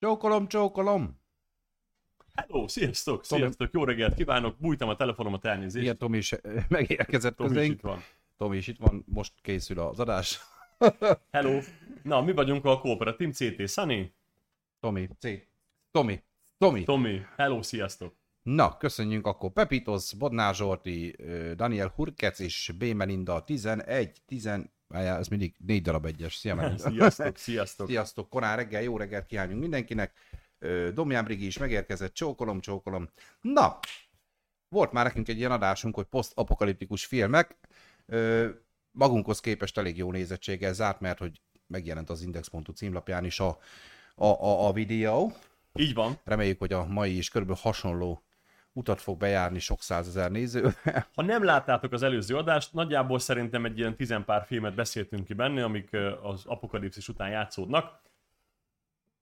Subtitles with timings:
[0.00, 1.20] Csókolom, csókolom!
[2.34, 5.84] Hello, sziasztok, Tomi- sziasztok, jó reggelt kívánok, bújtam a telefonomat elnézést.
[5.84, 7.74] Igen, Tomi is eh, megérkezett Tomi is közénk.
[7.74, 8.02] itt van.
[8.36, 10.40] Tomi is itt van, most készül az adás.
[11.30, 11.60] Hello.
[12.02, 14.12] Na, mi vagyunk a Cooperative CT, Sunny,
[14.80, 15.28] Tomi, C.
[15.90, 16.22] Tomi,
[16.58, 16.84] Tomi.
[16.84, 18.14] Tomi, hello, sziasztok.
[18.42, 22.84] Na, köszönjünk akkor Pepitos, Bodnár Zsolti, ö, Daniel Hurkec és B.
[22.84, 24.50] Melinda 11, 10,
[24.88, 26.34] Várjál, ez mindig négy darab egyes.
[26.34, 26.76] Szia.
[26.76, 27.86] Sziasztok, sziasztok.
[27.86, 30.12] Sziasztok, korán reggel, jó reggelt kívánjunk mindenkinek.
[30.94, 33.08] Domján Brigi is megérkezett, csókolom, csókolom.
[33.40, 33.78] Na,
[34.68, 37.56] volt már nekünk egy ilyen adásunk, hogy posztapokaliptikus filmek.
[38.90, 43.58] Magunkhoz képest elég jó nézettséggel zárt, mert hogy megjelent az Index.hu címlapján is a,
[44.14, 45.32] a, a, a videó.
[45.74, 46.18] Így van.
[46.24, 48.22] Reméljük, hogy a mai is körülbelül hasonló
[48.78, 50.72] utat fog bejárni sok százezer néző.
[51.14, 55.64] Ha nem láttátok az előző adást, nagyjából szerintem egy ilyen tizenpár filmet beszéltünk ki benne,
[55.64, 58.00] amik az apokalipszis után játszódnak.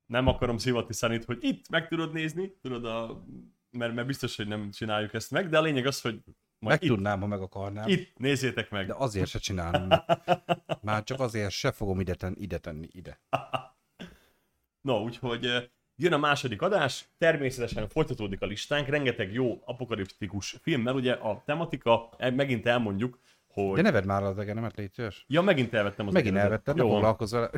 [0.06, 3.24] Nem akarom szivatni Sunnyt, hogy itt meg tudod nézni, tudod, a...
[3.70, 6.82] mert, mert biztos, hogy nem csináljuk ezt meg, de a lényeg az, hogy Meg majd
[6.82, 7.88] itt, tudnám, ha meg akarnám.
[7.88, 8.86] itt nézzétek meg.
[8.86, 9.88] De azért se csinálom.
[10.82, 13.20] Már csak azért se fogom ide tenni, ide tenni, ide.
[14.80, 20.96] No, úgyhogy jön a második adás, természetesen folytatódik a listánk, rengeteg jó apokaliptikus film, mert
[20.96, 23.74] ugye a tematika, e- megint elmondjuk, hogy...
[23.74, 25.24] De ne vedd már az egenemet, légy szíves.
[25.28, 27.50] Ja, megint elvettem az Megint elvettem, Jó vele.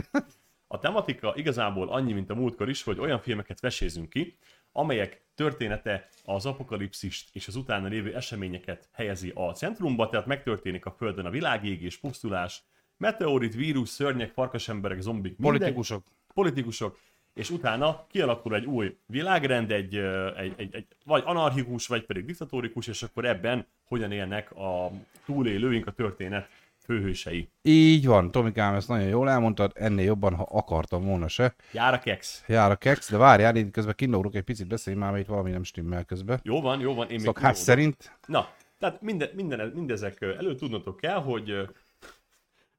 [0.71, 4.39] A tematika igazából annyi, mint a múltkor is, hogy olyan filmeket vesézünk ki,
[4.73, 10.91] amelyek története az apokalipszist és az utána lévő eseményeket helyezi a centrumba, tehát megtörténik a
[10.91, 12.63] Földön a világégés, pusztulás,
[12.97, 16.05] meteorit, vírus, szörnyek, farkasemberek, zombik, mindegy, Politikusok.
[16.35, 16.99] politikusok,
[17.39, 19.97] és utána kialakul egy új világrend, egy,
[20.37, 24.91] egy, egy, egy vagy anarchikus, vagy pedig diktatórikus, és akkor ebben hogyan élnek a
[25.25, 26.49] túlélőink, a történet
[26.85, 27.49] főhősei.
[27.63, 31.55] Így van, Tomikám, ezt nagyon jól elmondtad, ennél jobban, ha akartam volna se.
[31.73, 32.45] Jár a kex.
[32.47, 35.51] Jár a kex, de várjál, én közben kinórok egy picit beszélj már, mert itt valami
[35.51, 36.41] nem stimmel közben.
[36.43, 37.09] Jó van, jó van.
[37.09, 37.63] Én még Szokás tudódom.
[37.63, 38.19] szerint.
[38.27, 38.49] Na,
[38.79, 41.69] tehát minden, minden, mindezek ö, előtt tudnotok kell, hogy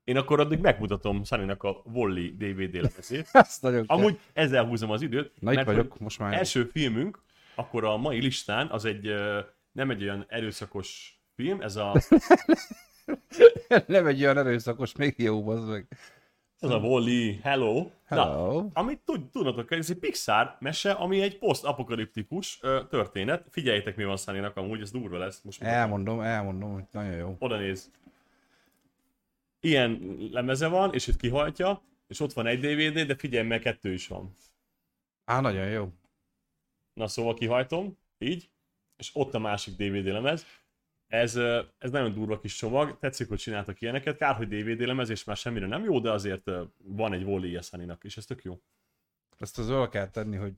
[0.09, 3.29] én akkor addig megmutatom Sunnynak a Volley DVD lemezét.
[3.31, 3.97] Ezt nagyon kell.
[3.97, 5.31] Amúgy ezzel húzom az időt.
[5.39, 6.33] Na itt mert vagyok, hogy most már.
[6.33, 7.23] Első filmünk,
[7.55, 9.13] akkor a mai listán az egy
[9.71, 11.95] nem egy olyan erőszakos film, ez a,
[13.85, 15.87] Nem egy olyan erőszakos, még jó, az meg.
[16.59, 17.89] ez a Wall-E Hello.
[18.05, 18.61] Hello.
[18.61, 22.59] Na, amit tud, tudnotok kell, ez egy Pixar mese, ami egy posztapokaliptikus
[22.89, 23.47] történet.
[23.51, 25.41] Figyeljétek, mi van Sunnynak amúgy, ez durva lesz.
[25.41, 25.61] Most.
[25.61, 27.35] Elmondom, elmondom, hogy nagyon jó.
[27.39, 27.91] oda néz.
[29.59, 33.93] Ilyen lemeze van, és itt kihajtja, és ott van egy DVD, de figyelj, mert kettő
[33.93, 34.33] is van.
[35.25, 35.93] Á, nagyon jó.
[36.93, 38.49] Na szóval kihajtom, így,
[38.97, 40.45] és ott a másik DVD lemez.
[41.07, 41.35] Ez,
[41.77, 44.17] ez nagyon durva kis csomag, tetszik, hogy csináltak ilyeneket.
[44.17, 48.03] Kár, hogy DVD lemez, és már semmire nem jó, de azért van egy Wall-E Yesaninak,
[48.03, 48.61] és ez tök jó.
[49.37, 50.53] Ezt az öl kell tenni, hogy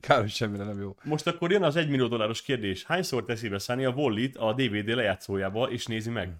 [0.00, 0.96] kár, hogy semmire nem jó.
[1.04, 2.84] Most akkor jön az 1 millió dolláros kérdés.
[2.84, 6.36] Hányszor teszi be Sunny a Wall-E-t a DVD lejátszójába, és nézi meg?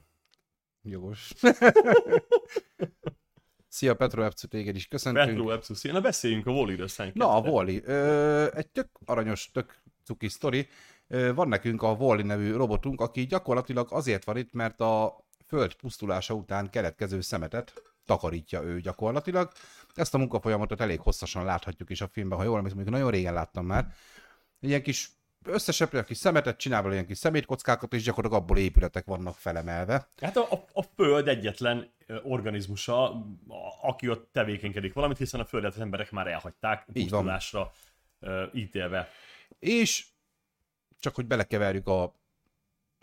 [0.83, 1.33] Jogos.
[3.69, 5.27] Szia Petro Epcu, téged is köszöntünk.
[5.27, 5.83] Petro Epsus.
[5.83, 7.11] Na beszéljünk a Sunny.
[7.15, 7.41] Na, a.
[7.41, 7.83] Wally.
[7.85, 10.69] Ö, egy tök aranyos, tök cuki sztori.
[11.09, 15.75] Ö, van nekünk a Wally nevű robotunk, aki gyakorlatilag azért van itt, mert a föld
[15.75, 19.51] pusztulása után keletkező szemetet takarítja ő gyakorlatilag.
[19.95, 23.67] Ezt a munkafolyamatot elég hosszasan láthatjuk is a filmben, ha jól emlékszem, nagyon régen láttam
[23.67, 23.95] már.
[24.61, 25.11] Ilyen kis
[25.45, 30.09] összesepri a kis szemetet, csinál belőle ilyen kis szemétkockákat, és gyakorlatilag abból épületek vannak felemelve.
[30.21, 31.93] Hát a, a, a Föld egyetlen
[32.23, 33.23] organizmusa, a,
[33.83, 37.73] aki ott tevékenykedik valamit, hiszen a Földet az emberek már elhagyták pusztulásra
[38.21, 39.09] ö, ítélve.
[39.59, 40.07] És
[41.01, 42.15] csak hogy belekeverjük a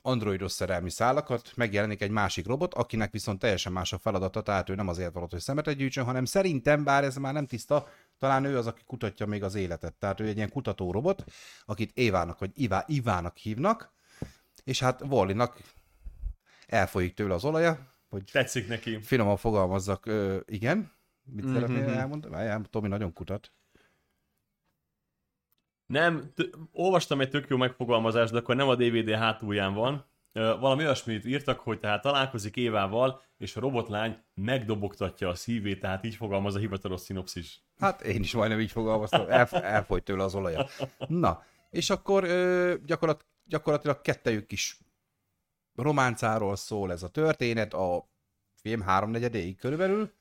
[0.02, 4.76] androidos szerelmi szálakat, megjelenik egy másik robot, akinek viszont teljesen más a feladata, tehát ő
[4.76, 7.88] nem azért valott, hogy szemetet gyűjtsön, hanem szerintem, bár ez már nem tiszta,
[8.20, 9.94] talán ő az, aki kutatja még az életet.
[9.94, 11.24] Tehát ő egy ilyen kutató robot,
[11.66, 13.92] akit Évának vagy Ivá, Ivának hívnak,
[14.64, 15.58] és hát Wallinak
[16.68, 19.02] elfolyik tőle az olaja, hogy Tetszik neki.
[19.02, 20.92] finoman fogalmazzak, ö, igen,
[21.24, 21.54] mit Mhm.
[21.54, 22.34] szeretnél elmondani?
[22.34, 23.52] Várjál, Tomi nagyon kutat.
[25.86, 30.06] Nem, t- olvastam egy tök jó megfogalmazást, de akkor nem a DVD hátulján van.
[30.34, 36.16] Valami olyasmit írtak, hogy tehát találkozik Évával, és a robotlány megdobogtatja a szívét, tehát így
[36.16, 37.64] fogalmaz a hivatalos szinopszis.
[37.80, 40.68] Hát én is majdnem így fogalmaztam, El, elfolyt tőle az olaja.
[41.08, 44.78] Na, és akkor ö, gyakorlat, gyakorlatilag kettejük is
[45.76, 48.10] románcáról szól ez a történet, a
[48.62, 50.12] film háromnegyedéig körülbelül,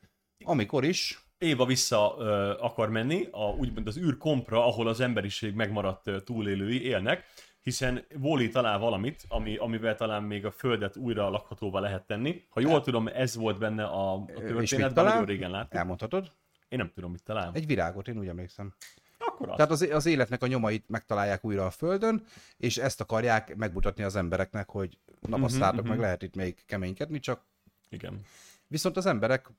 [0.45, 6.25] amikor is, Éva vissza ö, akar menni, a, úgymond az űrkompra, ahol az emberiség megmaradt
[6.25, 7.25] túlélői élnek,
[7.63, 12.45] hiszen Wally talál valamit, ami, amivel talán még a Földet újra lakhatóvá lehet tenni.
[12.49, 15.75] Ha jól tudom, ez volt benne a, a történetben, nagyon régen láttuk.
[15.75, 16.33] Elmondhatod?
[16.69, 17.51] Én nem tudom, mit talál.
[17.55, 18.75] Egy virágot, én úgy emlékszem.
[19.19, 19.57] Akkor az.
[19.57, 22.25] Tehát az, az életnek a nyomait megtalálják újra a Földön,
[22.57, 26.05] és ezt akarják megmutatni az embereknek, hogy napasztáltok, Mhm, meg mhm.
[26.05, 27.45] lehet itt még keménykedni, csak
[27.89, 28.21] Igen.
[28.67, 29.51] viszont az emberek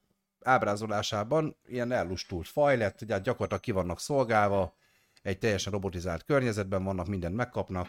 [0.41, 4.75] ábrázolásában ilyen ellustult faj lett, ugye gyakorlatilag ki vannak szolgálva,
[5.21, 7.87] egy teljesen robotizált környezetben vannak, mindent megkapnak.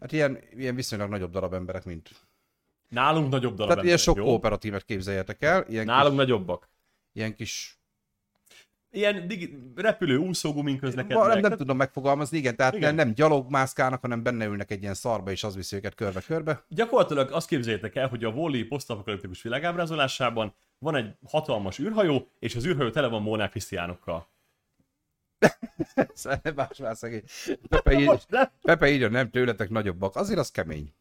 [0.00, 2.10] Hát ilyen, ilyen viszonylag nagyobb darab emberek, mint...
[2.88, 4.24] Nálunk nagyobb darab Tehát ilyen emberek, sok jó?
[4.24, 6.68] kooperatívet képzeljetek el, ilyen Nálunk kis, nagyobbak.
[7.12, 7.80] ilyen kis
[8.90, 11.18] Ilyen digi- repülő úszógumin közlekednek.
[11.18, 12.94] Nem, nem Tehát- tudom megfogalmazni, igen, tehát igen.
[12.94, 16.64] nem gyalogmászkálnak, hanem benne ülnek egy ilyen szarba, és az viszi őket körbe-körbe.
[16.68, 22.66] Gyakorlatilag azt képzeljétek el, hogy a Wall-E posztapokaliptikus világábrázolásában van egy hatalmas űrhajó, és az
[22.66, 24.28] űrhajó tele van Molnár Krisztiánokkal.
[26.56, 27.22] Más már szegény.
[27.68, 28.26] Pepe, így.
[28.62, 30.16] Pepe írja, nem tőletek nagyobbak.
[30.16, 30.92] Azért az kemény.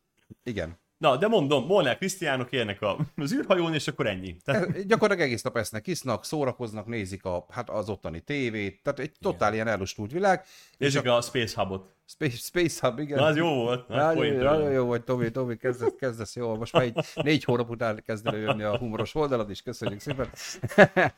[0.44, 0.78] Igen.
[0.98, 4.36] Na, de mondom, Molnár Krisztiánok élnek a, az űrhajón, és akkor ennyi.
[4.44, 9.12] Tehát, Gyakorlatilag egész nap esznek, isznak, szórakoznak, nézik a, hát az ottani tévét, tehát egy
[9.22, 10.44] totál ilyen elustult világ.
[10.44, 11.94] És nézzük a a Space Hubot.
[12.08, 13.18] Space, Space Hub, igen.
[13.18, 13.88] Na, az jó volt.
[13.88, 16.58] Na, Nagyon, nagyon jó vagy, Tomi, Tomi, kezdesz, kezdesz jól.
[16.58, 20.30] Most már egy négy hónap után kezd jönni a humoros oldalad is, köszönjük szépen.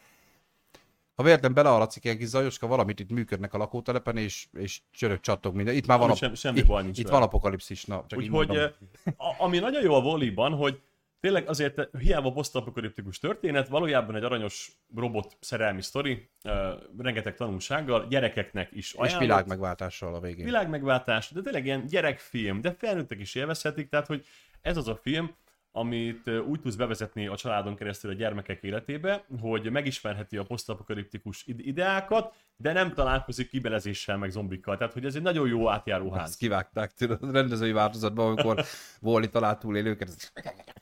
[1.18, 5.56] Ha véletlen belealatszik egy kis zajoska, valamit itt működnek a lakótelepen, és, és csörök csattog
[5.56, 5.76] minden.
[5.76, 7.18] Itt már van, sem- semmi itt, baj nincs itt vele.
[7.18, 8.72] van apokalipszis, na, csak Úgyhogy, eh,
[9.38, 10.82] ami nagyon jó a volleyban, hogy
[11.20, 18.70] tényleg azért hiába posztapokaliptikus történet, valójában egy aranyos robot szerelmi sztori, eh, rengeteg tanulsággal, gyerekeknek
[18.72, 19.22] is És ajánlott.
[19.22, 20.46] világmegváltással a végén.
[20.46, 24.26] világmegváltás, de tényleg ilyen gyerekfilm, de felnőttek is élvezhetik, tehát hogy
[24.62, 25.36] ez az a film,
[25.78, 31.66] amit úgy tudsz bevezetni a családon keresztül a gyermekek életébe, hogy megismerheti a posztapokaliptikus ide-
[31.66, 34.78] ideákat, de nem találkozik kibelezéssel meg zombikkal.
[34.78, 36.30] Tehát, hogy ez egy nagyon jó átjáró ház.
[36.30, 38.64] Ezt kivágták tudod, a rendezői változatban, amikor
[39.02, 40.08] Wally talált túlélőket.
[40.08, 40.32] ez-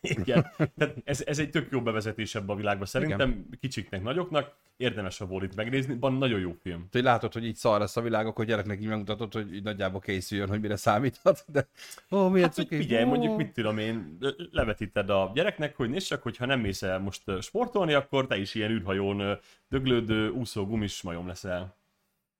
[0.01, 0.45] Igen.
[0.77, 2.85] Tehát ez, ez egy tök jó bevezetés ebbe a világba.
[2.85, 3.47] Szerintem Igen.
[3.59, 6.87] kicsiknek, nagyoknak érdemes a volit megnézni, van nagyon jó film.
[6.91, 9.99] Hogy látod, hogy így szar lesz a világ, akkor gyereknek így megmutatod, hogy így nagyjából
[9.99, 11.45] készüljön, hogy mire számíthat.
[11.47, 11.67] De
[12.11, 12.77] ó, milyen Hát, hogy cuki.
[12.81, 16.81] figyelj, mondjuk mit tudom én, le- levetíted a gyereknek, hogy nézd csak, hogyha nem mész
[16.81, 19.39] el most sportolni, akkor te is ilyen űrhajón
[19.79, 21.75] döglődő, úszó gumis majom leszel.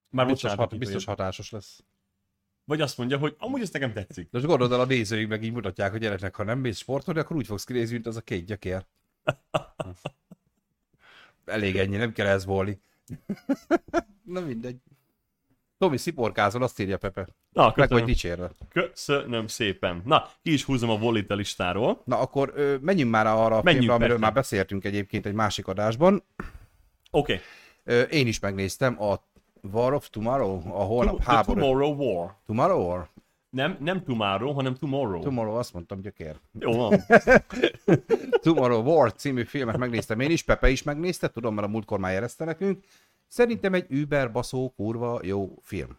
[0.09, 1.83] Már Biztos, bocsánat, hat, hogy biztos hatásos lesz.
[2.65, 4.23] Vagy azt mondja, hogy amúgy ez nekem tetszik.
[4.23, 7.19] De most gondolod el, a nézőink meg így mutatják a gyereknek, ha nem mész sportolni,
[7.19, 8.85] akkor úgy fogsz kinézni, mint az a két gyökér.
[11.45, 12.81] Elég ennyi, nem kell ez volni.
[14.33, 14.77] Na mindegy.
[15.77, 17.27] Tomi, sziporkázol, azt írja Pepe.
[17.51, 18.51] Na, Meg vagy köszönöm, dicsérve.
[18.69, 20.01] köszönöm szépen.
[20.05, 22.01] Na, ki is húzom a volit a listáról.
[22.05, 24.23] Na akkor ö, menjünk már arra a Menjünk, filmre, amiről persze.
[24.23, 26.23] már beszéltünk egyébként egy másik adásban.
[27.15, 27.39] Oké,
[27.85, 28.19] okay.
[28.19, 29.15] Én is megnéztem a
[29.71, 31.59] War of Tomorrow, a holnap The háború.
[31.59, 32.35] Tomorrow War.
[32.45, 33.09] Tomorrow or?
[33.49, 35.21] Nem, nem tomorrow, hanem tomorrow.
[35.21, 36.39] Tomorrow, azt mondtam, gyökér.
[36.59, 36.99] Jó van.
[38.43, 42.13] Tomorrow War című filmet megnéztem én is, Pepe is megnézte, tudom, mert a múltkor már
[42.13, 42.83] jelezte nekünk.
[43.27, 45.97] Szerintem egy über baszó kurva jó film.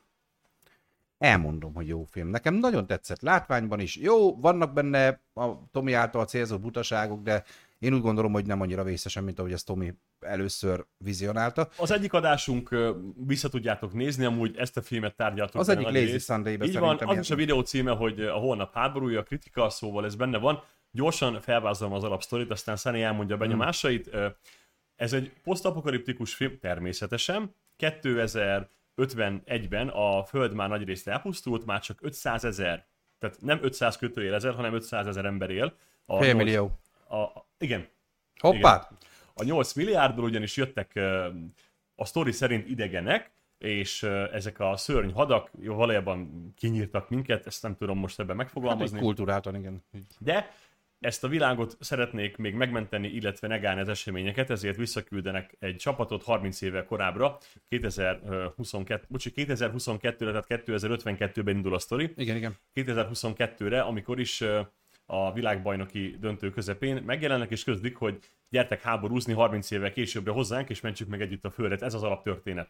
[1.19, 2.29] Elmondom, hogy jó film.
[2.29, 3.97] Nekem nagyon tetszett látványban is.
[3.97, 7.45] Jó, vannak benne a Tomi által célzott butaságok, de
[7.79, 11.69] én úgy gondolom, hogy nem annyira vészesen, mint ahogy ezt Tomi először vizionálta.
[11.77, 12.77] Az egyik adásunk
[13.27, 15.61] vissza tudjátok nézni, amúgy ezt a filmet tárgyaltuk.
[15.61, 16.27] Az egyik Lazy részt.
[16.27, 20.05] Sunday-ben Így van, az is a videó címe, hogy a holnap háborúja, a kritika, szóval
[20.05, 20.63] ez benne van.
[20.91, 24.09] Gyorsan felvázolom az alapsztorit, aztán Sunny elmondja a benyomásait.
[24.13, 24.27] Ö,
[24.97, 27.55] Ez egy posztapokaliptikus film, természetesen.
[27.79, 32.87] 2051-ben a Föld már nagy részt elpusztult, már csak 500 ezer,
[33.19, 35.75] tehát nem 500 kötőjel ezer, hanem 500 ezer ember él.
[36.07, 36.79] A Fél millió.
[37.09, 37.89] A, igen,
[38.39, 38.89] Hoppá!
[39.35, 41.01] a 8 milliárdból ugyanis jöttek
[41.95, 47.77] a sztori szerint idegenek, és ezek a szörny hadak jó, valójában kinyírtak minket, ezt nem
[47.77, 49.85] tudom most ebben Hát megfogalmazni, kultúráltan, igen.
[50.19, 50.51] de
[51.01, 56.61] ezt a világot szeretnék még megmenteni, illetve negálni az eseményeket, ezért visszaküldenek egy csapatot 30
[56.61, 62.57] évvel korábbra, 2022, bocsi, 2022-re, tehát 2052-ben indul a sztori, Igen, igen.
[62.75, 64.45] 2022-re, amikor is
[65.07, 70.81] a világbajnoki döntő közepén megjelennek és közlik, hogy gyertek háborúzni 30 évvel későbbre hozzánk, és
[70.81, 71.83] mentsük meg együtt a földet.
[71.83, 72.69] Ez az alaptörténet.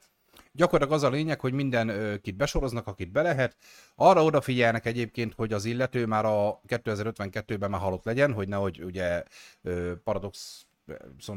[0.53, 3.57] Gyakorlatilag az a lényeg, hogy minden ö, kit besoroznak, akit be lehet.
[3.95, 9.23] Arra odafigyelnek egyébként, hogy az illető már a 2052-ben már halott legyen, hogy nehogy ugye
[10.05, 10.67] paradox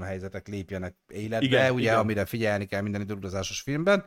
[0.01, 1.97] helyzetek lépjenek életbe, Igen, ugye, igen.
[1.97, 4.05] amire figyelni kell minden időutazásos filmben.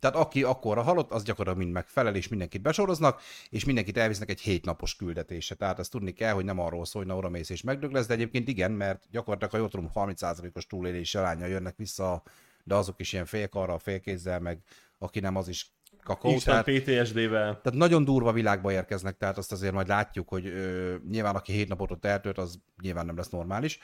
[0.00, 4.40] Tehát aki akkor halott, az gyakorlatilag mind megfelel, és mindenkit besoroznak, és mindenkit elvisznek egy
[4.40, 5.54] hétnapos küldetése.
[5.54, 8.06] Tehát ezt tudni kell, hogy nem arról szól, hogy na oda mész és megdög lesz,
[8.06, 12.22] de egyébként igen, mert gyakorlatilag, ha jól tudom, 30%-os túlélés aránya jönnek vissza,
[12.64, 14.58] de azok is ilyen félkarral, félkézzel, meg
[14.98, 16.30] aki nem, az is kakó.
[16.30, 17.60] Isten Tehát, PTSD-vel.
[17.62, 21.68] tehát nagyon durva világba érkeznek, tehát azt azért majd látjuk, hogy ö, nyilván aki hét
[21.68, 23.78] napot ott eltölt, az nyilván nem lesz normális.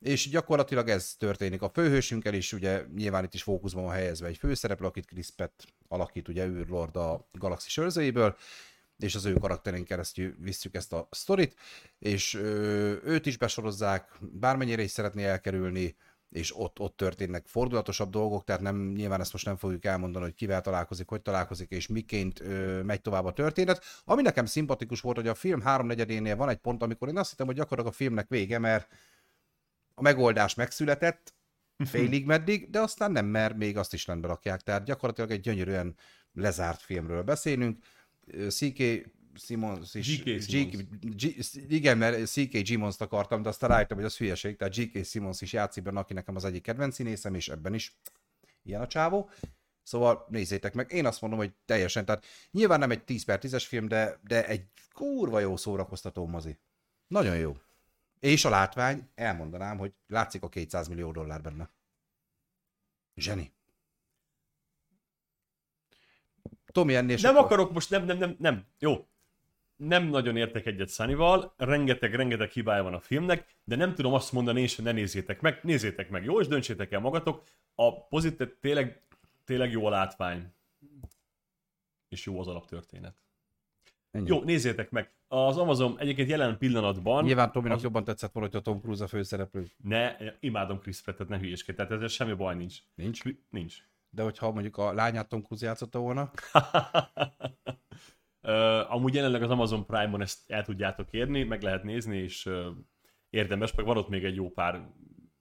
[0.00, 4.36] És gyakorlatilag ez történik a főhősünkkel is, ugye nyilván itt is fókuszban van helyezve egy
[4.36, 8.36] főszereplő, akit Chris Pratt alakít, ugye űrlord a galaxis őrzőjéből,
[8.98, 11.54] és az ő karakterén keresztül visszük ezt a sztorit,
[11.98, 12.34] és
[13.04, 15.96] őt is besorozzák, bármennyire is szeretné elkerülni,
[16.30, 20.34] és ott, ott történnek fordulatosabb dolgok, tehát nem, nyilván ezt most nem fogjuk elmondani, hogy
[20.34, 23.84] kivel találkozik, hogy találkozik, és miként ö, megy tovább a történet.
[24.04, 27.46] Ami nekem szimpatikus volt, hogy a film háromnegyedénél van egy pont, amikor én azt hittem,
[27.46, 28.88] hogy gyakorlatilag a filmnek vége, mert
[29.98, 31.34] a megoldás megszületett,
[31.84, 34.60] félig meddig, de aztán nem, mert még azt is rendbe rakják.
[34.60, 35.96] Tehát gyakorlatilag egy gyönyörűen
[36.32, 37.84] lezárt filmről beszélünk.
[38.48, 38.82] C.K.
[39.34, 40.22] Simons is...
[40.22, 40.42] G.K.
[40.42, 40.92] Simmons.
[41.00, 42.66] G, igen, mert C.K.
[42.66, 45.04] Simmons-t akartam, de aztán rájöttem, hogy az hülyeség, tehát G.K.
[45.04, 47.98] Simmons is játszik benne, aki nekem az egyik kedvenc színészem, és ebben is
[48.62, 49.30] ilyen a csávó.
[49.82, 53.64] Szóval nézzétek meg, én azt mondom, hogy teljesen, tehát nyilván nem egy 10 per 10-es
[53.66, 56.58] film, de, de egy kurva jó szórakoztató mozi.
[57.06, 57.56] Nagyon jó.
[58.26, 61.70] És a látvány, elmondanám, hogy látszik a 200 millió dollár benne.
[63.14, 63.52] Zseni.
[66.66, 68.66] Tomi ennél Nem sokkal- akarok most, nem, nem, nem, nem.
[68.78, 69.06] Jó.
[69.76, 74.32] Nem nagyon értek egyet Sunnyval, rengeteg, rengeteg hibája van a filmnek, de nem tudom azt
[74.32, 75.60] mondani és hogy ne nézzétek meg.
[75.62, 77.48] Nézzétek meg, jó, és döntsétek el magatok.
[77.74, 79.02] A pozitív, tényleg,
[79.44, 80.54] tényleg jó a látvány.
[82.08, 83.25] És jó az alaptörténet.
[84.16, 84.28] Ennyi.
[84.28, 85.12] Jó, nézzétek meg.
[85.28, 87.24] Az Amazon egyébként jelen pillanatban...
[87.24, 89.66] Nyilván Tominak az- jobban tetszett volna, hogy a Tom Cruise a főszereplő.
[89.76, 92.76] Ne, imádom Chris Pratt-et, ne hülyéskedj, tehát ezzel semmi baj nincs.
[92.94, 93.22] Nincs.
[93.50, 93.76] Nincs.
[94.10, 96.22] De hogyha mondjuk a lányát Tom Cruise játszotta volna,
[98.42, 102.66] uh, amúgy jelenleg az Amazon Prime-on ezt el tudjátok érni, meg lehet nézni, és uh,
[103.30, 104.88] érdemes, meg van ott még egy jó pár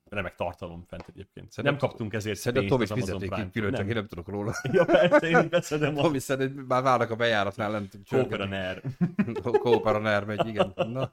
[0.09, 1.51] remek tartalom fent egyébként.
[1.51, 4.53] Szerintem- nem kaptunk ezért szerintem pénzt Tomi fizeték ki külön, csak én nem tudok róla.
[4.71, 7.97] Ja, persze, én beszedem a Tomi szerint már várnak a bejáratnál lent.
[8.09, 8.81] Kóperaner.
[9.43, 10.74] Kóperaner megy, igen.
[10.75, 11.12] Na,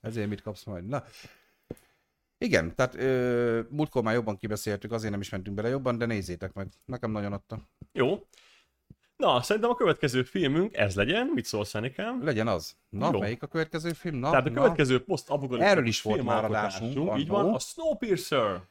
[0.00, 0.86] ezért mit kapsz majd?
[0.86, 1.04] Na.
[2.38, 6.52] Igen, tehát ö, múltkor már jobban kibeszéltük, azért nem is mentünk bele jobban, de nézzétek
[6.52, 6.68] meg.
[6.84, 7.58] Nekem nagyon adta.
[7.92, 8.26] Jó.
[9.22, 11.26] Na, szerintem a következő filmünk ez legyen.
[11.34, 12.24] Mit szólsz, Anikám?
[12.24, 12.76] Legyen az.
[12.88, 13.18] Na, Jó.
[13.18, 14.16] melyik a következő film?
[14.16, 14.54] Na, Tehát a na.
[14.60, 18.62] következő poszt Erről is volt már adásunk, Így van, a Snowpiercer.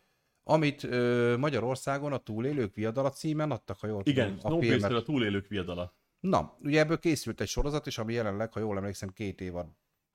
[0.43, 5.01] Amit ö, Magyarországon a Túlélők viadala címen adtak, ha jól Igen, tudom, a Snowpiercer filmet.
[5.01, 5.95] a túlélők viadala.
[6.19, 9.67] Na, ugye ebből készült egy sorozat, és ami jelenleg, ha jól emlékszem, két évad,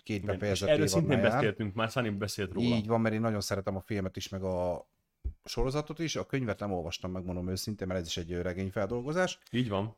[0.02, 1.30] két Igen, és befejezett erről szintén jár.
[1.30, 2.66] beszéltünk már, Sunny beszélt róla.
[2.66, 4.88] Így van, mert én nagyon szeretem a filmet is, meg a
[5.44, 6.16] sorozatot is.
[6.16, 9.38] A könyvet nem olvastam, megmondom őszintén, mert ez is egy regényfeldolgozás.
[9.50, 9.96] Így van.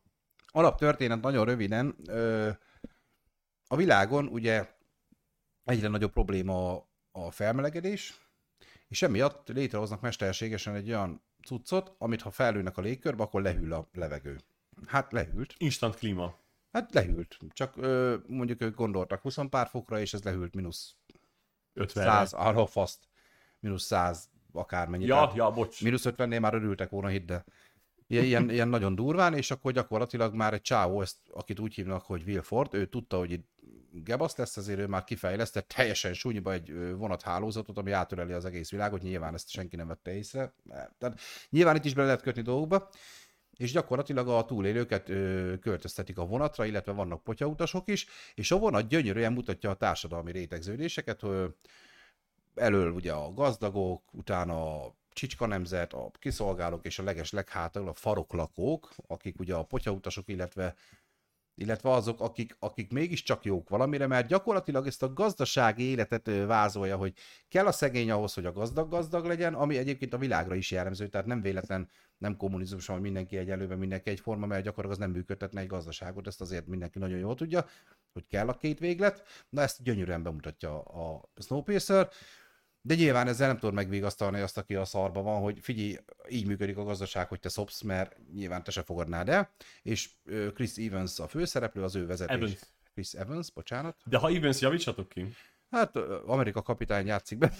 [0.52, 1.96] Alaptörténet nagyon röviden.
[3.66, 4.68] A világon ugye
[5.64, 8.20] egyre nagyobb probléma a- felmelegedés,
[8.88, 13.88] és emiatt létrehoznak mesterségesen egy olyan cuccot, amit ha felülnek a légkörbe, akkor lehűl a
[13.92, 14.40] levegő.
[14.86, 15.54] Hát lehűlt.
[15.58, 16.34] Instant klíma.
[16.72, 17.38] Hát lehűlt.
[17.52, 20.94] Csak ö, mondjuk ők gondoltak 20 pár fokra, és ez lehűlt mínusz
[21.72, 23.08] 50 100, arra faszt.
[23.60, 25.04] Mínusz 100 akármennyi.
[25.06, 25.82] Ja, Tehát ja, bocs.
[25.82, 27.44] Mínusz 50-nél már örültek volna, hidd el.
[28.10, 32.22] Ilyen, ilyen, nagyon durván, és akkor gyakorlatilag már egy csávó, ezt, akit úgy hívnak, hogy
[32.26, 33.46] Will Ford, ő tudta, hogy itt
[33.90, 39.02] gebasz lesz, ezért ő már kifejlesztett teljesen súlyba egy vonathálózatot, ami átöleli az egész világot,
[39.02, 40.54] nyilván ezt senki nem vette észre.
[40.98, 42.90] Tehát nyilván itt is bele lehet kötni dolgokba,
[43.56, 48.88] és gyakorlatilag a túlélőket ö, költöztetik a vonatra, illetve vannak potyautasok is, és a vonat
[48.88, 51.54] gyönyörűen mutatja a társadalmi rétegződéseket, hogy
[52.54, 57.92] elől ugye a gazdagok, utána a csicska nemzet, a kiszolgálók és a leges leghátul a
[57.92, 60.74] faroklakók, akik ugye a potyautasok, illetve
[61.54, 67.12] illetve azok, akik, akik mégiscsak jók valamire, mert gyakorlatilag ezt a gazdasági életet vázolja, hogy
[67.48, 71.08] kell a szegény ahhoz, hogy a gazdag gazdag legyen, ami egyébként a világra is jellemző,
[71.08, 75.60] tehát nem véletlen, nem kommunizmus, hogy mindenki egyenlőben, mindenki egyforma, mert gyakorlatilag az nem működtetne
[75.60, 77.66] egy gazdaságot, ezt azért mindenki nagyon jól tudja,
[78.12, 82.08] hogy kell a két véglet, na ezt gyönyörűen bemutatja a Snowpiercer,
[82.88, 85.96] de nyilván ezzel nem tudod megvigasztalni azt, aki a szarba van, hogy figyelj,
[86.28, 89.50] így működik a gazdaság, hogy te szopsz, mert nyilván te se fogadnád el,
[89.82, 90.10] és
[90.54, 92.36] Chris Evans a főszereplő, az ő vezetés.
[92.36, 92.58] Evans.
[92.92, 93.96] Chris Evans, bocsánat.
[94.04, 95.34] De ha Evans javítsatok ki.
[95.70, 97.52] Hát Amerika kapitány játszik be.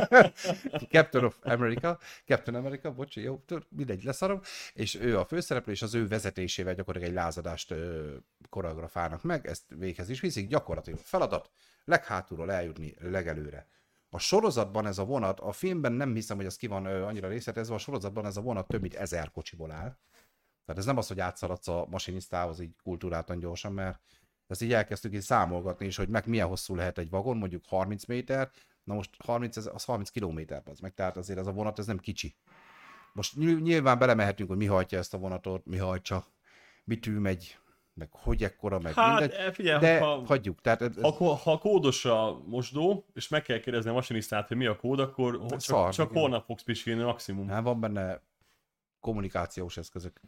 [0.94, 1.98] Captain of America.
[2.26, 4.40] Captain America, bocsi, jó, mindegy, leszarom.
[4.74, 8.14] És ő a főszereplő, és az ő vezetésével gyakorlatilag egy lázadást ö,
[8.48, 10.48] koreografálnak meg, ezt véghez is viszik.
[10.48, 11.50] Gyakorlatilag feladat,
[11.84, 13.66] leghátulról eljutni legelőre.
[14.14, 17.28] A sorozatban ez a vonat, a filmben nem hiszem, hogy ez ki van ö, annyira
[17.28, 19.96] részletezve, a sorozatban ez a vonat több mint ezer kocsiból áll.
[20.64, 24.00] Tehát ez nem az, hogy átszaladsz a masinisztához így kultúráltan gyorsan, mert
[24.46, 28.04] ezt így elkezdtük így számolgatni is, hogy meg milyen hosszú lehet egy vagon, mondjuk 30
[28.04, 28.50] méter,
[28.84, 31.86] na most 30, ez- az 30 kilométer az meg, tehát azért ez a vonat, ez
[31.86, 32.36] nem kicsi.
[33.12, 36.26] Most ny- nyilván belemehetünk, hogy mi hajtja ezt a vonatot, mi hajtsa,
[36.84, 37.58] mitű megy,
[37.94, 39.38] meg hogy ekkora, meg Hát, mindegy.
[39.38, 41.02] eh, figyelj, De ha- hagyjuk, tehát ez, ez,
[41.42, 45.36] Ha, kódos a mosdó, és meg kell kérdezni a masinisztát, hogy mi a kód, akkor
[45.36, 46.20] ho- csak, szar, csak igen.
[46.20, 47.48] holnap fogsz pisilni maximum.
[47.48, 48.20] hát van benne
[49.00, 50.20] kommunikációs eszközök.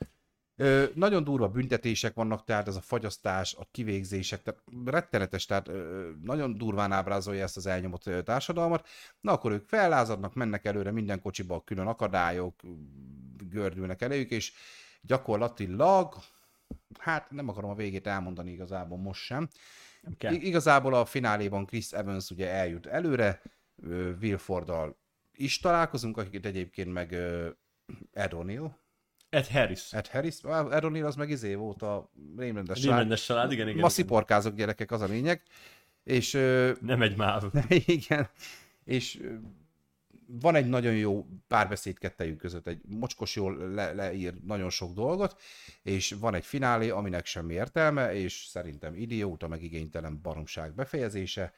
[0.57, 6.11] Ö, nagyon durva büntetések vannak, tehát ez a fagyasztás, a kivégzések, tehát rettenetes, tehát ö,
[6.23, 8.87] nagyon durván ábrázolja ezt az elnyomott társadalmat.
[9.21, 12.61] Na akkor ők fellázadnak, mennek előre minden kocsiba, külön akadályok
[13.49, 14.53] gördülnek eléjük, és
[15.03, 16.15] gyakorlatilag,
[16.99, 19.49] hát nem akarom a végét elmondani igazából most sem.
[20.03, 20.33] Nem kell.
[20.33, 23.43] I- igazából a fináléban Chris Evans ugye eljut előre,
[24.21, 24.97] Will Forddal
[25.33, 27.13] is találkozunk, akiket egyébként meg
[28.13, 28.71] Ed O'Neill,
[29.35, 29.93] Ed Harris.
[29.93, 30.35] Ed Harris,
[30.71, 32.97] Ed O'Neill az meg izé volt a rémrendes család.
[32.97, 33.81] Rémendes család, igen, igen.
[33.81, 35.43] Ma sziporkázok gyerekek, az a lényeg.
[36.05, 36.33] És
[36.81, 37.43] Nem egy máv.
[37.87, 38.29] igen,
[38.85, 39.21] és
[40.27, 45.41] van egy nagyon jó párbeszéd kettejük között, egy mocskos jól le, leír nagyon sok dolgot,
[45.83, 51.53] és van egy finálé, aminek semmi értelme, és szerintem idióta, meg igénytelen baromság befejezése.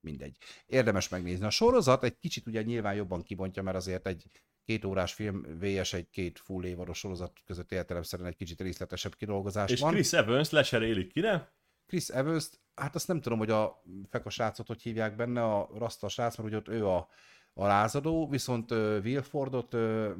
[0.00, 0.36] Mindegy.
[0.66, 1.46] Érdemes megnézni.
[1.46, 4.24] A sorozat egy kicsit ugye nyilván jobban kibontja, mert azért egy
[4.64, 9.70] két órás film VS egy két full évados sorozat között értelemszerűen egy kicsit részletesebb kidolgozás
[9.70, 9.92] És van.
[9.92, 11.52] Chris Evans leserélik kire?
[11.86, 16.08] Chris evans hát azt nem tudom, hogy a feka srácot hogy hívják benne, a rasta
[16.08, 17.08] srác, mert ugye ott ő a,
[17.54, 20.10] a lázadó, viszont uh, Wilfordot, uh,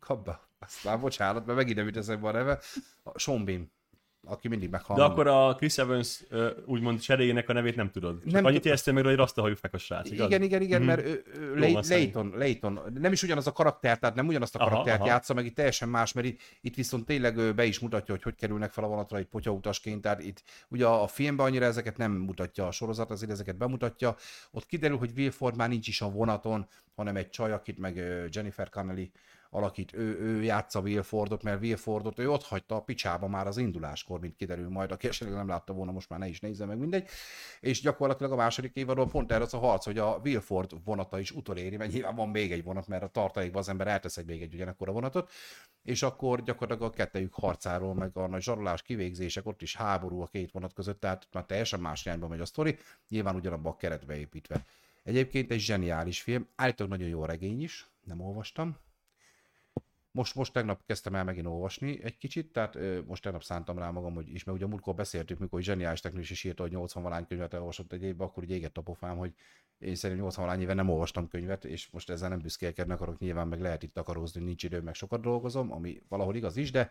[0.00, 2.60] kap be, azt már bocsánat, mert megint nem jut a neve,
[3.02, 3.72] a Sean Bean,
[4.28, 4.96] aki mindig meghal.
[4.96, 6.24] De akkor a Chris Evans
[6.64, 8.20] úgymond cseréjének a nevét nem tudod.
[8.22, 10.26] Csak Nem annyit éreztél meg, hogy rasztahajú fekas srác, igaz?
[10.26, 10.88] Igen, igen, igen, Mhm.
[10.88, 11.86] mert ő, ő, Szani.
[11.88, 15.08] Layton, Layton, nem is ugyanaz a karakter, tehát nem ugyanazt a Aha, karaktert aha.
[15.08, 18.22] játsza, meg itt teljesen más, mert itt, itt viszont tényleg ő be is mutatja, hogy
[18.22, 21.96] hogy kerülnek fel a vonatra egy potyautasként, tehát itt ugye a, a filmben annyira ezeket
[21.96, 24.16] nem mutatja a sorozat, azért ezeket bemutatja.
[24.50, 26.66] Ott kiderül, hogy Will Ford már nincs is a vonaton,
[26.96, 27.96] hanem egy csaj, akit meg
[28.30, 29.10] Jennifer Connelly
[29.50, 33.46] alakít, ő, ő játsza Will Fordot, mert Will Fordot ő ott hagyta a picsába már
[33.46, 36.64] az induláskor, mint kiderül majd, aki esetleg nem látta volna, most már ne is nézze
[36.64, 37.08] meg mindegy.
[37.60, 41.18] És gyakorlatilag a második évadon pont erre az a harc, hogy a Will Ford vonata
[41.18, 44.26] is utoléri, mert nyilván van még egy vonat, mert a tartalékban az ember eltesz egy
[44.26, 45.30] még egy ugyanekkor a vonatot,
[45.82, 50.26] és akkor gyakorlatilag a kettejük harcáról, meg a nagy zsarolás, kivégzések, ott is háború a
[50.26, 54.18] két vonat között, tehát már teljesen más irányba megy a sztori, nyilván ugyanabban a keretbe
[54.18, 54.64] építve.
[55.02, 58.76] Egyébként egy zseniális film, állítólag nagyon jó regény is, nem olvastam,
[60.18, 64.14] most, most tegnap kezdtem el megint olvasni egy kicsit, tehát most tegnap szántam rá magam,
[64.14, 67.26] hogy is, mert ugye múltkor beszéltük, mikor egy zseniális technikus is írta, hogy 80 valány
[67.26, 69.34] könyvet elolvasott egy évben, akkor ugye égett a pofám, hogy
[69.78, 73.48] én szerintem 80 valány éve nem olvastam könyvet, és most ezzel nem büszkélkedni akarok, nyilván
[73.48, 76.90] meg lehet itt takarózni, nincs idő, meg sokat dolgozom, ami valahol igaz is, de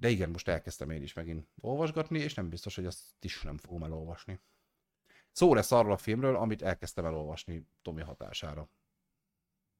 [0.00, 3.56] de igen, most elkezdtem én is megint olvasgatni, és nem biztos, hogy azt is nem
[3.56, 4.40] fogom elolvasni.
[5.30, 8.68] Szó lesz arról a filmről, amit elkezdtem elolvasni Tomi hatására.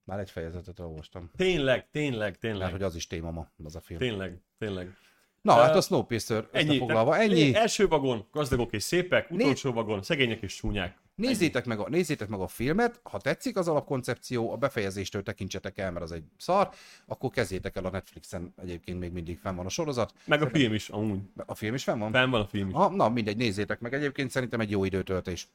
[0.06, 1.30] Már egy fejezetet olvastam.
[1.36, 2.58] Tényleg, tényleg, tényleg.
[2.58, 3.98] Lehet, hogy az is téma ma, az a film.
[3.98, 4.96] Tényleg, tényleg.
[5.42, 6.86] Na, hát Ö, a Snowpiercer Ennyi.
[6.86, 7.54] Tehát ennyi.
[7.54, 10.98] Első vagon, gazdagok és szépek, utolsó vagon, szegények és csúnyák.
[11.14, 15.90] Nézzétek meg, a, nézzétek meg a filmet, ha tetszik az alapkoncepció, a befejezéstől tekintsetek el,
[15.90, 16.70] mert az egy szar,
[17.06, 20.12] akkor kezdjétek el a Netflixen, egyébként még mindig fenn van a sorozat.
[20.24, 21.20] Meg a film is, amúgy.
[21.46, 22.12] A film is fenn van?
[22.12, 22.74] Fenn van a film is.
[22.74, 23.94] Ha, na, mindegy, nézzétek meg.
[23.94, 25.48] Egyébként szerintem egy jó időtöltés.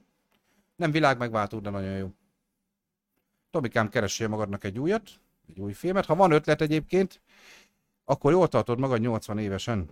[0.75, 2.09] Nem világ megváltó, de nagyon jó.
[3.51, 5.09] Tomikám, keressél magadnak egy újat,
[5.49, 6.05] egy új filmet.
[6.05, 7.21] Ha van ötlet egyébként,
[8.05, 9.89] akkor jól tartod magad 80 évesen.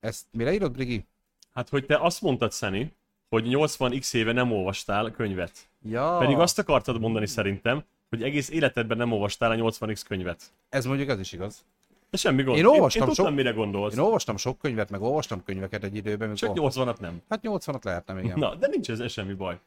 [0.00, 1.04] Ezt mire írod, Brigi?
[1.52, 2.92] Hát, hogy te azt mondtad, Szeni,
[3.28, 5.68] hogy 80x éve nem olvastál könyvet.
[5.82, 6.16] Ja.
[6.18, 10.42] Pedig azt akartad mondani szerintem, hogy egész életedben nem olvastál a 80x könyvet.
[10.68, 11.64] Ez mondjuk az is igaz.
[12.10, 12.58] De semmi gond.
[12.58, 13.94] Én olvastam én, én tudtam, sok- mire gondolsz.
[13.94, 16.70] Én olvastam sok könyvet, meg olvastam könyveket egy időben, Csak mikor...
[16.74, 17.22] 80-at nem.
[17.28, 18.38] Hát 80-at lehetne, igen.
[18.38, 19.58] Na, de nincs ez semmi baj.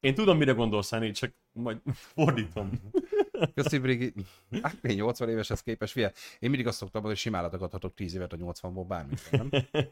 [0.00, 1.78] Én tudom, mire gondolsz, Szeni, csak majd
[2.14, 2.70] fordítom.
[3.54, 4.12] Köszi, Brigi.
[4.62, 6.10] Hát én 80 éveshez képes, fia.
[6.38, 9.30] Én mindig azt szoktam hogy simán letagadhatok 10 évet a 80-ból bármit.
[9.30, 9.50] Nem?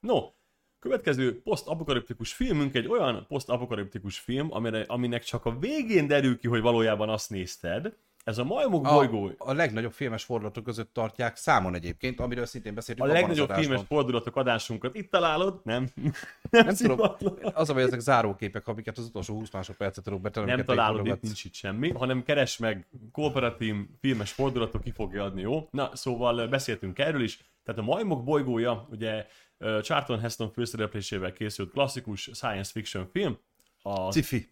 [0.00, 0.32] No,
[0.78, 6.60] következő posztapokaliptikus filmünk egy olyan posztapokaliptikus film, amire, aminek csak a végén derül ki, hogy
[6.60, 7.96] valójában azt nézted.
[8.24, 9.24] Ez a Majmok bolygó.
[9.38, 13.48] A, a legnagyobb filmes fordulatok között tartják számon egyébként, amiről szintén A beszéltünk abban legnagyobb
[13.48, 13.68] adásban.
[13.68, 15.60] filmes fordulatok adásunkat itt találod?
[15.64, 15.88] Nem.
[16.50, 17.40] Nem tudom, szivatlak.
[17.54, 20.46] az a baj, ezek záróképek, amiket az utolsó 20 másodpercet tudok betenni.
[20.46, 25.40] Nem találod, itt nincs itt semmi, hanem keres meg kooperatív filmes fordulatok, ki fogja adni,
[25.40, 25.68] jó?
[25.70, 27.38] Na, szóval beszéltünk erről is.
[27.64, 29.26] Tehát a Majmok bolygója, ugye
[29.58, 33.38] Charlton Heston főszereplésével készült klasszikus science fiction film.
[33.82, 34.48] A Cifi.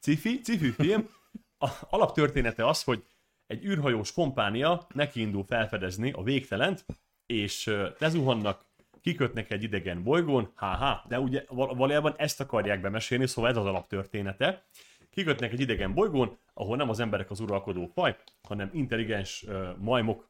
[0.00, 1.08] Cifi, Cifi film.
[1.58, 3.04] A alaptörténete az, hogy
[3.46, 6.84] egy űrhajós kompánia nekiindul felfedezni a végtelent,
[7.26, 8.64] és lezuhannak,
[9.00, 13.64] kikötnek egy idegen bolygón, haha, de ugye val- valójában ezt akarják bemesélni, szóval ez az
[13.64, 14.64] alaptörténete.
[15.10, 20.28] Kikötnek egy idegen bolygón, ahol nem az emberek az uralkodó faj, hanem intelligens ö, majmok,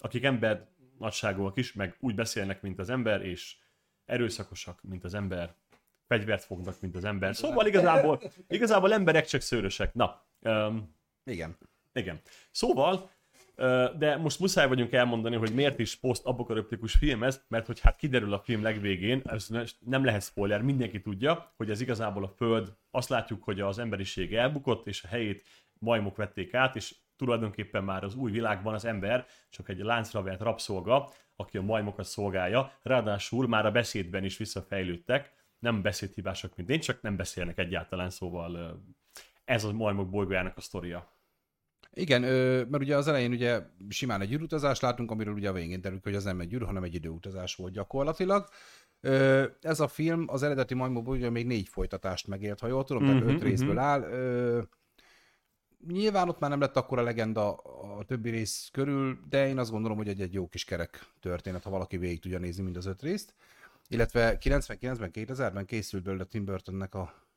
[0.00, 0.66] akik ember
[0.98, 3.56] nagyságúak is, meg úgy beszélnek, mint az ember, és
[4.04, 5.54] erőszakosak, mint az ember,
[6.06, 7.36] fegyvert fognak, mint az ember.
[7.36, 9.94] Szóval igazából, igazából emberek csak szőrösek.
[9.94, 11.56] Na, um, Igen.
[11.92, 12.20] igen.
[12.50, 13.10] Szóval,
[13.98, 18.32] de most muszáj vagyunk elmondani, hogy miért is post-apokaliptikus film ez, mert hogy hát kiderül
[18.32, 19.48] a film legvégén, ez
[19.78, 24.34] nem lehet spoiler, mindenki tudja, hogy ez igazából a Föld, azt látjuk, hogy az emberiség
[24.34, 25.42] elbukott, és a helyét
[25.78, 30.40] majmok vették át, és tulajdonképpen már az új világban az ember csak egy láncra vett
[30.40, 36.80] rabszolga, aki a majmokat szolgálja, ráadásul már a beszédben is visszafejlődtek, nem beszédhibások, mint én,
[36.80, 38.82] csak nem beszélnek egyáltalán, szóval
[39.48, 41.12] ez a majmok bolygójának a sztoria.
[41.92, 42.20] Igen,
[42.68, 46.14] mert ugye az elején ugye simán egy űrutazást látunk, amiről ugye a végén derül, hogy
[46.14, 48.48] az nem egy űr, hanem egy időutazás volt gyakorlatilag.
[49.60, 53.22] Ez a film az eredeti majmokból ugye még négy folytatást megélt, ha jól tudom, tehát
[53.22, 53.78] Mhm, öt részből mhm.
[53.78, 54.04] áll.
[55.86, 59.96] Nyilván ott már nem lett akkora legenda a többi rész körül, de én azt gondolom,
[59.96, 63.02] hogy egy, egy jó kis kerek történet, ha valaki végig tudja nézni mind az öt
[63.02, 63.34] részt.
[63.88, 67.27] Illetve 99-ben, 2000-ben készült belőle Tim Burtonnek a,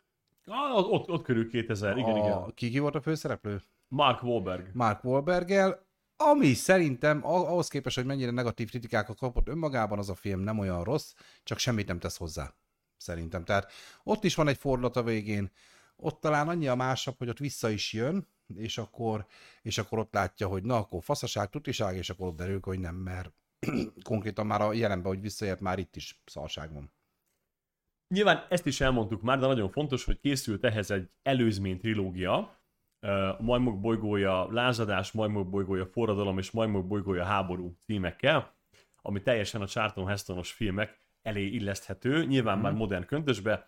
[0.45, 2.53] Ah, ott, ott körül 2000, igen, a igen.
[2.53, 3.61] ki, ki volt a főszereplő?
[3.87, 4.69] Mark Wahlberg.
[4.73, 5.85] Mark Wahlberggel,
[6.17, 10.59] ami szerintem ah- ahhoz képest, hogy mennyire negatív kritikákat kapott önmagában, az a film nem
[10.59, 12.53] olyan rossz, csak semmit nem tesz hozzá.
[12.97, 13.43] Szerintem.
[13.43, 13.71] Tehát
[14.03, 15.51] ott is van egy fordulat a végén,
[15.95, 19.25] ott talán annyi a másabb, hogy ott vissza is jön, és akkor,
[19.61, 22.95] és akkor ott látja, hogy na, akkor faszaság, tutiság, és akkor ott derül, hogy nem,
[22.95, 23.31] mert
[24.03, 26.91] konkrétan már a jelenben, hogy visszaért, már itt is szarság van.
[28.11, 32.59] Nyilván ezt is elmondtuk már, de nagyon fontos, hogy készült ehhez egy előzmény trilógia,
[32.99, 38.53] a Majmok bolygója lázadás, Majmok bolygója forradalom és Majmok bolygója háború címekkel,
[39.01, 42.63] ami teljesen a Charlton Hestonos filmek elé illeszthető, nyilván Mhm.
[42.65, 43.67] már modern köntösbe,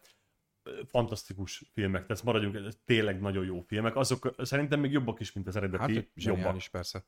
[0.85, 5.55] fantasztikus filmek, tehát maradjunk, tényleg nagyon jó filmek, azok szerintem még jobbak is, mint az
[5.55, 6.11] eredeti, Hát jobbak.
[6.15, 7.05] zseniális, persze.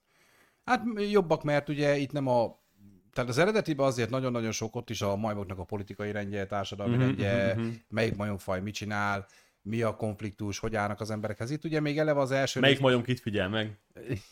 [0.63, 2.63] Hát jobbak, mert ugye itt nem a
[3.15, 7.03] tehát az eredetiben azért nagyon-nagyon sok ott is a majmoknak a politikai rendje, társadalmi Mhm,
[7.03, 7.73] rendje, mhm, mhm.
[7.89, 9.25] melyik majomfaj mit csinál,
[9.61, 11.51] mi a konfliktus, hogy állnak az emberekhez.
[11.51, 12.59] Itt ugye még eleve az első...
[12.59, 13.79] Melyik majom kit figyel meg?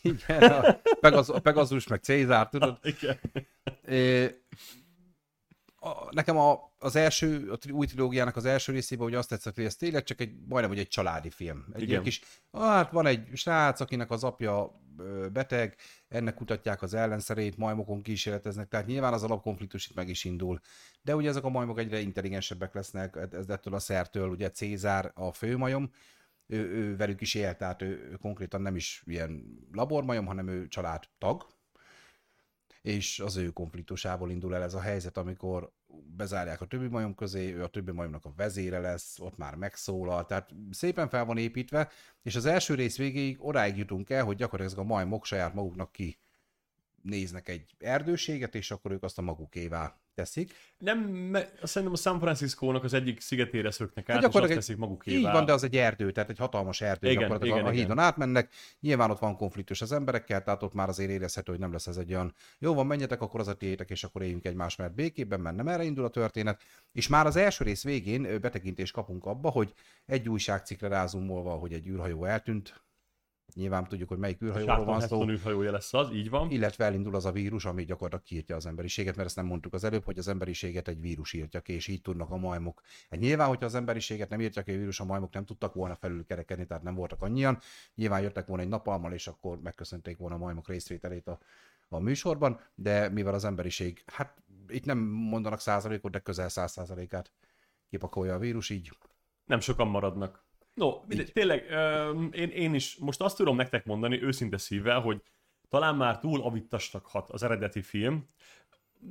[0.02, 2.78] Igen, a Pegaz, a Pegazus, meg Cézár, tudod?
[2.82, 3.18] Igen.
[3.86, 4.30] É,
[5.84, 9.64] a, nekem a, az első, a új trilógiának az első részében ugye azt tetszett, hogy
[9.64, 11.66] ez tényleg csak egy, majdnem, hogy egy családi film.
[11.72, 12.02] Egy Igen.
[12.02, 12.20] kis,
[12.52, 14.82] hát van egy srác, akinek az apja
[15.32, 15.76] beteg,
[16.08, 20.60] ennek kutatják az ellenszerét, majmokon kísérleteznek, tehát nyilván az alapkonfliktus itt meg is indul.
[21.02, 25.32] De ugye ezek a majmok egyre intelligensebbek lesznek, ez ettől a szertől, ugye Cézár a
[25.32, 25.90] főmajom,
[26.46, 30.68] ő, ő velük is él, tehát ő, ő konkrétan nem is ilyen labormajom, hanem ő
[30.68, 31.46] családtag,
[32.84, 35.72] és az ő konfliktusából indul el ez a helyzet, amikor
[36.16, 40.26] bezárják a többi majom közé, ő a többi majomnak a vezére lesz, ott már megszólal,
[40.26, 41.90] tehát szépen fel van építve,
[42.22, 45.92] és az első rész végéig odáig jutunk el, hogy gyakorlatilag ezek a majmok saját maguknak
[45.92, 46.18] ki
[47.02, 50.52] néznek egy erdőséget, és akkor ők azt a magukévá teszik.
[50.78, 55.16] Nem, me, szerintem a San Francisco-nak az egyik szigetére szöknek át, és azt teszik magukévá.
[55.16, 57.72] Így van, de az egy erdő, tehát egy hatalmas erdő, Igen, gyakorlatilag igen, a, a
[57.72, 57.84] igen.
[57.84, 61.72] hídon átmennek, nyilván ott van konfliktus az emberekkel, tehát ott már azért érezhető, hogy nem
[61.72, 64.76] lesz ez egy olyan, jó van, menjetek, akkor az a tiétek, és akkor éljünk egymás
[64.76, 68.92] mellett békében, mert nem erre indul a történet, és már az első rész végén betekintést
[68.92, 69.72] kapunk abba, hogy
[70.06, 72.83] egy újságcikkre rázumolva, hogy egy űrhajó eltűnt,
[73.54, 76.50] nyilván tudjuk, hogy melyik űrhajóról van szó, űrhajója lesz az, így van.
[76.50, 79.84] illetve elindul az a vírus, ami gyakorlatilag kiírtja az emberiséget, mert ezt nem mondtuk az
[79.84, 82.82] előbb, hogy az emberiséget egy vírus írtja ki, és így tudnak a majmok.
[83.10, 85.94] Hát nyilván, hogyha az emberiséget nem írtja ki a vírus, a majmok nem tudtak volna
[85.94, 87.58] felülkerekedni, tehát nem voltak annyian.
[87.94, 91.38] Nyilván jöttek volna egy napalmal, és akkor megköszönték volna a majmok részvételét a,
[91.88, 97.32] a műsorban, de mivel az emberiség, hát itt nem mondanak százalékot, de közel száz százalékát
[97.88, 98.92] kipakolja a vírus, így
[99.44, 100.43] Nem sokan maradnak.
[100.74, 105.22] No, mindegy, tényleg, öm, én, én is most azt tudom nektek mondani őszinte szívvel, hogy
[105.68, 108.28] talán már túl avittasnak hat az eredeti film.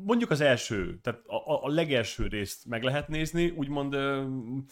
[0.05, 4.65] Mondjuk az első, tehát a, a, legelső részt meg lehet nézni, úgymond öm,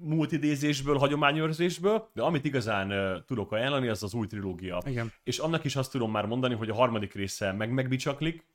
[0.00, 4.82] multidézésből, hagyományőrzésből, de amit igazán ö, tudok ajánlani, az az új trilógia.
[4.86, 5.12] igen.
[5.22, 8.46] És annak is azt tudom már mondani, hogy a harmadik része meg megbicsaklik,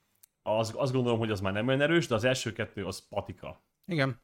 [0.41, 3.63] az, azt gondolom, hogy az már nem olyan erős, de az első kettő az patika.
[3.85, 4.21] Igen.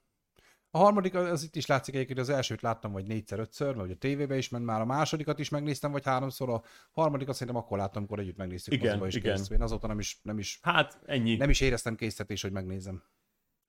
[0.75, 3.95] A harmadik, az itt is látszik egyébként, az elsőt láttam vagy négyszer, ötször, mert ugye
[3.95, 7.97] tévébe is ment már, a másodikat is megnéztem, vagy háromszor, a harmadikat szerintem akkor láttam,
[7.97, 9.59] amikor együtt megnéztük Igen, moziba, és igen.
[9.59, 11.35] Én azóta nem is, nem is, Hát ennyi.
[11.35, 13.03] nem is éreztem késztetés, hogy megnézem.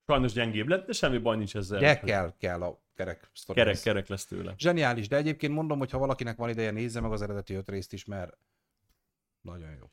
[0.07, 1.81] Sajnos gyengébb lett, de semmi baj nincs ezzel.
[1.81, 3.59] De kell, kell a kerek sztori.
[3.59, 4.55] Kerek, kerek lesz tőle.
[4.59, 7.93] Zseniális, de egyébként mondom, hogy ha valakinek van ideje, nézze meg az eredeti öt részt
[7.93, 8.37] is, mert
[9.41, 9.91] nagyon jó.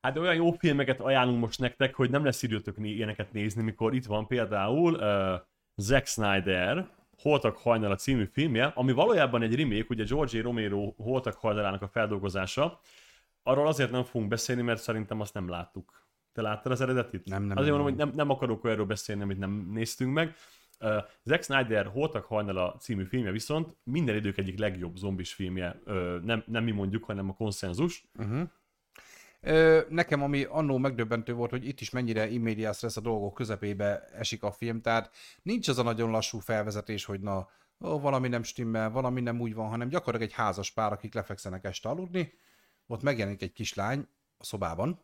[0.00, 3.94] Hát de olyan jó filmeket ajánlunk most nektek, hogy nem lesz időtök ilyeneket nézni, mikor
[3.94, 5.40] itt van például uh,
[5.76, 10.42] Zack Snyder, Holtak hajnala című filmje, ami valójában egy remake, ugye George.
[10.42, 12.80] Romero Holtak hajnalának a feldolgozása.
[13.42, 16.06] Arról azért nem fogunk beszélni, mert szerintem azt nem láttuk.
[16.32, 17.24] Te láttad az eredetit?
[17.24, 20.34] Nem, nem, Azért nem, mondom, hogy nem, nem akarok olyanról beszélni, amit nem néztünk meg.
[20.80, 25.80] Uh, Zack Snyder Holtak hajnala című filmje viszont minden idők egyik legjobb zombis filmje.
[25.86, 28.04] Uh, nem, nem mi mondjuk, hanem a konszenzus.
[28.18, 28.42] Ö,
[29.88, 34.42] nekem ami annó megdöbbentő volt, hogy itt is mennyire immédiás lesz a dolgok közepébe esik
[34.42, 35.10] a film, tehát
[35.42, 37.48] nincs az a nagyon lassú felvezetés, hogy na,
[37.80, 41.64] ó, valami nem stimmel, valami nem úgy van, hanem gyakorlatilag egy házas pár, akik lefekszenek
[41.64, 42.32] este aludni,
[42.86, 45.00] ott megjelenik egy kislány a szobában,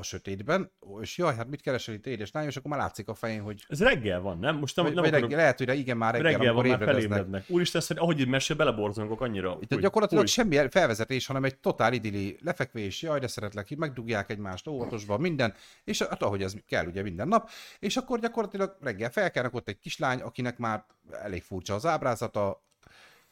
[0.00, 3.14] a sötétben, és jaj, hát mit keresel itt édes lány, és akkor már látszik a
[3.14, 4.56] fején, hogy Ez reggel van, nem?
[4.56, 5.30] Most nem, vagy, nem vagy akarok...
[5.30, 7.44] reggel, lehet, hogy igen, már reggel, reggel van, már felébrednek.
[7.48, 9.58] Úristen, szerint, ahogy így mesél, beleborzongok annyira.
[9.60, 13.78] Itt hogy- gyakorlatilag hogy- semmi felvezetés, hanem egy totál idilli lefekvés, jaj, de szeretlek, így
[13.78, 18.76] megdugják egymást óvatosban, minden, és hát ahogy ez kell ugye minden nap, és akkor gyakorlatilag
[18.80, 22.64] reggel felkelnek ott egy kislány, akinek már elég furcsa az ábrázata,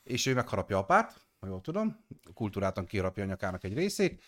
[0.03, 2.05] és ő megharapja apát, ha jól tudom,
[2.35, 4.23] kultúrátan kiharapja a nyakának egy részét,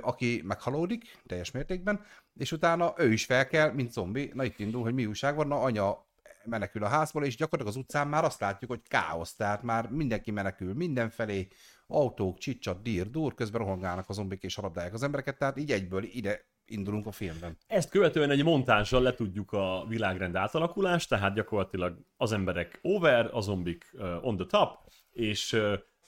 [0.00, 2.04] aki meghalódik teljes mértékben,
[2.36, 4.30] és utána ő is felkel, mint zombi.
[4.34, 6.06] Na itt indul, hogy mi újság van, na anya
[6.44, 10.30] menekül a házból, és gyakorlatilag az utcán már azt látjuk, hogy káosz, tehát már mindenki
[10.30, 11.48] menekül mindenfelé,
[11.86, 16.02] autók, csicsat, dír, dur, közben rohangálnak a zombik és harabdálják az embereket, tehát így egyből
[16.02, 17.56] ide indulunk a filmben.
[17.66, 23.96] Ezt követően egy montázsal letudjuk a világrend átalakulást, tehát gyakorlatilag az emberek over, a zombik
[24.20, 24.78] on the top,
[25.10, 25.60] és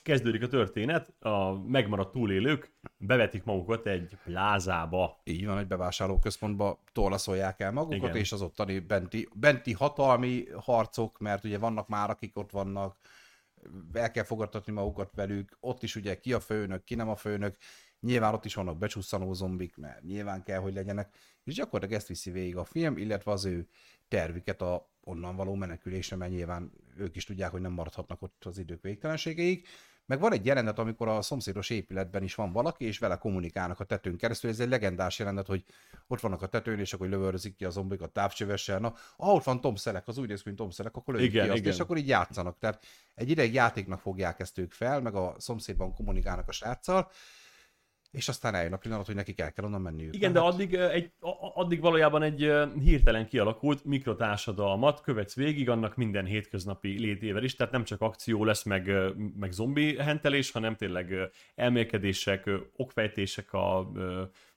[0.07, 5.21] kezdődik a történet, a megmaradt túlélők bevetik magukat egy plázába.
[5.25, 8.17] Így van, egy bevásárlóközpontba torlaszolják el magukat, Igen.
[8.17, 12.97] És az ottani benti, benti hatalmi harcok, mert ugye vannak már, akik ott vannak,
[13.93, 17.57] el kell fogadtatni magukat velük, ott is ugye ki a főnök, ki nem a főnök,
[18.01, 21.15] nyilván ott is vannak becsúszanó zombik, mert nyilván kell, hogy legyenek,
[21.45, 23.69] és gyakorlatilag ezt viszi végig a film, illetve az ő
[24.09, 28.59] tervüket a onnan való menekülésre, mert nyilván ők is tudják, hogy nem maradhatnak ott az
[28.59, 29.67] idők végtelenségeig.
[30.07, 33.85] Meg van egy jelenet, amikor a szomszédos épületben is van valaki, és vele kommunikálnak a
[33.85, 34.51] tetőn keresztül.
[34.51, 35.65] Ez egy legendás jelenet, hogy
[36.07, 38.79] ott vannak a tetőn, és akkor lövöldözik ki a zombik a távcsövessel.
[38.79, 41.31] Na, ah, ott van Tom Selleck, az úgy néz ki, mint Tom Selleck, akkor lőjük
[41.31, 41.73] Igen, ki azt, igen.
[41.73, 42.59] és akkor így játszanak.
[42.59, 47.11] Tehát egy ideig játéknak fogják ezt ők fel, meg a szomszédban kommunikálnak a sráccal,
[48.11, 50.15] és aztán eljön a pillanat, hogy nekik el kell onnan menniük.
[50.15, 51.11] Igen, de hát- addig, egy,
[51.55, 57.85] addig valójában egy hirtelen kialakult mikrotársadalmat követsz végig, annak minden hétköznapi létével is, tehát nem
[57.85, 58.91] csak akció lesz, meg,
[59.39, 61.15] meg zombi hentelés, hanem tényleg
[61.55, 63.91] elmélkedések, okfejtések a,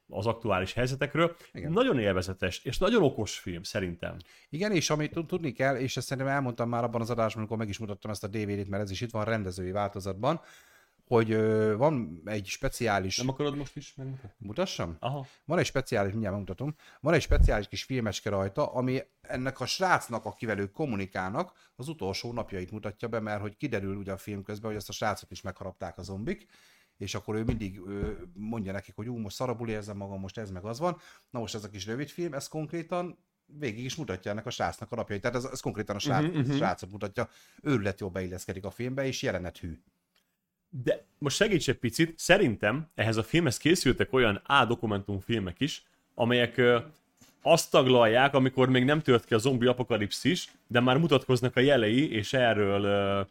[0.09, 1.35] az aktuális helyzetekről.
[1.53, 1.71] Igen.
[1.71, 4.17] Nagyon élvezetes, és nagyon okos film, szerintem.
[4.49, 7.57] Igen, és amit tud- tudni kell, és ezt szerintem elmondtam már abban az adásban, amikor
[7.57, 10.41] meg is mutattam ezt a DVD-t, mert ez is itt van rendezői változatban,
[11.09, 13.17] hogy ö, van egy speciális...
[13.17, 14.45] Nem akarod most is megmutatni?
[14.47, 14.95] Mutassam?
[14.99, 15.25] Aha.
[15.45, 20.25] Van egy speciális, mindjárt megmutatom, van egy speciális kis filmecske rajta, ami ennek a srácnak,
[20.25, 24.69] akivel ők kommunikálnak, az utolsó napjait mutatja be, mert hogy kiderül ugye a film közben,
[24.69, 26.47] hogy ezt a srácot is megharapták a zombik,
[26.97, 30.51] és akkor ő mindig ö, mondja nekik, hogy ú, most szarabul érzem magam, most ez
[30.51, 30.97] meg az van.
[31.29, 34.91] Na most ez a kis rövid film, ez konkrétan végig is mutatja ennek a srácnak
[34.91, 35.21] a napjait.
[35.21, 36.55] Tehát ez, ez konkrétan a srác, mhm.
[36.55, 37.29] srácot mutatja.
[37.61, 39.81] Őrület jól beilleszkedik a filmbe, és jelenet hű.
[40.69, 45.83] De most segíts egy picit, szerintem ehhez a filmhez készültek olyan A dokumentumfilmek is,
[46.15, 46.79] amelyek ö,
[47.41, 52.11] azt taglalják, amikor még nem tört ki a zombi apokalipszis, de már mutatkoznak a jelei,
[52.11, 53.21] és erről ö,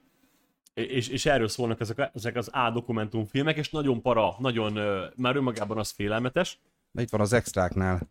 [0.75, 5.37] és, és erről szólnak ezek, ezek az A dokumentumfilmek, és nagyon para, nagyon, ö, már
[5.37, 6.61] önmagában az félelmetes.
[6.91, 8.11] Na itt van az extráknál.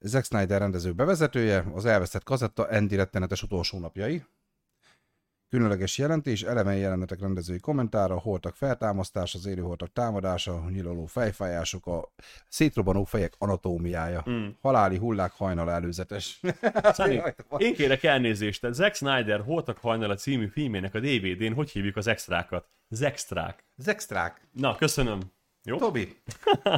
[0.00, 4.24] Zack Snyder rendező bevezetője, az elvesztett kazetta, Andy rettenetes utolsó napjai.
[5.54, 12.12] Különleges jelentés, elemei jelenetek rendezői kommentára, holtak feltámasztása, az élőholtak támadása, nyilaló fejfájások, a
[12.48, 14.24] szétrobbanó fejek anatómiája.
[14.30, 14.46] Mm.
[14.60, 16.40] Haláli hullák hajnal előzetes.
[16.92, 17.22] Száni,
[17.56, 22.06] én kérek elnézést, tehát Zack Snyder Holtak hajnala című filmének a DVD-n hogy hívjuk az
[22.06, 22.68] extrákat?
[22.88, 23.64] Zextrák.
[23.76, 24.48] Az extrák.
[24.52, 25.20] Na, köszönöm.
[25.64, 25.76] Jó?
[25.76, 26.16] Tobi.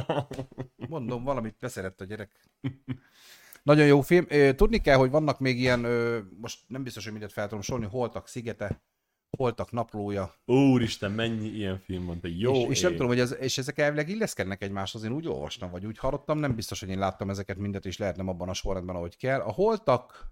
[0.89, 2.31] Mondom, valamit beszerett a gyerek.
[3.67, 4.25] Nagyon jó film.
[4.55, 5.79] Tudni kell, hogy vannak még ilyen,
[6.41, 8.81] most nem biztos, hogy mindent fel tudom sorolni, Holtak szigete,
[9.37, 10.33] Holtak naplója.
[10.45, 12.97] Úristen, mennyi ilyen film van, te jó és, és nem ég.
[12.97, 16.55] tudom, hogy ez, és ezek elvileg illeszkednek egymáshoz, én úgy olvastam, vagy úgy hallottam, nem
[16.55, 19.39] biztos, hogy én láttam ezeket mindet, és lehet nem abban a sorrendben, ahogy kell.
[19.39, 20.31] A Holtak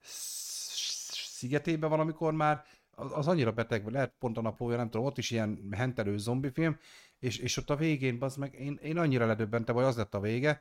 [0.00, 5.06] sz- szigetében valamikor már, az, az annyira beteg, vagy lehet pont a naplója, nem tudom,
[5.06, 6.78] ott is ilyen hentelő zombifilm,
[7.18, 10.20] és, és ott a végén, az meg, én, én annyira ledöbbentem, vagy az lett a
[10.20, 10.60] vége,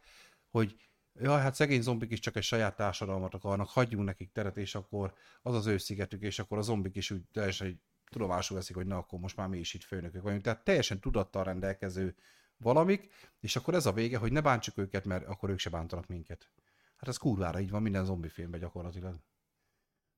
[0.51, 0.75] hogy
[1.19, 5.13] jaj, hát szegény zombik is csak egy saját társadalmat akarnak, hagyjunk nekik teret, és akkor
[5.41, 8.97] az az ő szigetük, és akkor a zombik is úgy teljesen tudomásul veszik, hogy na,
[8.97, 10.41] akkor most már mi is itt főnökök vagyunk.
[10.41, 12.15] Tehát teljesen tudattal rendelkező
[12.57, 16.07] valamik, és akkor ez a vége, hogy ne bántsuk őket, mert akkor ők se bántanak
[16.07, 16.49] minket.
[16.97, 19.19] Hát ez kurvára így van minden zombi filmben gyakorlatilag.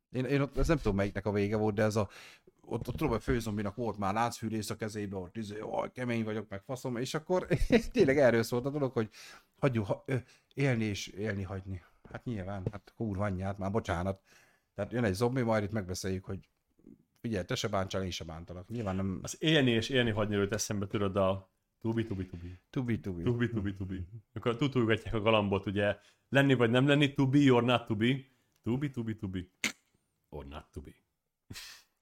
[0.10, 2.10] Én, én ott, ez nem tudom melyiknek a vége volt, de ez a,
[2.62, 6.62] ott, ott tudom, hogy főzombinak volt már láncfűrész a kezébe, ott izé, kemény vagyok, meg
[6.62, 7.48] faszom, és akkor
[7.92, 9.10] tényleg erről szólt a dolog, hogy
[9.64, 10.16] hagyjuk ha, ö,
[10.54, 11.84] élni és élni hagyni.
[12.12, 14.22] Hát nyilván, hát kurva anyját, már bocsánat.
[14.76, 16.50] Tehát jön egy zombi, majd itt megbeszéljük, hogy
[17.22, 18.68] figyelj, te se bántsál, én se bántalak.
[18.68, 19.20] Nyilván nem...
[19.22, 21.50] Az élni és élni hagyni előtt eszembe tudod a
[21.82, 22.60] tubi, tubi, tubi.
[22.70, 23.24] Tubi, tubi.
[23.24, 24.08] Tubi, tubi, tubi.
[24.34, 25.98] Akkor tutulgatják a galambot, ugye
[26.30, 28.16] lenni vagy nem lenni, to be or not to be.
[28.64, 29.52] Tubi, tubi, tubi.
[30.30, 30.92] Or not to be.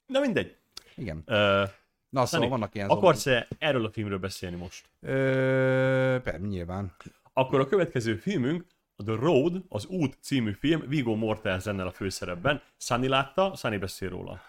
[0.06, 0.58] Na mindegy.
[0.95, 1.24] Igen.
[1.28, 1.69] Uh,
[2.10, 4.89] Na, szóval vannak ilyen akarsz-e erről a filmről beszélni most?
[5.00, 6.95] Ö, per, nyilván.
[7.33, 8.65] Akkor a következő filmünk
[8.95, 12.61] a The Road, az út című film, Viggo Mortensennel a főszerepben.
[12.77, 14.41] Sunny látta, Sunny beszél róla.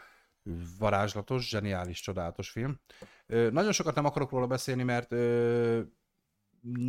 [0.78, 2.80] varázslatos, zseniális, csodálatos film.
[3.26, 5.80] Ö, nagyon sokat nem akarok róla beszélni, mert ö,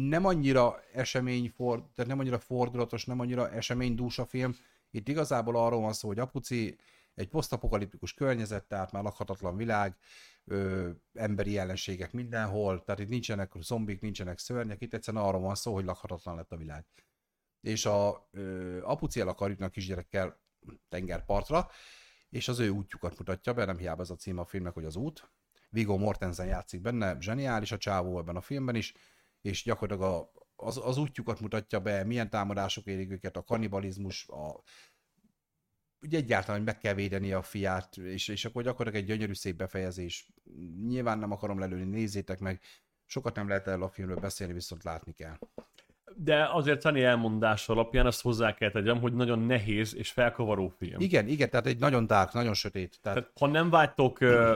[0.09, 4.55] nem annyira esemény for, tehát nem annyira fordulatos, nem annyira eseménydús a film.
[4.91, 6.77] Itt igazából arról van szó, hogy apuci
[7.15, 9.97] egy posztapokaliptikus környezet, tehát már lakhatatlan világ,
[10.45, 15.73] ö, emberi ellenségek mindenhol, tehát itt nincsenek zombik, nincsenek szörnyek, itt egyszerűen arról van szó,
[15.73, 16.85] hogy lakhatatlan lett a világ.
[17.61, 20.41] És a ö, apuci el akar jutni a kisgyerekkel
[20.89, 21.67] tengerpartra,
[22.29, 24.95] és az ő útjukat mutatja be, nem hiába ez a cím a filmnek, hogy az
[24.95, 25.31] út.
[25.69, 28.93] Viggo Mortensen játszik benne, zseniális a csávó ebben a filmben is,
[29.41, 34.63] és gyakorlatilag a, az, az útjukat mutatja be, milyen támadások érik őket, a kannibalizmus, a,
[36.03, 39.55] ugye egyáltalán, hogy meg kell védeni a fiát, és, és akkor gyakorlatilag egy gyönyörű szép
[39.55, 40.27] befejezés.
[40.87, 42.59] Nyilván nem akarom lelőni, nézzétek meg,
[43.05, 45.37] sokat nem lehet erről a filmről beszélni, viszont látni kell.
[46.15, 51.01] De azért Sunny elmondás alapján azt hozzá kell tegyem, hogy nagyon nehéz és felkavaró film.
[51.01, 52.99] Igen, igen, tehát egy nagyon dark, nagyon sötét.
[53.01, 54.55] Tehát, Tehát, ha nem vágytok uh,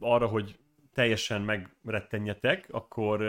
[0.00, 0.58] arra, hogy
[0.94, 3.20] teljesen megrettenjetek, akkor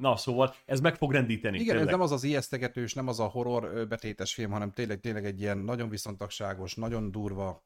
[0.00, 1.54] na szóval ez meg fog rendíteni.
[1.54, 1.84] Igen, tényleg.
[1.84, 5.40] ez nem az az ijesztegetős, nem az a horror betétes film, hanem tényleg, tényleg egy
[5.40, 7.64] ilyen nagyon viszontagságos, nagyon durva.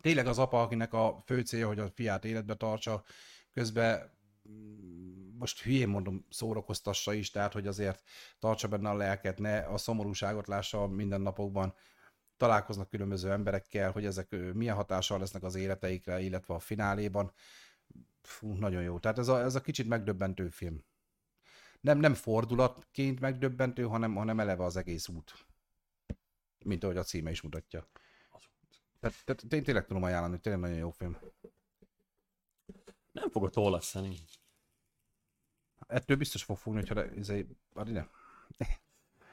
[0.00, 3.02] Tényleg az apa, akinek a fő célja, hogy a fiát életbe tartsa,
[3.52, 4.10] közben
[4.50, 8.02] mm, most hülyén mondom, szórakoztassa is, tehát hogy azért
[8.38, 11.74] tartsa benne a lelket, ne a szomorúságot lássa a mindennapokban,
[12.36, 17.32] találkoznak különböző emberekkel, hogy ezek milyen hatással lesznek az életeikre, illetve a fináléban.
[18.22, 18.98] Fú, nagyon jó.
[18.98, 20.84] Tehát ez a, ez a kicsit megdöbbentő film.
[21.80, 25.46] Nem, nem fordulatként megdöbbentő, hanem, hanem eleve az egész út.
[26.64, 27.88] Mint ahogy a címe is mutatja.
[29.00, 31.16] Tehát, tehát én tényleg tudom ajánlani, tényleg nagyon jó film.
[33.12, 34.16] Nem fogod tollasszani.
[35.86, 38.06] Ettől biztos fog fogni, hogyha izé, ne.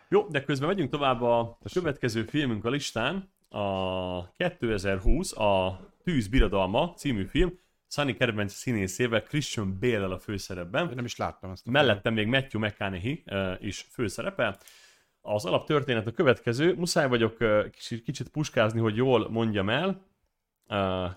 [0.09, 3.31] Jó, de közben megyünk tovább a következő filmünk a listán.
[3.49, 7.59] A 2020, a Tűz Birodalma című film.
[7.87, 10.89] Sunny kedvenc színészével, Christian bale a főszerepben.
[10.89, 11.65] Én nem is láttam ezt.
[11.65, 14.57] Mellettem még Matthew McConaughey uh, is főszerepel.
[15.21, 16.73] Az alaptörténet a következő.
[16.73, 17.69] Muszáj vagyok uh,
[18.03, 19.87] kicsit, puskázni, hogy jól mondjam el.
[20.67, 21.11] Uh,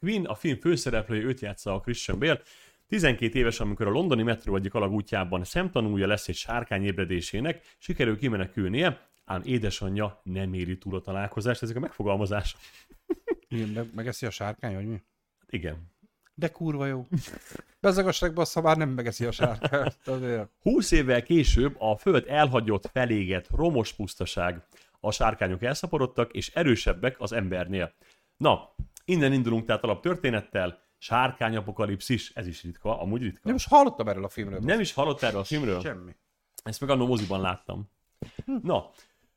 [0.00, 2.40] Queen, a film főszereplője, őt játsza a Christian Bale.
[2.88, 9.08] 12 éves, amikor a londoni metró egyik alagútjában szemtanúja lesz egy sárkány ébredésének, sikerül kimenekülnie,
[9.24, 11.62] ám édesanyja nem éri túl a találkozást.
[11.62, 12.60] Ezek a megfogalmazások.
[13.48, 13.70] film.
[13.70, 15.02] Meg, megeszi a sárkány, vagy mi?
[15.50, 15.88] Igen.
[16.34, 17.06] De kurva jó.
[17.80, 19.96] Bezzeg a már nem megeszi a sárkányt.
[20.04, 20.48] Azért.
[20.62, 24.62] 20 évvel később a föld elhagyott, felégett, romos pusztaság.
[25.00, 27.92] A sárkányok elszaporodtak, és erősebbek az embernél.
[28.36, 30.82] Na, innen indulunk tehát alaptörténettel.
[30.98, 33.40] Sárkány apokalipszis, ez is ritka, amúgy ritka.
[33.42, 34.60] Nem most hallottam erről a filmről.
[34.62, 35.80] Nem is hallott erről a filmről?
[35.80, 36.16] Semmi.
[36.62, 37.90] Ezt meg annó moziban láttam.
[38.62, 38.90] Na,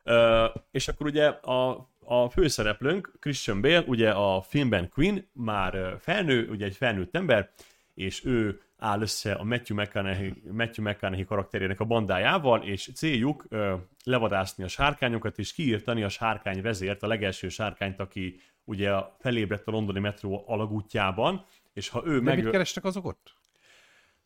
[0.03, 6.49] ö, és akkor ugye a, a főszereplőnk, Christian Bale, ugye a filmben Queen, már felnő,
[6.49, 7.51] ugye egy felnőtt ember,
[7.93, 13.75] és ő áll össze a Matthew McConaughey, Matthew McConaughey karakterének a bandájával, és céljuk ö,
[14.03, 19.71] levadászni a sárkányokat, és kiírtani a sárkány vezért, a legelső sárkányt, aki ugye felébredt a
[19.71, 22.43] londoni metró alagútjában, és ha ő De meg...
[22.43, 23.33] mit kerestek azok ott?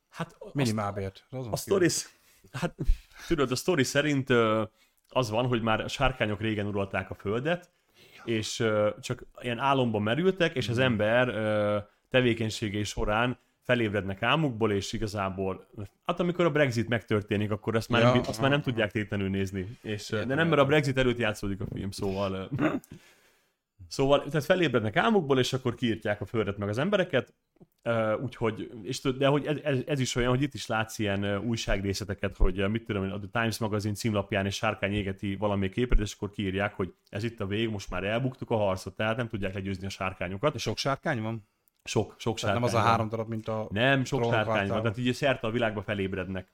[0.10, 1.26] Hát Minimálbért.
[1.30, 1.88] Azon a sztori,
[2.52, 2.76] hát
[3.28, 4.64] tudod, a sztori szerint ö,
[5.18, 7.70] az van, hogy már a sárkányok régen uralták a földet,
[8.26, 8.64] és
[9.00, 11.78] csak ilyen álomban merültek, és az ember ö,
[12.10, 15.68] tevékenységei során felébrednek álmukból, és igazából,
[16.06, 19.30] hát amikor a Brexit megtörténik, akkor azt már, Ja, nem, azt már nem tudják tétlenül
[19.30, 19.78] nézni.
[19.82, 20.66] És, de nem, mert a.
[20.66, 22.50] Brexit előtt játszódik a film, szóval...
[23.90, 27.34] Szóval, tehát felébrednek álmukból, és akkor kiírtják a földet meg az embereket,
[27.84, 31.38] Uh, úgyhogy, és de hogy ez, ez, ez, is olyan, hogy itt is látsz ilyen
[31.38, 36.14] újságrészleteket, hogy mit tudom a The Times magazin címlapján egy sárkány égeti valamelyik képet, és
[36.14, 39.54] akkor kiírják, hogy ez itt a vég, most már elbuktuk a harcot, tehát nem tudják
[39.54, 40.54] legyőzni a sárkányokat.
[40.54, 41.48] De sok sárkány van?
[41.84, 43.68] Sok, sok Tehát sárkány nem az a három darab, mint a...
[43.70, 46.52] Nem, sok sárkány van, tehát így szerte a világba felébrednek.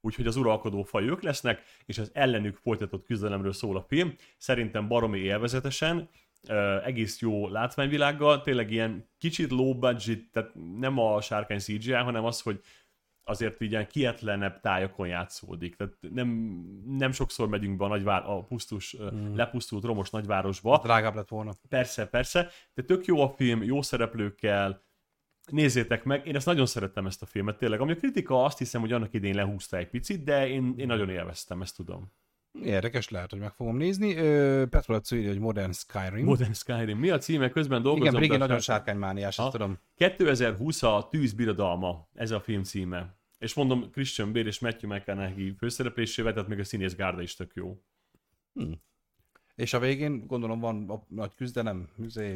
[0.00, 4.14] Úgyhogy az uralkodó faj ők lesznek, és az ellenük folytatott küzdelemről szól a film.
[4.36, 6.08] Szerintem baromi élvezetesen,
[6.84, 12.40] egész jó látványvilággal, tényleg ilyen kicsit low budget, tehát nem a sárkány CGI, hanem az,
[12.40, 12.60] hogy
[13.24, 15.76] azért így ilyen kietlenebb tájakon játszódik.
[15.76, 16.28] Tehát nem,
[16.86, 19.36] nem sokszor megyünk be a, nagyvár, a pusztus, hmm.
[19.36, 20.80] lepusztult romos nagyvárosba.
[20.82, 21.52] Drágább lett volna.
[21.68, 24.82] Persze, persze, de tök jó a film, jó szereplőkkel,
[25.50, 27.80] nézzétek meg, én ezt nagyon szerettem ezt a filmet, tényleg.
[27.80, 31.08] Ami a kritika azt hiszem, hogy annak idén lehúzta egy picit, de én, én nagyon
[31.08, 32.12] élveztem, ezt tudom.
[32.60, 34.14] Érdekes, lehet, hogy meg fogom nézni.
[34.66, 36.24] Petrol írja, hogy Modern Skyrim.
[36.24, 36.98] Modern Skyrim.
[36.98, 37.50] Mi a címe?
[37.50, 38.06] Közben dolgozom.
[38.06, 39.78] Igen, Brigi nagyon sárkánymániás, ezt tudom.
[39.94, 43.16] 2020 a Tűz birodalma, ez a film címe.
[43.38, 47.54] És mondom, Christian Bale és Matthew McConaughey főszereplésével, tehát még a színész gárda is tök
[47.54, 47.82] jó.
[48.54, 48.82] Hmm.
[49.56, 51.88] És a végén gondolom van a nagy küzdelem,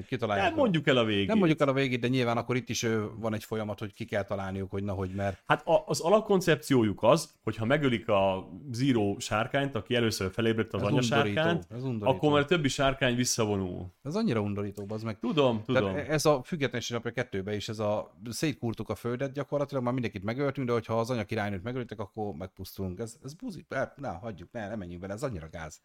[0.06, 0.48] kitalálják.
[0.48, 1.26] Nem mondjuk el a végét.
[1.26, 4.04] Nem mondjuk el a végét, de nyilván akkor itt is van egy folyamat, hogy ki
[4.04, 5.42] kell találniuk, hogy nahogy mert.
[5.46, 10.82] Hát a, az alapkoncepciójuk az, hogy ha megölik a Zero sárkányt, aki először felébredt az
[10.82, 11.66] anya sárkányt,
[12.00, 13.86] akkor már többi sárkány visszavonul.
[14.02, 15.18] Ez annyira undorító, az meg.
[15.18, 15.92] Tudom, tudom.
[15.92, 20.24] Tehát ez a függetlenség napja kettőbe is, ez a szétkurtuk a földet gyakorlatilag, már mindenkit
[20.24, 22.98] megöltünk, de hogyha az anya királynőt megöltek, akkor megpusztulunk.
[22.98, 25.80] Ez, ez buzi, ne, hagyjuk, ne, nem menjünk bele, ez annyira gáz.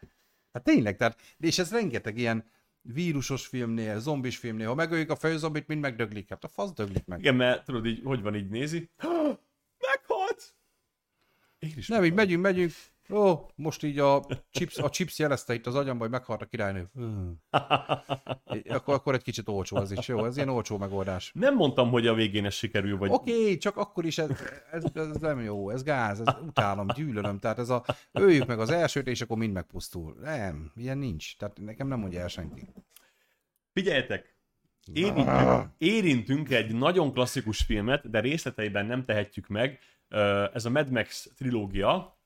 [0.53, 2.49] Hát tényleg, tehát, és ez rengeteg ilyen
[2.81, 6.29] vírusos filmnél, zombis filmnél, ha megöljük a főzombit, mind megdöglik.
[6.29, 7.19] Hát a fasz döglik meg.
[7.19, 8.89] Igen, mert tudod így, hogy van így nézi.
[11.61, 12.71] Én is Nem, így megyünk, megyünk,
[13.09, 16.89] Ó, most így a chips, a chips jelezte itt az agyamba, hogy meghalt a királynő.
[16.93, 17.41] Hmm.
[18.69, 20.25] akkor, akkor egy kicsit olcsó ez is, jó?
[20.25, 21.31] Ez ilyen olcsó megoldás.
[21.33, 23.09] Nem mondtam, hogy a végén ez sikerül, vagy...
[23.11, 24.29] Oké, okay, csak akkor is ez,
[24.71, 27.39] ez, ez, nem jó, ez gáz, ez utálom, gyűlölöm.
[27.39, 30.17] Tehát ez a, öljük meg az elsőt, és akkor mind megpusztul.
[30.21, 31.37] Nem, ilyen nincs.
[31.37, 32.67] Tehát nekem nem mondja el senki.
[33.73, 34.35] Figyeljetek,
[34.93, 39.79] érintünk, érintünk egy nagyon klasszikus filmet, de részleteiben nem tehetjük meg.
[40.53, 42.17] Ez a Mad Max trilógia,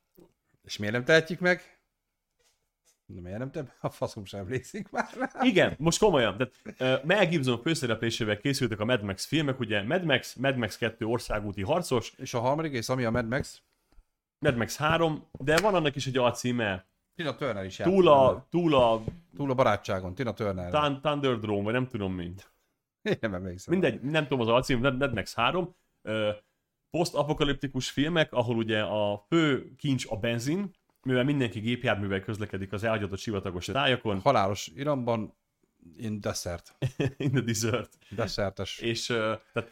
[0.64, 1.76] és miért nem tehetjük meg?
[3.06, 3.76] De miért nem te?
[3.82, 5.30] A faszom sem emlékszik már rá.
[5.44, 6.38] Igen, most komolyan.
[6.38, 6.54] Tehát,
[7.00, 11.06] uh, Mel Gibson főszereplésével készültek a Mad Max filmek, ugye Mad Max, Mad Max 2
[11.06, 12.14] országúti harcos.
[12.18, 13.62] És a harmadik és ami a Mad Max?
[14.40, 16.86] Mad Max 3, de van annak is egy alcíme.
[17.16, 19.04] Tina Turner is túl a, túl a...
[19.36, 20.72] Túl a barátságon, Tina Turner.
[20.72, 22.52] Thun- Thunderdrome, vagy nem tudom mint.
[23.02, 23.74] Én nem emlékszem.
[23.74, 25.76] Mindegy, nem tudom az alcím, Mad Max 3.
[26.02, 26.30] Uh,
[26.96, 30.72] posztapokaliptikus filmek, ahol ugye a fő kincs a benzin,
[31.02, 34.20] mivel mindenki gépjárművel közlekedik az elhagyott sivatagos tájakon.
[34.20, 35.34] Halálos iramban
[35.98, 36.76] in desert.
[37.18, 37.98] in the desert.
[38.10, 38.80] Desertes.
[38.80, 39.72] És tehát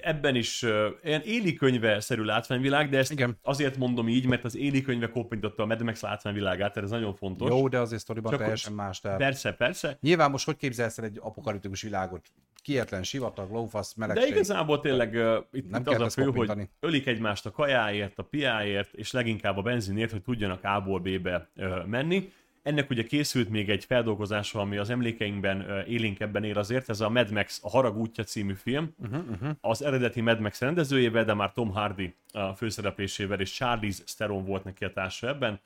[0.00, 3.38] ebben is uh, ilyen éli könyve-szerű látványvilág, de ezt Igen.
[3.42, 7.48] azért mondom így, mert az éli könyve koppintotta a Mad Max látványvilágát, ez nagyon fontos.
[7.48, 9.00] Jó, de azért sztoriban Csak teljesen más.
[9.00, 9.18] Tehát...
[9.18, 9.96] Persze, persze.
[10.00, 12.26] Nyilván most hogy képzelsz el egy apokaliptikus világot?
[12.62, 14.28] Kietlen sivatag, lófasz, melegség.
[14.28, 18.18] De igazából tényleg uh, itt, nem itt az a fő, hogy ölik egymást a kajáért,
[18.18, 22.32] a piáért, és leginkább a benzinért, hogy tudjanak A-ból B-be uh, menni
[22.62, 27.30] ennek ugye készült még egy feldolgozása, ami az emlékeinkben élénkebben él azért, ez a Mad
[27.30, 28.94] Max, a Harag útja című film.
[28.98, 29.50] Uh-huh, uh-huh.
[29.60, 34.64] Az eredeti Mad Max rendezőjével, de már Tom Hardy a főszereplésével, és Charlize Theron volt
[34.64, 35.60] neki a társa ebben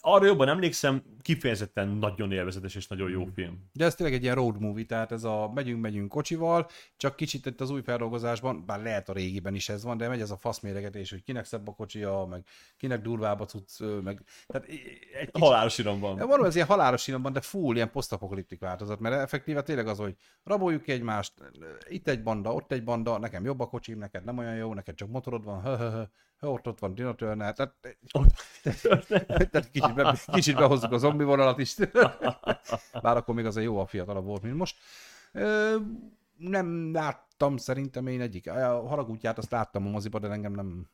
[0.00, 3.32] arra jobban emlékszem, kifejezetten nagyon élvezetes és nagyon jó hmm.
[3.32, 3.70] film.
[3.72, 7.46] De ez tényleg egy ilyen road movie, tehát ez a megyünk, megyünk kocsival, csak kicsit
[7.46, 10.36] itt az új feldolgozásban, bár lehet a régiben is ez van, de megy ez a
[10.36, 12.44] faszméregetés, hogy kinek szebb a kocsia, meg
[12.76, 14.22] kinek durvább a cucc, meg...
[14.46, 15.38] Tehát egy kicsit...
[15.38, 16.16] Halálos iramban.
[16.16, 20.14] Valóban ez ilyen halálos iramban, de full ilyen posztapokaliptik változat, mert effektíve tényleg az, hogy
[20.44, 21.32] raboljuk ki egymást,
[21.88, 24.94] itt egy banda, ott egy banda, nekem jobb a kocsim, neked nem olyan jó, neked
[24.94, 26.02] csak motorod van, hö, hö, hö
[26.40, 27.74] ott, ott van Tina Turner, tehát,
[29.50, 31.74] tehát kicsit, be, kicsit behozzuk a zombi vonalat is.
[33.02, 34.76] Bár akkor még azért jó a fiatalabb volt, mint most.
[36.36, 38.50] Nem láttam szerintem én egyik.
[38.50, 40.88] A haragútját azt láttam a moziba, de engem nem,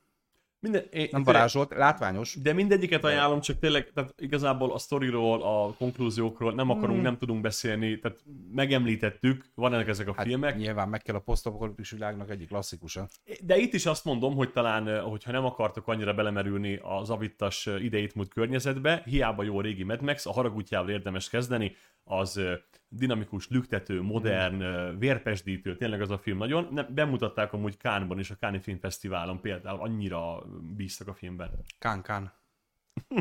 [0.65, 2.37] minden, én, nem varázsolt, látványos.
[2.43, 7.03] De mindegyiket ajánlom, csak tényleg, tehát igazából a sztoriról, a konklúziókról nem akarunk, hmm.
[7.03, 8.19] nem tudunk beszélni, tehát
[8.53, 10.57] megemlítettük, vannak ezek a hát filmek.
[10.57, 13.09] Nyilván meg kell a posztapokaliptikus világnak egyik klasszikusa.
[13.41, 18.15] De itt is azt mondom, hogy talán, hogyha nem akartok annyira belemerülni az avittas idejét
[18.15, 22.41] múlt környezetbe, hiába jó a régi Mad Max, a haragútjával érdemes kezdeni, az
[22.97, 24.99] dinamikus, lüktető, modern, mm.
[24.99, 26.69] vérpesdítő, tényleg az a film nagyon.
[26.71, 30.43] Nem, bemutatták amúgy Kánban és a Káni Filmfesztiválon például, annyira
[30.77, 31.51] bíztak a filmben.
[31.79, 32.33] Kán, Kán.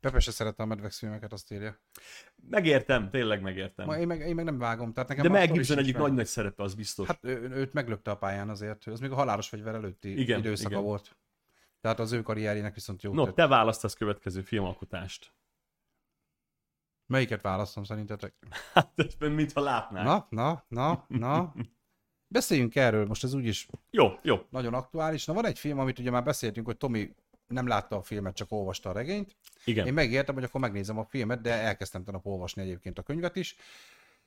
[0.00, 1.78] Pepe se szerette a Medvex filmeket, azt írja.
[2.50, 3.86] Megértem, tényleg megértem.
[3.86, 4.92] Ma én, meg, én meg nem vágom.
[4.92, 7.06] Tehát nekem De Mel Gibson egyik nagy-nagy szerepe, az biztos.
[7.06, 10.70] Hát ő, őt meglökte a pályán azért, az még a halálos fegyver előtti igen, időszaka
[10.70, 10.82] igen.
[10.82, 11.16] volt.
[11.80, 13.14] Tehát az ő karrierjének viszont jó.
[13.14, 15.32] No, te választasz következő filmalkotást.
[17.06, 18.34] Melyiket választom szerintetek?
[18.74, 20.04] Hát, mintha látnák.
[20.04, 21.54] Na, na, na, na.
[22.26, 24.36] Beszéljünk erről, most ez úgyis jó, jó.
[24.50, 25.24] nagyon aktuális.
[25.24, 27.14] Na van egy film, amit ugye már beszéltünk, hogy Tomi
[27.46, 29.36] nem látta a filmet, csak olvasta a regényt.
[29.64, 29.86] Igen.
[29.86, 33.56] Én megértem, hogy akkor megnézem a filmet, de elkezdtem tanap olvasni egyébként a könyvet is.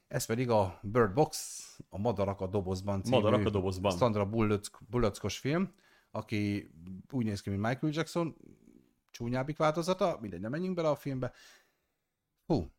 [0.08, 3.98] Ez pedig a Bird Box, a Madarak a dobozban című Madarak a dobozban.
[3.98, 5.74] Sandra Bullock, Bullockos film,
[6.12, 6.72] aki
[7.12, 8.36] úgy néz ki, mint Michael Jackson,
[9.12, 11.32] csúnyábbik változata, mindegy, nem menjünk bele a filmbe.
[12.48, 12.72] Hú,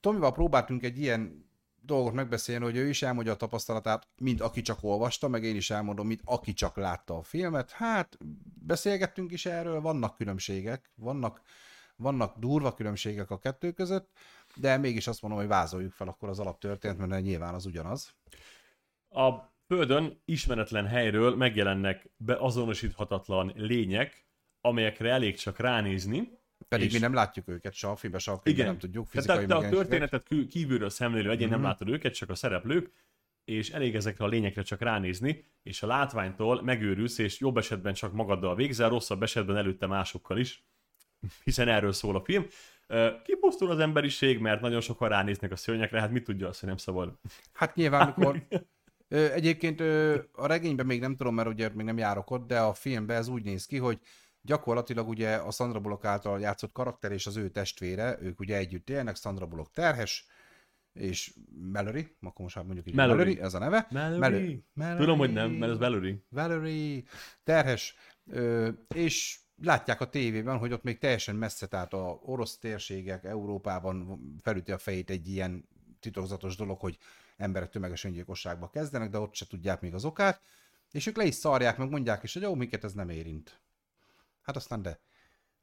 [0.00, 1.50] Tomival próbáltunk egy ilyen
[1.84, 5.70] dolgot megbeszélni, hogy ő is elmondja a tapasztalatát, mint aki csak olvasta, meg én is
[5.70, 7.70] elmondom, mint aki csak látta a filmet.
[7.70, 8.18] Hát,
[8.66, 11.42] beszélgettünk is erről, vannak különbségek, vannak,
[11.96, 14.10] vannak durva különbségek a kettő között,
[14.54, 18.14] de mégis azt mondom, hogy vázoljuk fel akkor az alaptörténet, mert nyilván az ugyanaz.
[19.08, 24.26] A Földön ismeretlen helyről megjelennek beazonosíthatatlan lények,
[24.60, 26.40] amelyekre elég csak ránézni,
[26.72, 29.10] Pedig És- mi nem látjuk őket, se a filmben, se a könyvben nem tudjuk.
[29.10, 31.56] Tehát Fizikai te, te a történetet kül- kívülről szemlélő egyén Mhm.
[31.56, 32.90] nem látod őket, csak a szereplők,
[33.44, 38.12] és elég ezekre a lényekre csak ránézni, és a látványtól megőrülsz, és jobb esetben csak
[38.12, 40.64] magaddal végzel, rosszabb esetben előtte másokkal is,
[41.44, 42.46] hiszen erről szól a film.
[43.24, 46.78] Kipusztul az emberiség, mert nagyon sokan ránéznek a szörnyekre, hát mit tudja azt, hogy nem
[46.78, 47.18] szabad.
[47.52, 48.46] Hát nyilván, mikor...
[49.08, 49.80] Egyébként
[50.32, 53.28] a regényben még nem tudom, mert ugye még nem járok ott, de a filmben ez
[53.28, 53.98] úgy néz ki, hogy
[54.42, 58.90] gyakorlatilag ugye a Sandra Bullock által játszott karakter és az ő testvére, ők ugye együtt
[58.90, 60.26] élnek, Sandra Bullock terhes,
[60.92, 61.34] és
[61.72, 63.18] Mallory, akkor most már mondjuk így Mallory.
[63.18, 63.86] Mallory, ez a neve.
[63.90, 64.18] Mallory.
[64.18, 64.64] Mallory.
[64.72, 64.98] Mallory.
[64.98, 66.16] Tudom, hogy nem, mert ez Valerie.
[66.28, 67.02] Valerie,
[67.44, 73.24] terhes, ö, és látják a tévében, hogy ott még teljesen messze, tehát a orosz térségek
[73.24, 75.68] Európában felüti a fejét egy ilyen
[76.00, 76.98] titokzatos dolog, hogy
[77.36, 80.40] emberek tömeges öngyilkosságba kezdenek, de ott se tudják még az okát,
[80.90, 83.60] és ők le is szarják, meg mondják is, hogy jó, minket ez nem érint.
[84.42, 85.00] Hát aztán de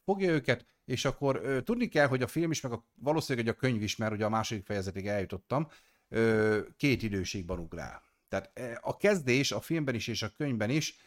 [0.03, 3.55] fogja őket, és akkor ö, tudni kell, hogy a film is, meg a, valószínűleg hogy
[3.55, 5.67] a könyv is, mert ugye a második fejezetig eljutottam,
[6.09, 8.03] ö, két időségben ugrál.
[8.27, 10.97] Tehát ö, a kezdés a filmben is és a könyvben is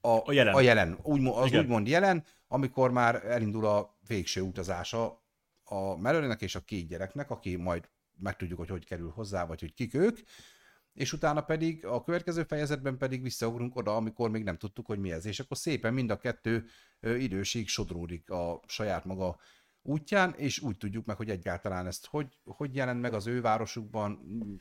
[0.00, 0.54] a, A jelen.
[0.54, 0.98] A jelen.
[1.02, 1.60] Úgy, az Igen.
[1.60, 5.22] úgymond jelen, amikor már elindul a végső utazása
[5.64, 7.88] a Melőrének és a két gyereknek, aki majd
[8.18, 10.18] megtudjuk, hogy hogy kerül hozzá, vagy hogy kik ők,
[10.96, 15.12] és utána pedig a következő fejezetben pedig visszaugrunk oda, amikor még nem tudtuk, hogy mi
[15.12, 15.26] ez.
[15.26, 16.64] És akkor szépen mind a kettő
[17.00, 19.36] ö, idősig sodródik a saját maga
[19.82, 24.20] útján, és úgy tudjuk meg, hogy egyáltalán ezt hogy, hogy jelent meg az ő városukban,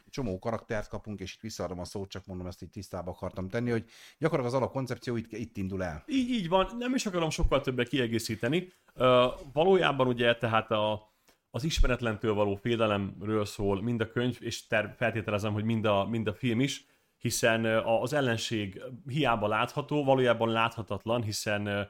[0.09, 3.69] csomó karaktert kapunk, és itt visszaadom a szót, csak mondom, ezt így tisztába akartam tenni,
[3.69, 3.85] hogy
[4.17, 6.03] gyakorlatilag az alapkoncepció itt, itt indul el.
[6.07, 8.73] Így, így van, nem is akarom sokkal többet kiegészíteni.
[8.95, 9.05] Uh,
[9.53, 11.14] valójában ugye tehát a,
[11.55, 16.27] az ismeretlentől való félelemről szól mind a könyv, és ter- feltételezem, hogy mind a, mind
[16.27, 16.85] a film is,
[17.17, 21.89] hiszen az ellenség hiába látható, valójában láthatatlan, hiszen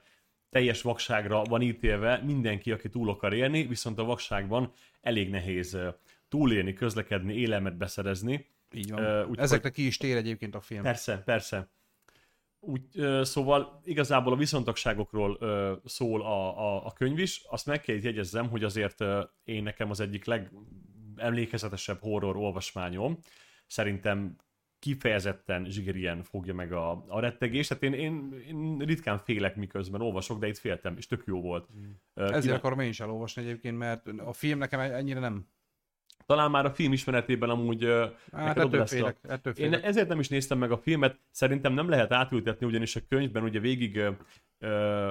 [0.49, 5.77] teljes vakságra van ítélve mindenki, aki túl akar élni, viszont a vakságban elég nehéz
[6.27, 8.45] túlélni, közlekedni, élelmet beszerezni.
[8.73, 9.03] Így van.
[9.03, 10.81] Ö, úgyhogy- Ezekre ki is tér egyébként a film.
[10.81, 11.67] Persze, persze.
[12.65, 17.43] Úgy, ö, szóval igazából a viszontagságokról ö, szól a, a, a könyv is.
[17.49, 23.17] Azt meg kell jegyezzem, hogy azért ö, én nekem az egyik legemlékezetesebb horror olvasmányom.
[23.67, 24.35] Szerintem
[24.79, 27.69] kifejezetten zsigerien fogja meg a, a rettegést.
[27.69, 31.69] Tehát én, én, én ritkán félek, miközben olvasok, de itt féltem, és tök jó volt.
[32.13, 35.47] Ö, Ezért kinek- akarom én is elolvasni egyébként, mert a film nekem ennyire nem.
[36.25, 37.83] Talán már a film ismeretében amúgy
[38.31, 39.85] Hát ettől félek, ettől Én félek.
[39.85, 43.59] ezért nem is néztem meg a filmet, szerintem nem lehet átültetni, ugyanis a könyvben ugye
[43.59, 43.99] végig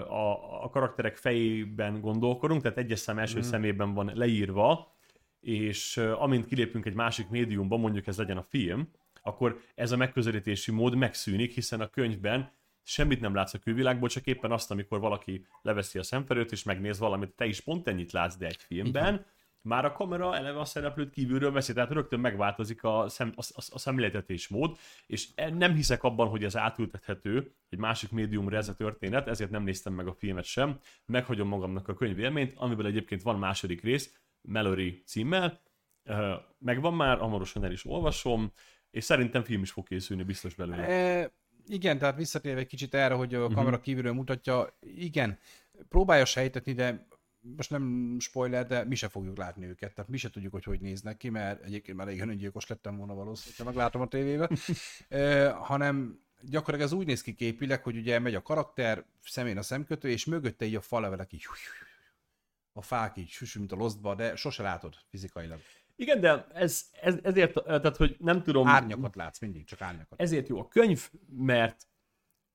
[0.08, 3.42] a, a karakterek fejében gondolkodunk, tehát egyes szám első mm.
[3.42, 4.96] szemében van leírva,
[5.40, 8.90] és amint kilépünk egy másik médiumba, mondjuk ez legyen a film,
[9.22, 12.52] akkor ez a megközelítési mód megszűnik, hiszen a könyvben
[12.82, 16.98] semmit nem látsz a külvilágból, csak éppen azt, amikor valaki leveszi a szemfelőt és megnéz
[16.98, 19.26] valamit, te is pont ennyit látsz, de egy filmben,
[19.64, 23.62] már a kamera eleve a szereplőt kívülről veszi, tehát rögtön megváltozik a, szem, a, a,
[23.70, 28.68] a szemléltetés mód, és e- nem hiszek abban, hogy ez átültethető egy másik médiumra ez
[28.68, 33.22] a történet, ezért nem néztem meg a filmet sem, meghagyom magamnak a könyvélményt, amiből egyébként
[33.22, 35.62] van második rész, Mallory címmel,
[36.06, 38.52] Ö, megvan már, hamarosan el is olvasom,
[38.90, 40.86] és szerintem film is fog készülni biztos belőle.
[40.86, 41.32] E,
[41.66, 43.42] igen, tehát visszatérve egy kicsit erre, hogy Mhm.
[43.42, 45.38] a kamera kívülről mutatja, igen,
[45.88, 47.06] próbálja sejtetni, de
[47.56, 50.80] most nem spoiler, de mi se fogjuk látni őket, tehát mi se tudjuk, hogy hogy
[50.80, 54.50] néznek ki, mert egyébként már régen öngyilkos lettem volna valószínűleg, ha meglátom a tévébe,
[55.08, 59.62] e, hanem gyakorlatilag ez úgy néz ki képileg, hogy ugye megy a karakter, szemén a
[59.62, 61.46] szemkötő, és mögötte így a falevelek így
[62.72, 65.60] a fák így süsül, mint a Lostba, de sose látod fizikailag.
[65.96, 68.66] Igen, de ez, ez ezért, tehát hogy nem tudom...
[68.66, 70.20] Árnyakat látsz mindig, csak árnyakat.
[70.20, 71.86] Ezért jó a könyv, mert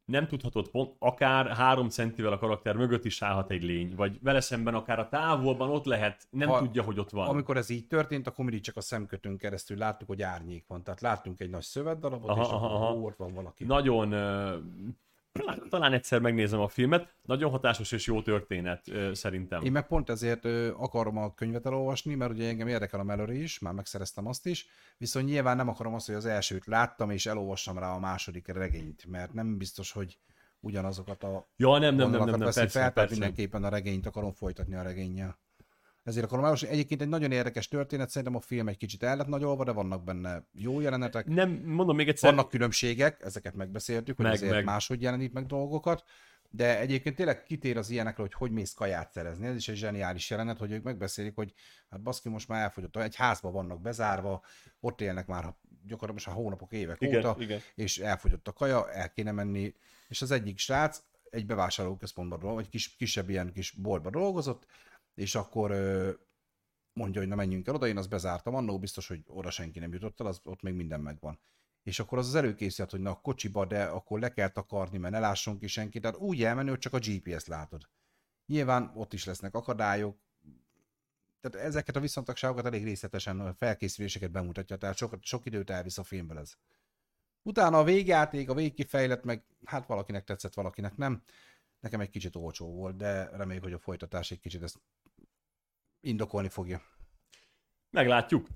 [0.09, 4.41] nem tudhatod pont, akár három centivel a karakter mögött is állhat egy lény, vagy vele
[4.41, 7.27] szemben akár a távolban ott lehet, nem Ha- tudja, hogy ott van.
[7.27, 10.83] Amikor ez így történt, akkor mindig csak a szemkötőn keresztül láttuk, hogy árnyék van.
[10.83, 12.93] Tehát láttunk egy nagy szövetdarabot, Aha, és aha, akkor aha.
[12.93, 13.63] ott van valaki.
[13.63, 14.57] Nagyon, ö,
[15.31, 17.15] talán, talán egyszer megnézem a filmet.
[17.21, 19.63] Nagyon hatásos és jó történet szerintem.
[19.63, 23.59] Én meg pont ezért akarom a könyvet elolvasni, mert ugye engem érdekel a Mallory is,
[23.59, 24.67] már megszereztem azt is,
[24.97, 29.05] viszont nyilván nem akarom azt, hogy az elsőt láttam, és elolvassam rá a második regényt,
[29.05, 30.19] mert nem biztos, hogy
[30.59, 33.11] ugyanazokat a Ja, nem, nem, nem, nem, nem, veszi persze, fel, persze.
[33.11, 35.37] mindenképpen a regényt akarom folytatni a regényel.
[36.03, 36.73] Ezért akarom elolvasni.
[36.73, 40.03] Egyébként egy nagyon érdekes történet, szerintem a film egy kicsit el lett nagyolva, de vannak
[40.03, 41.25] benne jó jelenetek.
[41.25, 44.63] Nem, mondom még egyszer, Vannak különbségek, ezeket megbeszéltük, hogy Meg, azért meg.
[44.63, 46.03] máshogy jelenít meg dolgokat,
[46.49, 49.47] de egyébként tényleg kitér az ilyenekre, hogy hogy mész kaját szerezni.
[49.47, 51.53] Ez is egy zseniális jelenet, hogy ők megbeszélik, hogy
[51.89, 54.43] hát baszki most már elfogyott, egy házba vannak bezárva,
[54.79, 55.43] ott élnek már
[55.85, 57.59] gyakorlatilag most már hónapok, évek Igen, óta, igen.
[57.75, 59.75] és elfogyott a kaja, el kéne menni,
[60.07, 64.65] és az egyik srác egy bevásárlóközpontban vagy kis, kisebb ilyen kis boltban dolgozott,
[65.19, 65.71] és akkor
[66.93, 69.93] mondja, hogy na menjünk el oda, én azt bezártam, annó biztos, hogy oda senki nem
[69.93, 71.39] jutott el, az, ott még minden megvan.
[71.83, 75.13] És akkor az az előkészület, hogy na a kocsiba, de akkor le kell takarni, mert
[75.13, 77.89] ne lásson ki senki, tehát úgy elmenni, hogy csak a GPS látod.
[78.45, 80.17] Nyilván ott is lesznek akadályok,
[81.41, 86.03] tehát ezeket a viszontagságokat elég részletesen a felkészüléseket bemutatja, tehát sok, sok időt elvisz a
[86.03, 86.53] filmből ez.
[87.41, 91.23] Utána a végjáték, a végkifejlet, meg hát valakinek tetszett, valakinek nem.
[91.79, 94.79] Nekem egy kicsit olcsó volt, de reméljük, hogy a folytatás egy kicsit ezt
[96.01, 96.81] indokolni fogja.
[97.89, 98.47] Meglátjuk.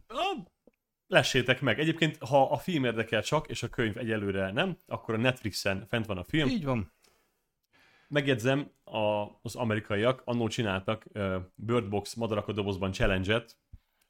[1.08, 1.80] Lessétek meg.
[1.80, 6.06] Egyébként, ha a film érdekel csak, és a könyv egyelőre nem, akkor a Netflixen fent
[6.06, 6.50] van a film.
[6.50, 6.92] Így van.
[8.08, 13.58] Megjegyzem, a, az amerikaiak annól csináltak uh, Bird Box madarak a dobozban challenge-et,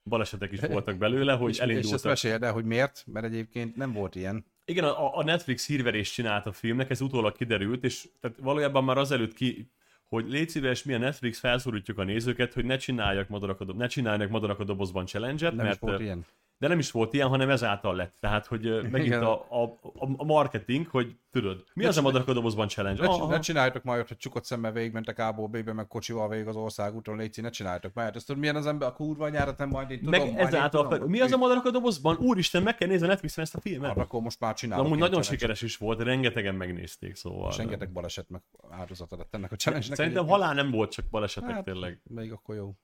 [0.03, 2.03] balesetek is voltak belőle, hogy és, és ezt elindultak.
[2.03, 4.45] meséld el, hogy miért, mert egyébként nem volt ilyen.
[4.65, 8.97] Igen, a, a Netflix hírverés csinált a filmnek, ez utólag kiderült, és tehát valójában már
[8.97, 9.71] azelőtt ki,
[10.14, 13.78] hogy légy szíves, mi a Netflix felszólítjuk a nézőket, hogy ne csináljak madarak a, dob-
[13.78, 16.26] ne csináljanak madarak a dobozban challenge-et, Nem mert is volt ilyen.
[16.64, 18.16] De nem is volt ilyen, hanem ezáltal lett.
[18.20, 22.28] Tehát, hogy megint a, a, a, a marketing, hogy tudod, mi Ne az a madarak
[22.28, 23.07] a dobozban challenge?
[23.07, 27.18] Ne, ne csináljátok majd, hogy csukott szemmel végigmentek A-ból B-be, meg kocsival végig az országúton,
[27.18, 28.16] légy ne csináljátok már.
[28.16, 30.45] Ezt tudod, milyen az ember a kurva anyára, te majd én tudom, Meg majd én
[30.45, 32.18] ezáltal, tudom, mi az a madarak a dobozban?
[32.18, 33.91] Úristen, meg kell nézni Netflixen ezt a filmet.
[33.91, 34.86] Arra akkor most már De csinálok.
[34.86, 37.49] amúgy nagyon sikeres is volt, rengetegen megnézték, szóval.
[37.49, 39.97] És rengeteg baleset meg áldozata lett ennek a challenge-nek.
[39.97, 42.01] Szerintem halál nem volt, csak balesetek Hát, tényleg.
[42.03, 42.76] Még akkor jó.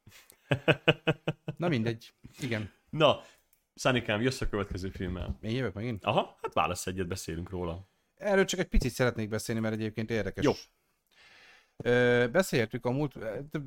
[1.57, 2.13] Na mindegy.
[2.39, 2.71] Igen.
[2.89, 3.21] Na,
[3.79, 5.37] Szánikám, jössz a következő filmmel.
[5.41, 6.05] Én jövök megint.
[6.05, 7.87] Aha, hát válasz egyet, beszélünk róla.
[8.15, 10.43] Erről csak egy picit szeretnék beszélni, mert egyébként érdekes.
[10.43, 10.51] Jó.
[11.77, 13.15] Ö, beszéltük a múlt,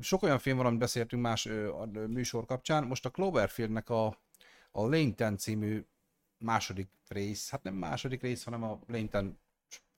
[0.01, 2.83] sok olyan film van, amit beszéltünk más ö, a műsor kapcsán.
[2.83, 4.19] Most a Cloverfieldnek a,
[4.71, 5.85] a 10 című
[6.37, 9.07] második rész, hát nem második rész, hanem a 10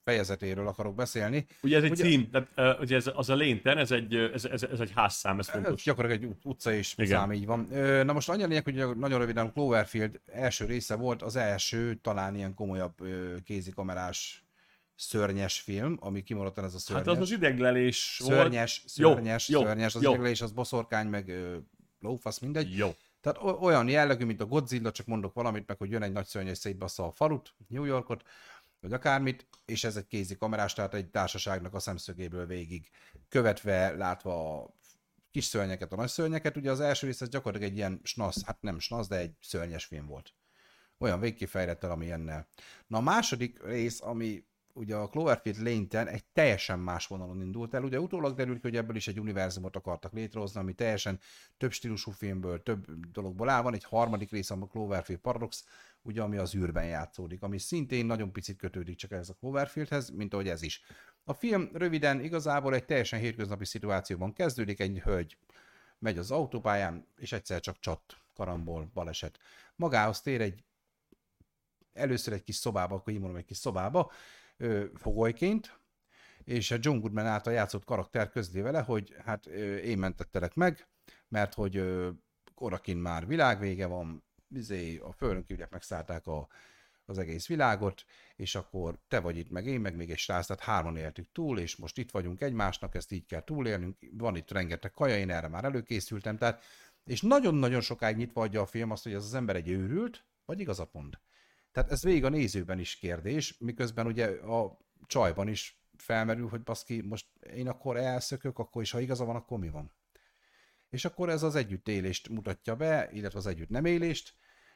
[0.06, 1.46] fejezetéről akarok beszélni.
[1.62, 4.46] Ugye ez egy Ugye- cím, tehát, uh, ugye ez, az a lénten, ez egy, ez,
[4.46, 5.84] ez, ez egy házszám, ez Ez fontos.
[5.84, 7.10] gyakorlatilag egy ut- utca és Igen.
[7.20, 7.68] szám így van.
[8.06, 12.36] Na most annyi a lényeg, hogy nagyon röviden Cloverfield első része volt, az első talán
[12.36, 12.94] ilyen komolyabb
[13.44, 14.46] kézikamerás
[14.96, 17.06] szörnyes film, ami kimaradtan ez a szörnyes.
[17.08, 18.34] Hát az az ideglelés volt.
[18.34, 20.14] Szörnyes, Jó, szörnyes, jó, szörnyes, az jó.
[20.16, 20.22] jó.
[20.24, 21.56] az boszorkány, meg ö,
[22.00, 22.78] lófasz, mindegy.
[22.78, 22.96] Jó.
[23.22, 26.48] Tehát olyan jellegű, mint a Godzilla, csak mondok valamit, meg hogy jön egy nagy szörny
[26.48, 28.24] és szétbassza a falut, New Yorkot,
[28.86, 32.90] vagy akármit, és ez egy kézi kamerás, tehát egy társaságnak a szemszögéből végig
[33.30, 34.74] követve, látva a
[35.32, 36.58] kis szörnyeket, a nagy szörnyeket.
[36.58, 39.86] Ugye az első rész ez gyakorlatilag egy ilyen snasz, hát nem snasz, de egy szörnyes
[39.86, 40.34] film volt.
[40.98, 42.48] Olyan végkifejlettel, ami ennel.
[42.88, 44.44] Na a második rész, ami
[44.76, 47.84] ugye a Cloverfield lane egy teljesen más vonalon indult el.
[47.84, 51.20] Ugye utólag derült hogy ebből is egy univerzumot akartak létrehozni, ami teljesen
[51.58, 53.62] több stílusú filmből, több dologból áll.
[53.62, 55.66] Van egy harmadik rész, a Cloverfield Paradox,
[56.02, 60.34] ugye, ami az űrben játszódik, ami szintén nagyon picit kötődik csak ez a Cloverfieldhez, mint
[60.34, 60.82] ahogy ez is.
[61.24, 65.38] A film röviden igazából egy teljesen hétköznapi szituációban kezdődik, egy hölgy
[66.00, 69.40] megy az autópályán, és egyszer csak csat, karambol, baleset.
[69.76, 70.64] Magához tér egy
[71.94, 74.12] először egy kis szobába, akkor így mondom, egy kis szobába,
[74.58, 75.80] ö, fogolyként,
[76.44, 80.88] és a John Goodman által játszott karakter közli vele, hogy hát én mentettelek meg,
[81.28, 82.10] mert hogy ö,
[82.56, 86.48] odakin már világvége van, izé, a földön kívüliek megszállták a,
[87.06, 90.64] az egész világot, és akkor te vagy itt, meg én, meg még egy srác, tehát
[90.64, 94.92] hárman éltük túl, és most itt vagyunk egymásnak, ezt így kell túlélnünk, van itt rengeteg
[94.92, 96.64] kaja, én erre már előkészültem, tehát,
[97.04, 100.60] és nagyon-nagyon sokáig nyitva adja a film azt, hogy ez az ember egy őrült, vagy
[100.60, 101.20] igazat mond.
[101.76, 107.02] Tehát ez végig a nézőben is kérdés, miközben ugye a csajban is felmerül, hogy baszki,
[107.02, 109.92] most én akkor elszökök, akkor is, ha igaza van, akkor mi van?
[110.90, 114.34] És akkor ez az együttélést mutatja be, illetve az együtt nem élést,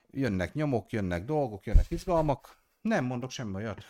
[0.10, 3.84] jönnek nyomok, jönnek dolgok, jönnek izgalmak, nem mondok semmi olyat.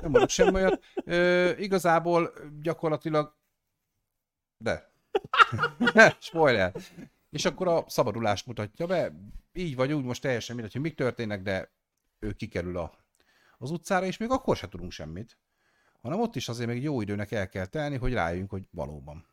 [0.00, 0.84] Nem mondok semmi olyat.
[1.04, 3.36] Ö, igazából gyakorlatilag
[4.58, 4.92] de.
[6.18, 6.72] Spoiler.
[7.36, 9.12] És akkor a szabadulást mutatja be,
[9.52, 11.70] így vagy úgy, most teljesen mindegy, hogy mik történnek, de
[12.18, 12.92] ő kikerül a,
[13.58, 15.38] az utcára, és még akkor se tudunk semmit.
[16.00, 19.26] hanem ott is azért még jó időnek el kell telni, hogy rájöjjünk, hogy valóban.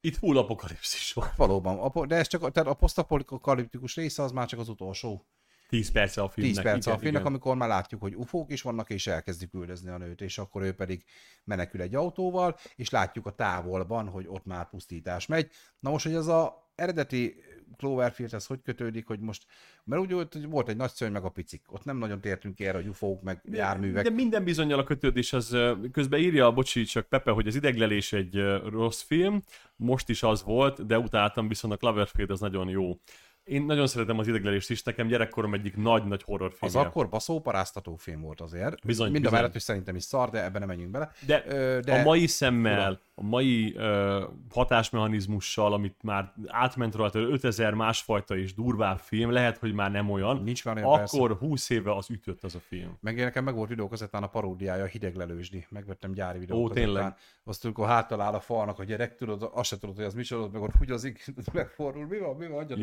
[0.00, 1.28] Itt full apokalipszis van.
[1.36, 5.26] Valóban, de ez csak, tehát a posztapokaliptikus része az már csak az utolsó
[5.68, 6.54] 10 perc a filmnek.
[6.54, 7.32] 10 perc igen, a filmnek, igen.
[7.32, 10.72] amikor már látjuk, hogy ufók is vannak, és elkezdik üldözni a nőt, és akkor ő
[10.72, 11.04] pedig
[11.44, 15.50] menekül egy autóval, és látjuk a távolban, hogy ott már pusztítás megy.
[15.78, 17.36] Na most, hogy ez a eredeti
[17.76, 19.46] Cloverfield ez hogy kötődik, hogy most,
[19.84, 21.62] mert úgy volt, hogy volt egy nagy szörny, meg a picik.
[21.68, 24.04] Ott nem nagyon tértünk ki erre, hogy ufók, meg járművek.
[24.04, 25.56] De minden bizonyal a kötődés az
[25.92, 29.42] közben írja, bocsi, csak Pepe, hogy az ideglelés egy rossz film,
[29.76, 33.00] most is az volt, de utáltam, viszont a Cloverfield az nagyon jó.
[33.46, 36.80] Én nagyon szeretem az ideglelést is, nekem gyerekkorom egyik nagy-nagy horrorfilmje.
[36.80, 38.86] Az akkor baszóparáztató film volt azért.
[38.86, 41.10] Bizony, Mind a mellett, hogy szerintem is szar, de ebben nem menjünk bele.
[41.26, 47.74] De, Ö, de a mai szemmel, a mai ö, hatásmechanizmussal, amit már átment rajta 5000
[47.74, 50.42] másfajta és durvább film, lehet, hogy már nem olyan.
[50.42, 51.16] Nincs már olyan persze.
[51.16, 52.98] Akkor 20 éve az ütött az a film.
[53.00, 55.66] Meg nekem meg volt videókazettán a paródiája, hideglelősdi.
[55.70, 56.84] Megvettem gyári videókazettán.
[56.84, 57.14] tényleg?
[57.44, 60.48] Azt amikor háttal áll a falnak a gyerek, tudod, azt se tudod, hogy az micsoda,
[60.52, 62.78] meg ott húgyozik, megfordul, mi van, mi van, adjad,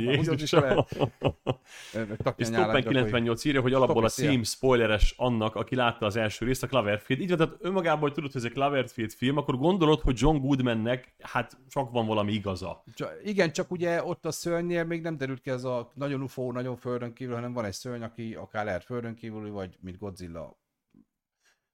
[2.36, 2.84] És gyakorlatilag.
[2.84, 7.22] 98 írja, hogy alapból a cím spoileres annak, aki látta az első részt, a Cloverfield.
[7.22, 10.38] Így van, tehát önmagában, hogy tudod, hogy ez egy Cloverfield film, akkor gondolod, hogy John
[10.38, 12.84] Goodmannek hát csak van valami igaza.
[13.24, 16.76] Igen, csak ugye ott a szörnynél még nem derült ki ez a nagyon ufó, nagyon
[16.76, 20.62] földön kívül, hanem van egy szörny, aki akár lehet földön kívüli, vagy mint Godzilla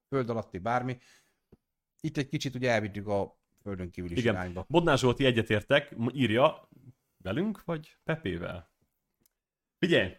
[0.07, 0.97] föld alatti bármi.
[1.99, 4.33] Itt egy kicsit ugye elvittük a földön kívüli Igen.
[4.33, 4.65] irányba.
[4.67, 6.69] Bodnár Zsolti egyetértek, írja,
[7.17, 8.68] velünk vagy Pepével?
[9.79, 10.11] Figyelj,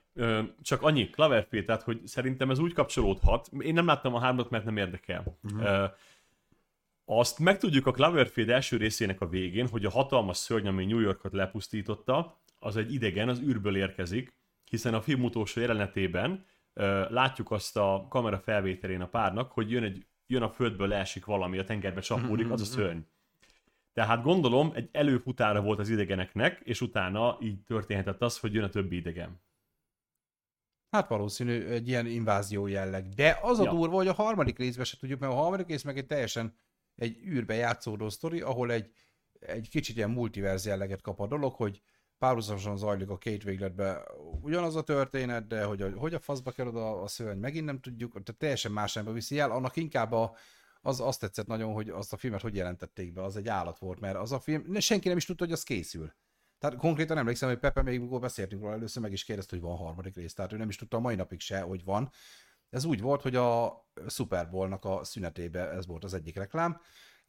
[0.62, 3.48] csak annyi, Cloverfield, tehát hogy szerintem ez úgy kapcsolódhat.
[3.58, 5.38] Én nem láttam a hármat, mert nem érdekel.
[5.42, 5.90] Uh-huh.
[7.04, 11.32] Azt megtudjuk a Cloverfield első részének a végén, hogy a hatalmas szörny, ami New Yorkot
[11.32, 14.34] lepusztította, az egy idegen, az űrből érkezik,
[14.64, 16.44] hiszen a film utolsó jelenetében
[17.08, 21.58] látjuk azt a kamera felvételén a párnak, hogy jön, egy, jön a földből leesik valami,
[21.58, 22.98] a tengerbe csapódik, az a szörny.
[23.92, 28.68] Tehát gondolom, egy előfutára volt az idegeneknek, és utána így történhetett az, hogy jön a
[28.68, 29.40] többi idegen.
[30.90, 33.08] Hát valószínű egy ilyen invázió jelleg.
[33.08, 33.70] De az a Ja.
[33.70, 36.54] durva, hogy a harmadik részben se tudjuk, mert a harmadik rész meg egy teljesen
[36.96, 38.90] egy űrbe játszódó sztori, ahol egy,
[39.40, 41.82] egy kicsit ilyen multiverz jelleget kap a dolog, hogy
[42.18, 43.98] párhuzamosan zajlik a két végletben
[44.40, 47.80] ugyanaz a történet, de hogy a, hogy a faszba kerül a, a szörny, megint nem
[47.80, 50.36] tudjuk, tehát teljesen más ember viszi el, annak inkább a,
[50.80, 54.00] az azt tetszett nagyon, hogy azt a filmet hogy jelentették be, az egy állat volt,
[54.00, 56.14] mert az a film, senki nem is tudta, hogy az készül.
[56.60, 59.76] Tehát konkrétan emlékszem, hogy Pepe még mikor beszéltünk róla először, meg is kérdezte, hogy van
[59.76, 62.10] harmadik rész, tehát ő nem is tudta a mai napig se, hogy van.
[62.70, 66.80] Ez úgy volt, hogy a Super Bowl-nak a szünetében ez volt az egyik reklám,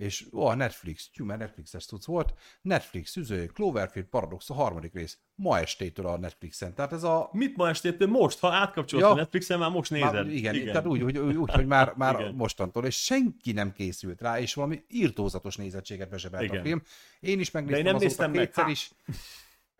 [0.02, 4.94] és ó, a Netflix, tyú, mert Netflixes tudsz volt, Netflix, üző, Cloverfield Paradox, a harmadik
[4.94, 6.74] rész, ma estétől a Netflixen.
[6.74, 8.40] Tehát ez a Mit ma estétől most?
[8.40, 9.10] Ha átkapcsolsz ja.
[9.10, 10.14] A Netflixen, már most nézed.
[10.14, 12.34] már, igen, igen, tehát úgy, úgy, úgy, úgy hogy már, már Igen.
[12.34, 16.60] mostantól, és senki nem készült rá, és valami írtózatos nézettséget bezsebelt Igen.
[16.60, 16.82] a film.
[17.20, 18.46] Én is megnéztem De én nem azóta meg.
[18.46, 18.70] kétszer Há.
[18.70, 18.92] is.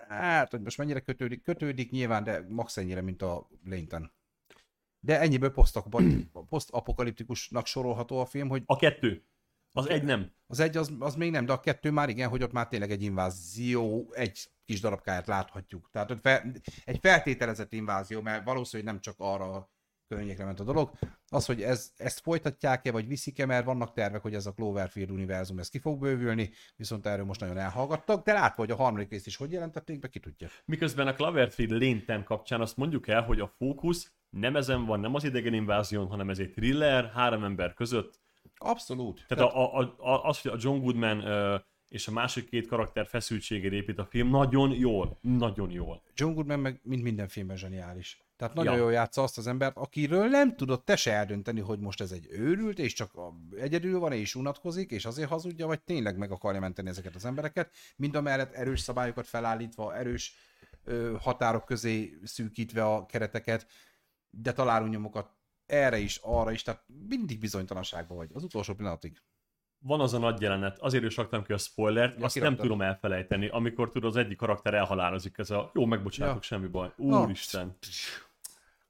[0.08, 4.12] Hát, hogy most mennyire kötődik, kötődik nyilván, de max ennyire, mint a Lényten.
[5.00, 5.54] De ennyiből
[6.50, 9.26] posztapokaliptikusnak sorolható a film, hogy A kettő.
[9.74, 10.32] Az egy nem.
[10.48, 12.92] az egy az, az még nem, de a kettő már igen, hogy ott már tényleg
[12.92, 15.90] egy invázió, egy kis darabkáját láthatjuk.
[15.92, 16.52] Tehát ott fel,
[16.86, 19.72] egy feltételezett invázió, mert valószínűleg nem csak arra a
[20.08, 20.92] környékre ment a dolog.
[21.28, 25.60] Az, hogy ez, ezt folytatják-e, vagy viszik-e, mert vannak tervek, hogy ez a Cloverfield univerzum
[25.60, 29.28] ez ki fog bővülni, viszont erről most nagyon elhallgattak, de látva, hogy a harmadik részt
[29.28, 30.48] is hogy jelentették be, ki tudja.
[30.66, 35.16] Miközben a Cloverfield Lényten kapcsán azt mondjuk el, hogy a fókusz nem ezen van, nem
[35.16, 38.20] az idegen invázión, hanem ez egy thriller, három ember között.
[38.64, 39.26] Abszolút.
[39.28, 41.56] Tehát a, a, a, az, hogy a John Goodman ö,
[41.88, 46.02] és a másik két karakter feszültségére épít a film, nagyon jól, nagyon jól.
[46.14, 48.22] John Goodman meg mint minden filmben zseniális.
[48.38, 48.80] Tehát nagyon Ja.
[48.80, 52.28] jól játsza azt az embert, akiről nem tudod te se eldönteni, hogy most ez egy
[52.30, 53.12] őrült, és csak
[53.58, 57.72] egyedül van, és unatkozik, és azért hazudja, vagy tényleg meg akarja menteni ezeket az embereket,
[57.96, 60.34] mind a mellett erős szabályokat felállítva, erős
[60.84, 63.68] ö, határok közé szűkítve a kereteket,
[64.30, 65.30] de találunk nyomokat
[65.72, 69.22] erre is, arra is, tehát mindig bizonytalanságban vagy, az utolsó pillanatig.
[69.84, 72.82] Van az a nagy jelenet, azért is raktam ki a spoilert, Ja, azt nem tudom
[72.82, 76.42] elfelejteni, amikor tudod, az egyik karakter elhalálozik, ez a jó, megbocsátok, Ja.
[76.42, 76.92] semmi baj.
[76.98, 77.78] Úristen.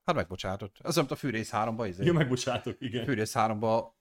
[0.05, 0.77] Hát megbocsátott.
[0.83, 2.05] Ez mint a Fűrész 3-ba, izé.
[2.05, 3.05] Jó, megbocsátok, igen.
[3.05, 3.99] Fűrész 3-ba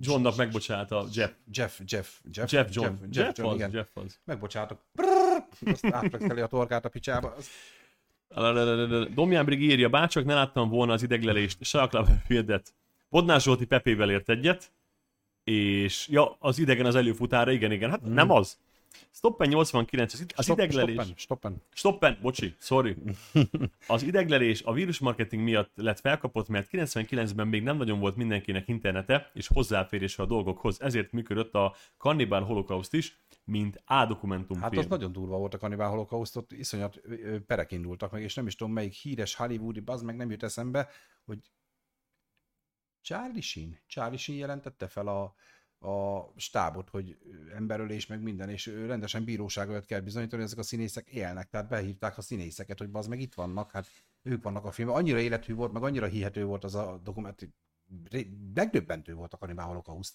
[0.00, 1.32] Johnnak megbocsált a Jeff.
[1.52, 2.94] Jeff, Jeff, Jeff, Jeff John.
[3.00, 3.70] Jeff, Jeff, John, az, igen.
[3.72, 4.18] Jeff az.
[4.24, 4.84] megbocsátok.
[4.92, 7.34] Brrr, azt átflexeli a torkát a picsába.
[7.34, 7.48] Az...
[9.14, 11.58] Domján Brig írja, bárcsak ne láttam volna az ideglelést,
[11.88, 12.74] Cloverfieldet.
[13.08, 14.72] Bodnár Zsolti Pepével ért egyet,
[15.44, 18.58] és ja, az idegen az előfutára, igen, igen, hát nem az.
[19.10, 20.94] Stoppen 89, az, az Stop, ideglelés...
[20.94, 21.62] stoppen, stoppen.
[21.72, 22.96] Stoppen, bocsi, sorry.
[23.86, 29.30] Az ideglelés a vírusmarketing miatt lett felkapott, mert 99-ben még nem nagyon volt mindenkinek internete
[29.34, 34.62] és hozzáférése a dolgokhoz, ezért működött a Cannibal Holocaust is, mint A-dokumentumfilm.
[34.62, 37.00] Hát az nagyon durva volt a Cannibal Holocaust, ott iszonyat
[37.46, 40.88] perek indultak meg, és nem is tudom melyik híres hollywoodi, az meg nem jut eszembe,
[41.24, 41.38] hogy
[43.00, 45.34] Charlie Sheen, Charlie Sheen jelentette fel a,
[45.80, 47.16] a stábot, hogy
[47.54, 51.68] emberölés meg minden, és rendesen bíróság előtt kell bizonyítani, hogy ezek a színészek élnek, tehát
[51.68, 53.86] behívták a színészeket, hogy az meg itt vannak, hát
[54.22, 54.96] ők vannak a filmben.
[54.96, 57.54] Annyira élethű volt, meg annyira hihető volt az a dokumentum,
[58.54, 60.14] megdöbbentő volt a Cannibal Holocaust.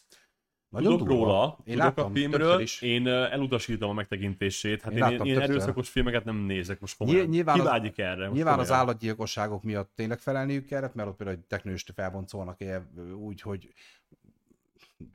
[0.69, 1.23] Nagyon Tudok durva.
[1.23, 2.81] róla, Én tudok láttam a filmről, is.
[2.81, 4.81] én elutasítom a megtekintését.
[4.81, 7.25] Hát Én én, én, láttam én erőszakos filmeket nem nézek most komolyan.
[7.27, 8.21] nyilván az- Kivágyik erre.
[8.23, 8.85] most Nyilván az komolyan.
[8.85, 13.73] állatgyilkosságok miatt tényleg felelniük kellett, mert ott például egy teknőst felboncolnak ilyen, úgy, hogy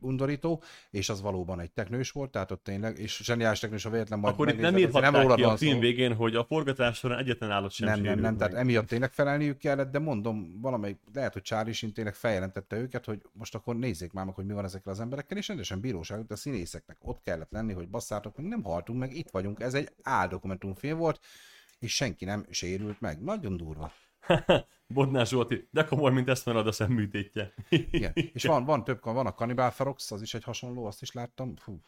[0.00, 4.18] undorító, és az valóban egy teknős volt, tehát ott tényleg, és zseniális teknős, a véletlen
[4.18, 7.50] majd Akkor itt nem írhatták rólad ki a film végén, hogy a forgatás során egyetlen
[7.50, 8.62] állat sem Nem, nem, nem, tehát meg.
[8.62, 13.54] emiatt tényleg felelniük kellett, de mondom, valamelyik, lehet, hogy Sheen tényleg feljelentette őket, hogy most
[13.54, 16.96] akkor nézzék már meg, hogy mi van ezekkel az emberekkel, és rendesen bíróság, a színészeknek
[17.00, 21.20] ott kellett lenni, hogy basszátok, meg nem haltunk meg, itt vagyunk, ez egy áldokumentumfilm volt,
[21.78, 23.22] és senki nem sérült meg.
[23.22, 23.92] Nagyon durva.
[24.94, 27.54] Bodnár Zsolti, de komoly, mint a szemműtétje.
[27.68, 28.12] Igen.
[28.14, 31.56] És van, van több, van a Cannibal Ferox, az is egy hasonló, azt is láttam.
[31.56, 31.80] Fú.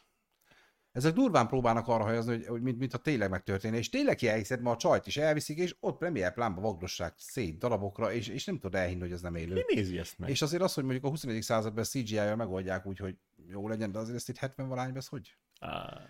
[0.92, 4.60] Ezek durván próbálnak arra helyezni, hogy, hogy mint, mint a tényleg megtörténne, és tényleg elhiszed,
[4.60, 8.54] ma a csajt is elviszik, és ott premier plánba vagdossák szét darabokra, és, és nem
[8.54, 9.54] tudod elhinni, hogy ez nem élő.
[9.54, 10.30] Ki nézi ezt meg?
[10.30, 11.42] És azért az, hogy mondjuk a 21.
[11.42, 13.16] században CGI-jal megoldják úgy, hogy
[13.46, 15.36] jó legyen, de azért ezt itt 70 valányban, ez hogy?
[15.60, 16.00] Á,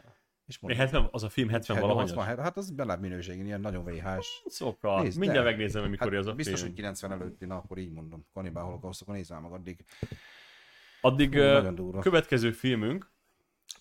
[0.49, 2.11] És mi 70, az a film 70 valahanyas?
[2.13, 4.43] 80, hát az belább minőségén, ilyen nagyon VHS.
[4.47, 5.51] Szóval, Nézd, mindjárt de.
[5.51, 6.67] megnézem, hogy mikor Hát az a biztos, film.
[6.69, 8.27] hogy 90 előtti, na akkor így mondom.
[8.33, 9.85] Cannibal Holocaust, akkor nézd már meg addig.
[11.01, 11.31] Addig
[11.75, 11.99] durva.
[12.01, 13.11] következő filmünk,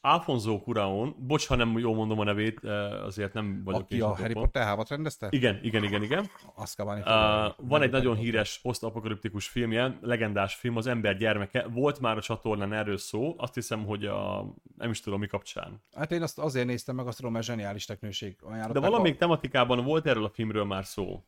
[0.01, 4.15] Alfonso Cuarón, bocs, ha nem jól mondom a nevét, ö, azért nem vagyok Aki a
[4.15, 4.33] Harry.
[4.33, 5.27] Potter hávat rendezte?
[5.29, 6.29] Igen, igen, igen, igen.
[6.55, 11.67] Azkabáni Uh, van egy nagyon híres posztapokaliptikus filmje, legendás film, az ember gyermeke.
[11.67, 15.83] Volt már a csatornán erről szó, azt hiszem, hogy a, nem is tudom mi kapcsán.
[15.95, 18.37] Hát én azt azért néztem meg, azt tudom, mert zseniális teknőség.
[18.71, 21.23] De valamelyik tematikában volt erről a filmről már szó.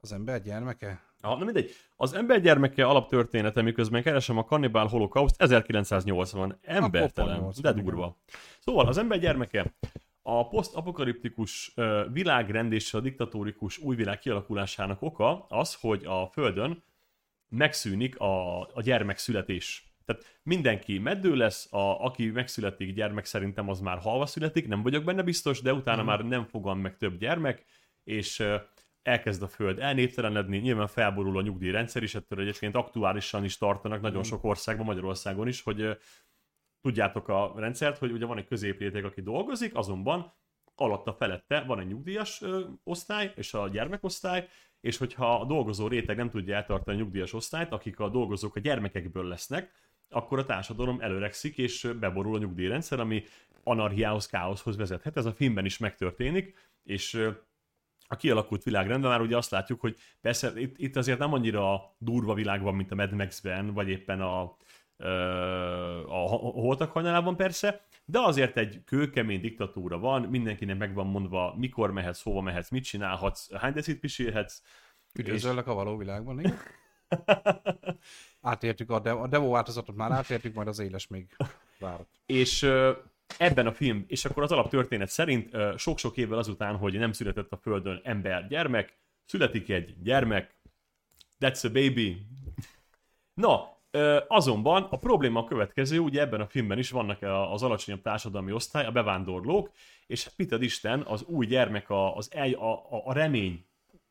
[0.00, 1.09] Az ember gyermeke?
[1.20, 1.70] Ha, na mindegy.
[1.96, 6.58] Az ember gyermeke alaptörténete, miközben keresem a Cannibal Holocaust 1980.
[6.62, 8.16] Embertelen, de 80, durva.
[8.58, 9.74] Szóval az ember gyermeke
[10.22, 11.74] a posztapokaliptikus
[12.12, 16.82] világrend és a diktatórikus új világ kialakulásának oka az, hogy a Földön
[17.48, 19.94] megszűnik a, a gyermekszületés.
[20.04, 25.04] Tehát mindenki meddő lesz, a, aki megszületik gyermek szerintem az már halva születik, nem vagyok
[25.04, 27.64] benne biztos, de utána már nem fogan meg több gyermek,
[28.04, 28.44] és
[29.02, 34.22] elkezd a föld elnéptelenedni, nyilván felborul a nyugdíjrendszer is, ettől egyébként aktuálisan is tartanak nagyon
[34.22, 35.98] sok országban, Magyarországon is, hogy
[36.80, 40.34] tudjátok a rendszert, hogy ugye van egy középréteg, aki dolgozik, azonban
[40.74, 44.48] alatta felette van egy nyugdíjas ö, osztály és a gyermekosztály,
[44.80, 48.60] és hogyha a dolgozó réteg nem tudja eltartani a nyugdíjas osztályt, akik a dolgozók a
[48.60, 49.72] gyermekekből lesznek,
[50.08, 53.22] akkor a társadalom előregszik, és beborul a nyugdíjrendszer, ami
[53.62, 55.16] anarchiához, káoszhoz vezethet.
[55.16, 57.28] Ez a filmben is megtörténik, és
[58.12, 62.34] a kialakult világrendben már ugye azt látjuk, hogy persze itt, itt azért nem annyira durva
[62.34, 64.56] világ van, mint a Mad Max-ben, vagy éppen a,
[66.06, 71.92] a, holtak hajnalában persze, de azért egy kőkemény diktatúra van, mindenkinek meg van mondva, mikor
[71.92, 74.62] mehetsz, hova mehetsz, mit csinálhatsz, hány decit pisélhetsz.
[75.14, 76.58] Üdvözöllek a való világban, igen?
[78.40, 81.36] Átértük a, demo, a demo változatot már átértük, majd az éles még
[81.78, 82.06] várok.
[82.26, 82.70] És
[83.38, 87.56] ebben a film, és akkor az alaptörténet szerint sok-sok évvel azután, hogy nem született a
[87.56, 90.54] Földön ember gyermek, születik egy gyermek,
[91.40, 92.26] that's a baby.
[93.34, 93.78] Na,
[94.28, 97.22] azonban a probléma a következő, ugye ebben a filmben is vannak
[97.52, 99.70] az alacsonyabb társadalmi osztály, a bevándorlók,
[100.06, 103.64] és hát mit ad Isten, az új gyermek, a, az el, a, a, a remény,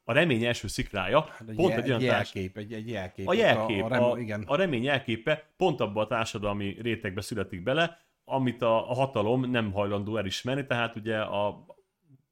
[0.03, 3.27] a remény első szikrája, Egy, pont jel, egy olyan társ- jelkép, egy, egy jelkép.
[3.27, 4.43] a jelkép, A, a, a, rem, a, igen.
[4.47, 7.99] a remény jelképe pont abba a társadalmi rétegbe születik bele,
[8.29, 11.65] amit a, hatalom nem hajlandó elismerni, tehát ugye a,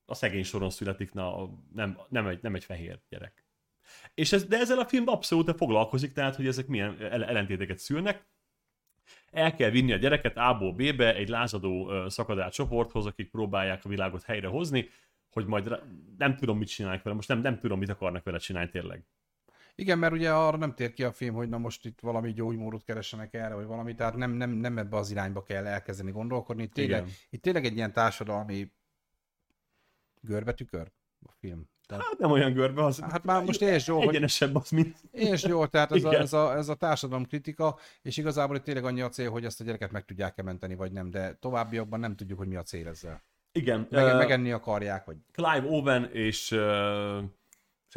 [0.05, 3.45] a szegény soron születik, na, nem, nem, egy, nem egy fehér gyerek.
[4.13, 8.25] És ez, de ezzel a film abszolút foglalkozik, tehát hogy ezek milyen el- ellentéteket szülnek.
[9.31, 13.89] El kell vinni a gyereket A-ból B-be egy lázadó ö, szakadát csoporthoz, akik próbálják a
[13.89, 14.89] világot helyrehozni,
[15.29, 15.81] hogy majd
[16.17, 19.05] nem tudom, mit csinálják vele, most nem, nem tudom, mit akarnak vele csinálni tényleg.
[19.80, 22.84] Igen, mert ugye arra nem tér ki a film, hogy na most itt valami gyógymódot
[22.84, 26.63] keressenek erre, vagy valami, tehát nem, nem, nem ebbe az irányba kell elkezdeni gondolkodni.
[26.63, 27.13] Itt tényleg, Igen.
[27.30, 28.71] itt tényleg egy ilyen társadalmi
[30.21, 30.91] görbetükör
[31.25, 31.69] a film.
[31.86, 34.97] Tehát, Hát nem olyan görbe, az hát már most jól, hogy egyenesebb az, mint...
[35.11, 38.86] És jó, tehát ez a, ez, a, ez a társadalom kritika, és igazából itt tényleg
[38.86, 42.15] annyi a cél, hogy ezt a gyereket meg tudják-e menteni, vagy nem, de továbbiakban nem
[42.15, 43.23] tudjuk, hogy mi a cél ezzel.
[43.51, 47.23] Igen, Meg, ö, megenni akarják, vagy Clive Owen és uh,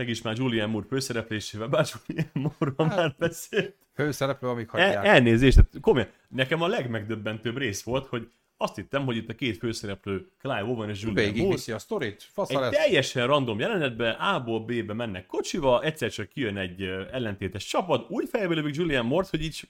[0.01, 3.75] segíts már Julian Moore főszereplésével, bár Julian Moore-ról Hát, már beszélt.
[3.95, 5.05] főszereplő, amik El, hagyják.
[5.07, 9.57] elnézést, tehát komolyan, nekem a legmegdöbbentőbb rész volt, hogy azt hittem, hogy itt a két
[9.59, 12.85] főszereplő, Clive Owen és Julian Végig Moore, viszi a sztorit, fasza egy lesz.
[12.85, 16.83] teljesen random jelenetben A-ból B-be mennek kocsival, egyszer csak kijön egy
[17.13, 19.69] ellentétes csapat, úgy fejbe lövik Julian Moore, hogy így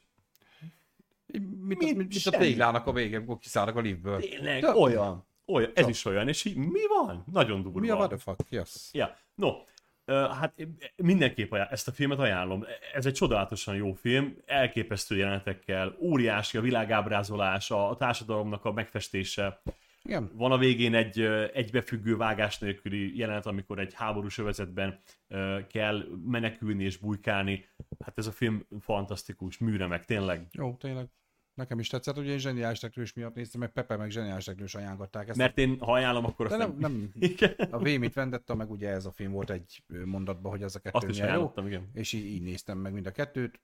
[1.60, 4.20] mit, mit, mit a téglának a végén, amikor kiszállnak a liftből.
[4.20, 4.74] tényleg Ja.
[4.74, 7.24] olyan, olyan, ez is olyan, és így mi van?
[7.32, 7.78] Nagyon durva.
[7.78, 8.40] Mi a what the fuck?
[8.50, 8.88] Yes.
[8.92, 9.52] Ja, no,
[10.06, 10.54] hát
[10.96, 12.64] mindenképp ajánl- ezt a filmet ajánlom.
[12.94, 19.62] Ez egy csodálatosan jó film, elképesztő jelenetekkel, óriási a világábrázolás, a, a társadalomnak a megfestése.
[20.02, 20.30] Igen.
[20.34, 21.20] Van a végén egy
[21.52, 25.00] egybefüggő vágás nélküli jelenet, amikor egy háborús övezetben
[25.68, 27.68] kell menekülni és bujkálni.
[28.04, 30.46] Hát ez a film fantasztikus, műremek, tényleg.
[30.52, 31.06] Jó, tényleg.
[31.60, 35.28] Nekem is tetszett, ugye én zseniális teklős miatt néztem, meg Pepe meg zseniális teklős ajánlották
[35.28, 35.38] ezt.
[35.38, 37.54] Mert én, ha ajánlom, akkor De azt nem, nem, Igen.
[37.70, 40.96] a V-mit vendetta, meg ugye ez a film volt egy mondatban, hogy ez a kettő
[40.96, 41.52] Azt is jó.
[41.56, 41.90] igen.
[41.92, 43.60] és így, így néztem meg mind a kettőt.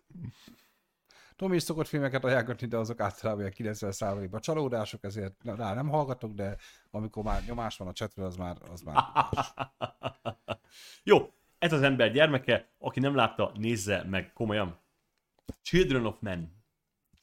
[1.36, 6.32] Tomi is szokott filmeket ajánlgatni, de azok általában ilyen 90%-ban csalódások, ezért rá nem hallgatok,
[6.32, 6.57] de
[6.90, 9.05] amikor már nyomás van a chatről, az már, az már
[11.03, 14.78] Jó, ez az ember gyermeke, aki nem látta, nézze meg komolyan.
[15.62, 16.57] Children of Men.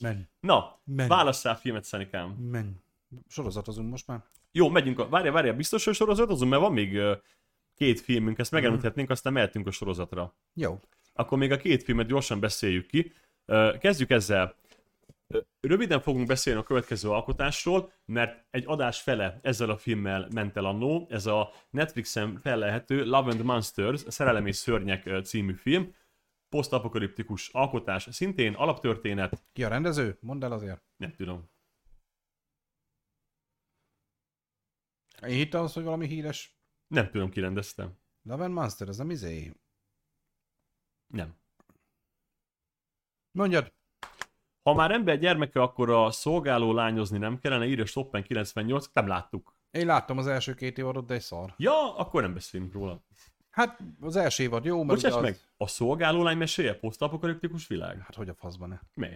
[0.04, 1.08] Men, Na, Men.
[1.08, 2.30] válasszál filmet, Szenikám.
[2.30, 2.84] men.
[3.28, 4.24] Sorozatozunk most már.
[4.52, 5.10] Jó, megyünk a...
[5.10, 7.00] Várja, várja, biztos, hogy sorozatozunk, mert van még
[7.76, 10.36] két filmünk, ezt megemlíthetnénk, aztán mehetünk a sorozatra.
[10.54, 10.80] Jó.
[11.14, 13.14] Akkor még a két filmet gyorsan beszéljük ki.
[13.80, 14.56] Kezdjük ezzel.
[15.62, 20.66] Röviden fogunk beszélni a következő alkotásról, mert egy adás fele ezzel a filmmel ment el
[20.66, 21.08] annó.
[21.10, 25.96] Ez a Netflixen felelhető Love and Monsters, Szerelem és Szörnyek című film.
[26.54, 30.18] Posztapokaliptikus alkotás, szintén alaptörténet, Ki a rendező?
[30.22, 30.84] Mondd el azért.
[30.96, 31.50] nem tudom.
[35.22, 37.98] Én hittem azt, hogy valami híres Nem tudom, ki rendezte.
[38.22, 39.54] Love and Monster, ez nem izé.
[41.14, 41.38] Nem.
[43.32, 43.74] Mondjad.
[44.64, 49.58] Ha már ember gyermeke, akkor a szolgáló lányozni nem kellene, írja Stoppen 98, nem láttuk.
[49.72, 51.54] Én láttam az első két évadot, de egy szar.
[51.58, 53.06] Ja, akkor nem beszélünk róla.
[53.54, 55.22] Hát az első évad jó, mert Bocsáss az...
[55.22, 58.00] meg, a szolgáló lány meséje posztapokaliptikus világ?
[58.00, 58.80] Hát hogy a faszban ne?
[58.94, 59.10] Mi?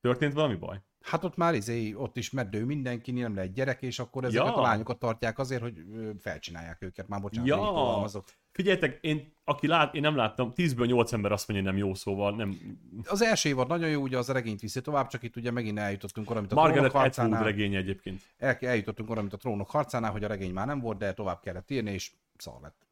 [0.00, 0.80] Történt valami baj?
[1.00, 4.54] Hát ott már izé, ott is meddő mindenki, nem lehet gyerek, és akkor ezeket Ja.
[4.56, 5.74] a lányokat tartják azért, hogy
[6.18, 7.08] felcsinálják őket.
[7.08, 7.56] Már bocsánat, Ja.
[7.56, 8.24] fogalmazok.
[8.50, 11.94] Figyeljetek, én, aki lát, én nem láttam, 10-ből 8 ember azt mondja, hogy nem jó,
[11.94, 12.58] szóval nem.
[13.04, 15.78] Az első évad nagyon jó, ugye az a regényt viszi tovább, csak itt ugye megint
[15.78, 17.44] eljutottunk oda, mint a Margaret trónok Atwood harcánál.
[17.44, 18.22] regénye egyébként.
[18.38, 21.40] El, eljutottunk oda, mint a trónok harcánál, hogy a regény már nem volt, de tovább
[21.40, 22.86] kellett írni, és szar lett.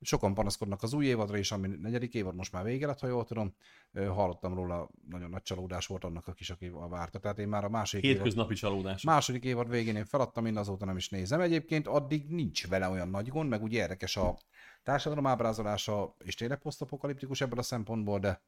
[0.00, 3.24] Sokan panaszkodnak az új évadra is, ami negyedik évad most már vége lett, ha jól
[3.24, 3.54] tudom.
[3.92, 7.18] Hallottam róla, nagyon nagy csalódás volt annak a kis, aki várta.
[7.18, 9.02] Tehát én már a második évad, Hétköznapi csalódás.
[9.02, 11.40] második évad végén én feladtam, én azóta nem is nézem.
[11.40, 14.38] Egyébként addig nincs vele olyan nagy gond, meg úgy érdekes a
[14.82, 18.42] társadalom ábrázolása, és tényleg posztapokaliptikus ebből a szempontból, de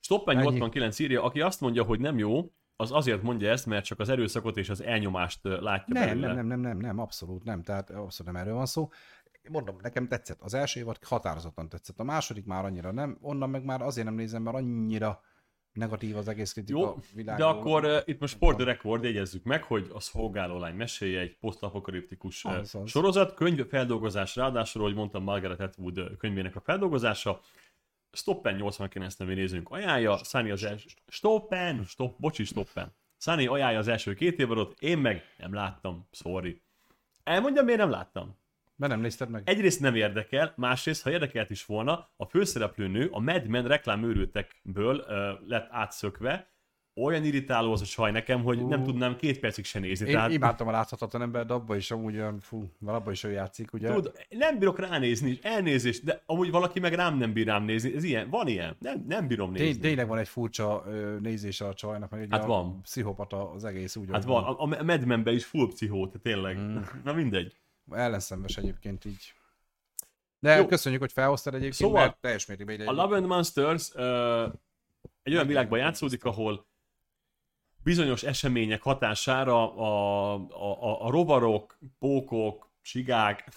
[0.00, 0.44] Stoppen Ennyi.
[0.44, 4.08] 89 írja, aki azt mondja, hogy nem jó, az azért mondja ezt, mert csak az
[4.08, 6.26] erőszakot és az elnyomást látja Nem, belőle.
[6.26, 8.88] nem, nem, nem, nem, nem, abszolút nem, tehát abszolút nem erről van szó.
[9.48, 10.40] Mondom, nekem tetszett.
[10.40, 12.00] Az első évad határozottan tetszett.
[12.00, 15.22] A második már annyira nem, onnan meg már azért nem nézem, mert annyira
[15.72, 17.52] negatív az egész kritika Jó, világban.
[17.52, 21.20] de akkor uh, itt most for the record jegyezzük meg, hogy a szolgáló lány meséje
[21.20, 22.90] egy posztapokaliptikus uh, Az, az.
[22.90, 27.40] sorozat, könyv feldolgozás ráadásul, hogy mondtam, Margaret Atwood ö, könyvének a feldolgozása.
[28.12, 30.88] Stoppen 89 nevű nézőnk ajánlja, Sunny az első...
[31.06, 31.84] Stoppen!
[31.84, 32.94] Stop, bocsi, Stoppen.
[33.16, 36.62] Sunny ajánlja az első két évadot, én meg nem láttam, sorry.
[37.22, 38.38] Elmondjam, miért nem láttam?
[38.80, 39.42] Mert nem nézted meg?
[39.44, 44.96] Egyrészt nem érdekel, másrészt, ha érdekelt is volna, a főszereplő nő a Mad Men reklámőrültekből
[44.96, 46.48] uh, lett átszökve,
[46.94, 48.84] olyan irritáló az a csaj nekem, hogy nem Ú.
[48.84, 50.06] tudnám két percig se nézni.
[50.06, 53.24] Én Tehát, imádtam a láthatatlan ember, de abban is amúgy olyan, fú, mert abban is
[53.24, 53.92] ő játszik, ugye?
[53.92, 57.94] Tud, nem bírok ránézni, elnézést, de amúgy valaki meg rám nem bír rám nézni.
[57.94, 59.66] Ez ilyen, van ilyen, nem, nem bírom nézni.
[59.66, 62.82] Tény, tényleg van egy furcsa ö, nézése a csajnak, meg egy Hát a van.
[62.82, 64.08] pszichopata az egész úgy.
[64.12, 66.58] Hát van, a, a Mad is full pszichó, tényleg.
[66.58, 66.76] Mm.
[67.04, 67.59] Na mindegy.
[67.90, 69.34] Ellenszenves egyébként így.
[70.38, 70.66] De Jó.
[70.66, 74.52] Köszönjük, hogy felhoztad egyébként, Szóval, mert teljes mértékben ide A Love and Monsters uh,
[75.22, 76.66] egy olyan világban játszódik, ahol
[77.82, 83.48] bizonyos események hatására a, a, a, a rovarok, pókok, sigák,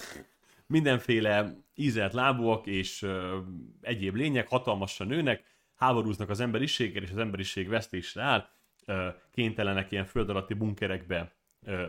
[0.66, 3.34] mindenféle ízelt lábúak és uh,
[3.82, 5.44] egyéb lények hatalmasan nőnek,
[5.76, 8.50] háborúznak az emberiséggel, és az emberiség vesztésre áll,
[8.88, 11.34] uh, kénytelenek ilyen föld alatti bunkerekbe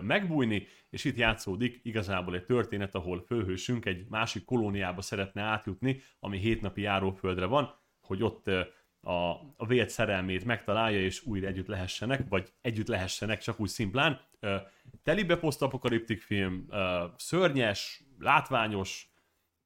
[0.03, 6.39] megbújni, és itt játszódik igazából egy történet, ahol főhősünk egy másik kolóniába szeretne átjutni, ami
[6.39, 8.47] hétnapi járóföldre van, hogy ott
[9.01, 14.21] a, a vélt szerelmét megtalálja, és újra együtt lehessenek, vagy együtt lehessenek, csak úgy szimplán.
[15.03, 16.67] Telibe posztapokaliptik film,
[17.17, 19.09] szörnyes, látványos,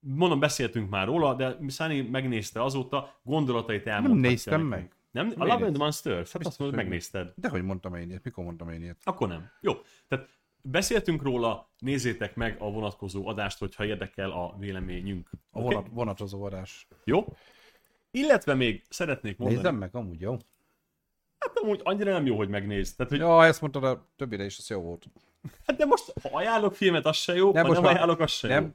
[0.00, 4.70] mondom, beszéltünk már róla, de Sunny megnézte azóta, gondolatait elmondhatja Nem néztem nekünk.
[4.70, 4.96] meg.
[5.10, 5.32] Nem?
[5.36, 5.76] A Love and?
[5.78, 6.32] Monsters?
[6.32, 7.32] Hát azt mondod, megnézted.
[7.36, 8.24] De hogy mondtam én ilyet?
[8.24, 8.96] Mikor mondtam én ilyet?
[9.04, 9.50] Akkor nem.
[9.60, 9.72] Jó.
[10.08, 10.28] Tehát
[10.62, 15.30] beszéltünk róla, nézzétek meg a vonatkozó adást, hogyha érdekel a véleményünk.
[15.50, 15.74] A Oké?
[15.74, 16.88] vonat, vonatozó adás.
[17.04, 17.26] Jó?
[18.10, 20.36] Illetve még szeretnék mondani, Nézzem meg, amúgy jó.
[21.38, 22.96] hát amúgy annyira nem jó, hogy megnézd.
[22.96, 25.06] Tehát, hogy, Ja, ezt mondtad a többire is, az jó volt.
[25.66, 28.30] hát de most, ha ajánlok filmet, az se jó, Nem, ha most nem ajánlok, az
[28.30, 28.54] se jó.
[28.54, 28.74] Nem,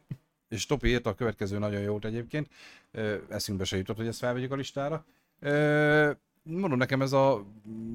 [0.50, 2.50] és Topi írta a következő nagyon jót egyébként.
[3.30, 5.06] Eszünkbe se jutott, hogy ezt felvegyük a listára.
[5.44, 6.12] Ö,
[6.44, 7.46] mondom, nekem ez a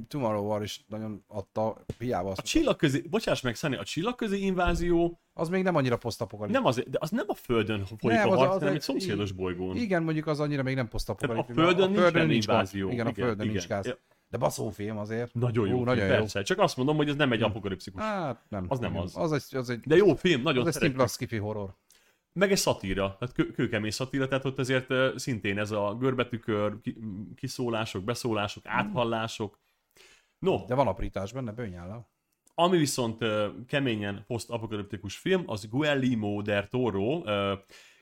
[0.09, 2.40] Tomorrow War is nagyon adta, hiába A azt.
[2.40, 6.74] csillagközi, bocsáss meg, Szani, a csillagközi invázió Az még nem annyira posztapokaliptikus.
[6.74, 8.80] nem az, de az nem a Földön folyik Nem, a harc, az hanem egy- egy
[8.80, 9.76] szomszédos bolygón.
[9.76, 11.62] Igen, mondjuk az annyira még nem Tehát a posztapokaliptikus.
[11.64, 12.55] Földön nincs benne nincs gáz.
[12.55, 12.90] invázió.
[12.90, 13.76] Igen, a Földön nincs igen.
[13.76, 13.86] gáz.
[13.86, 13.99] Ja,
[14.30, 15.34] De baszó film azért.
[15.34, 16.11] Nagyon jó, Ú, film, nagyon jó.
[16.11, 16.42] persze.
[16.42, 18.03] Csak azt mondom, hogy ez nem egy apokalipszikus.
[18.03, 18.64] Hát nem.
[18.68, 19.16] Az nem az.
[19.16, 21.09] Az egy, az egy, De jó film, nagyon az egy szeretjük.
[21.09, 21.74] szimpla horror.
[22.39, 26.97] Meg egy szatíra, tehát kő, kőkemény szatíra, tehát ott azért szintén ez a görbetükör, ki,
[27.36, 29.59] kiszólások, beszólások, áthallások.
[30.39, 32.11] No, De van aprítás benne, bőnyállal.
[32.55, 33.24] ami viszont
[33.66, 37.22] keményen posztapokaliptikus film, az Guillermo del Toro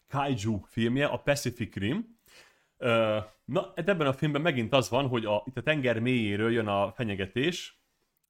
[0.09, 2.19] kaiju filmje, a Pacific Rim.
[3.45, 6.93] Na, ebben a filmben megint az van, hogy a, itt a tenger mélyéről jön a
[6.93, 7.81] fenyegetés,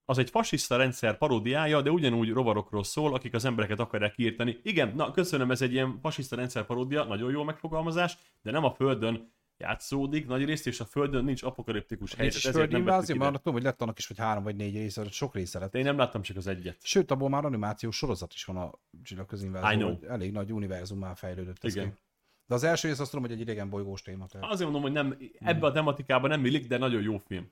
[0.09, 4.59] az egy fasiszta rendszer paródiája, de ugyanúgy rovarokról szól, akik az embereket akarják kiirtani.
[4.63, 8.71] Igen, na köszönöm, ez egy ilyen fasiszta rendszer paródia, nagyon jó megfogalmazás, de nem a
[8.71, 13.17] Földön játszódik nagy részt, és a Földön nincs apokaliptikus Nincs helyzet, is ezért nem invázió,
[13.17, 15.73] mert tudom, hogy lett annak is, hogy három vagy négy része, sok része lett.
[15.73, 16.77] De én nem láttam csak az egyet.
[16.83, 18.71] Sőt, abból már animációs sorozat is van a
[19.03, 19.99] csillagközi I invázió, know.
[19.99, 21.91] hogy elég nagy univerzumá fejlődött ez Igen.
[21.91, 21.99] ki.
[22.47, 24.27] De az első rész azt tudom, hogy egy idegen bolygós téma.
[24.27, 24.51] Tehát.
[24.51, 27.51] Azért mondom, hogy nem, ebbe a tematikában nem illik, de nagyon jó film.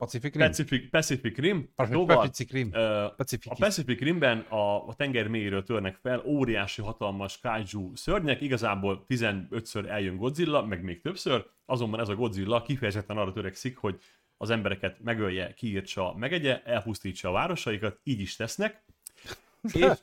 [0.00, 0.46] Pacific Rim?
[0.46, 2.70] Pacific, Pacific Rim, Pacific, Pacific Rim.
[2.72, 8.40] ö, Pacific a Pacific Rimben a, a tenger mélyéről törnek fel óriási, hatalmas kaiju szörnyek,
[8.40, 14.00] igazából 15-ször eljön Godzilla, meg még többször, azonban ez a Godzilla kifejezetten arra törekszik, hogy
[14.36, 18.82] az embereket megölje, kiírtsa, megegye, elpusztítsa a városaikat, így is tesznek.
[19.72, 19.84] És,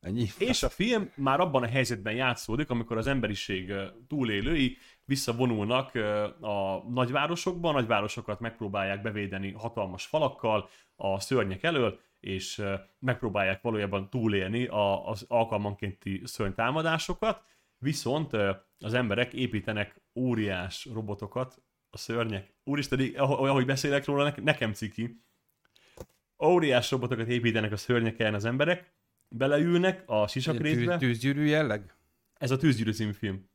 [0.00, 0.26] Ennyi.
[0.38, 3.72] és a film már abban a helyzetben játszódik, amikor az emberiség
[4.08, 4.76] túlélői
[5.06, 5.94] visszavonulnak
[6.40, 12.62] a nagyvárosokba, a nagyvárosokat megpróbálják bevédeni hatalmas falakkal a szörnyek elől, és
[12.98, 14.66] megpróbálják valójában túlélni
[15.04, 17.44] az alkalmankénti szörnytámadásokat,
[17.78, 18.32] viszont
[18.78, 21.62] az emberek építenek óriás robotokat,
[21.96, 22.54] a szörnyek.
[22.64, 25.24] Úristen, ahogy beszélek róla, ne- nekem ciki.
[26.44, 28.94] Óriás robotokat építenek a szörnyek ellen az emberek,
[29.28, 30.96] beleülnek a sisak Tű, részbe.
[30.96, 31.94] tűzgyűrű jelleg?
[32.38, 33.48] Ez a Tűzgyűrű című film.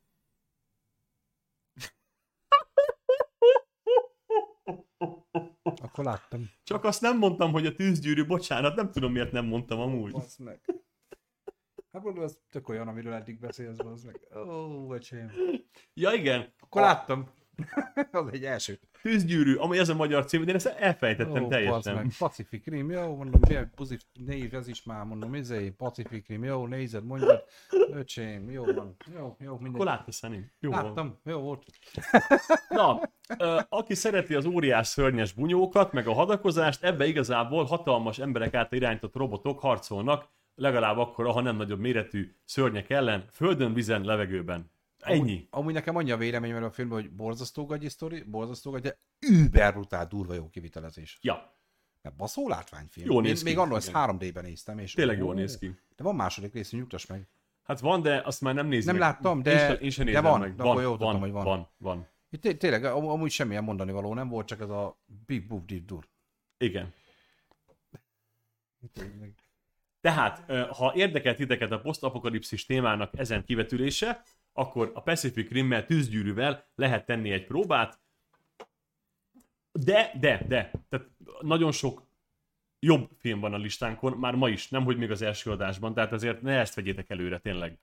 [5.92, 6.50] Akkor láttam.
[6.64, 10.12] Csak azt nem mondtam, hogy a tűzgyűrű, bocsánat, nem tudom miért nem mondtam amúgy.
[10.12, 10.62] Basz meg.
[11.92, 14.28] Hát mondom, ez tök olyan, amiről eddig beszélsz, az meg.
[14.36, 15.32] Ó, öcsém.
[15.94, 17.30] Ja igen, Akkor láttam.
[18.12, 18.80] az egy első.
[19.02, 21.96] tűzgyűrű, ami ez a magyar cím, de én ezt elfejtettem Ó, teljesen.
[21.96, 22.12] meg.
[22.18, 26.68] Pacific Rim, jó, mondom, milyen pozitív név, ez is már mondom, izé, Pacific Rim, jó,
[26.68, 27.44] nézed, mondjad,
[27.92, 29.74] öcsém, jó van, jó, jó, mindegy.
[29.74, 30.30] Akkor látta.
[30.60, 30.84] Jó van.
[30.86, 31.66] Láttam, jó volt.
[32.70, 33.02] Na,
[33.70, 39.16] aki szereti az óriás szörnyes bunyókat, meg a hadakozást, ebbe igazából hatalmas emberek által irányított
[39.16, 44.72] robotok harcolnak, legalább akkor, ha nem nagyobb méretű szörnyek ellen, földön, vízen, levegőben.
[45.02, 45.18] Ennyi.
[45.20, 48.88] Amúgy, amúgy nekem annyi a véleményem erről a filmben, hogy borzasztó gagyi sztori, borzasztó gagyi,
[48.88, 51.18] de über brutál, durva jó kivitelezés.
[51.22, 51.56] Ja,
[52.02, 53.08] Mert baszó látványfilm.
[53.08, 54.02] Jól Én néz ki, Még annól ezt igen.
[54.10, 55.76] 3D-ben néztem, és tényleg jól ó, néz ki.
[55.96, 57.28] De van második rész, nyugtass meg.
[57.64, 58.96] Hát van, de azt már nem nézem.
[58.96, 60.58] Nem láttam, de- én sem, én sem de van, meg.
[60.58, 61.44] van, van, tudtam, hogy van.
[61.44, 62.08] van, van.
[62.30, 65.66] Itt té- tényleg, am- amúgy semmilyen mondani való nem volt, csak ez a big boob
[65.66, 66.08] deep dur.
[66.58, 66.94] Igen.
[70.02, 74.24] Tehát, ha érdekelt titeket a posztapokalipszis témának ezen kivetülése,
[74.54, 78.00] akkor a Pacific Rimmel tűzgyűrűvel lehet tenni egy próbát.
[79.72, 81.08] De, de, de, tehát
[81.42, 82.08] nagyon sok
[82.80, 86.12] jobb film van a listánkon, már ma is, nem hogy még az első adásban, tehát
[86.12, 87.80] azért ne ezt vegyétek előre, tényleg.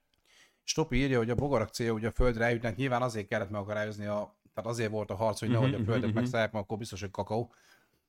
[0.63, 4.37] Stopi írja, hogy a bogarak célja, hogy a földre eljutnak, nyilván azért kellett megakadályozni a,
[4.53, 7.01] tehát azért volt a harc, hogy nehogy a Mhm, földet mhm, megszállják, mert akkor biztos,
[7.01, 7.53] hogy kakaó.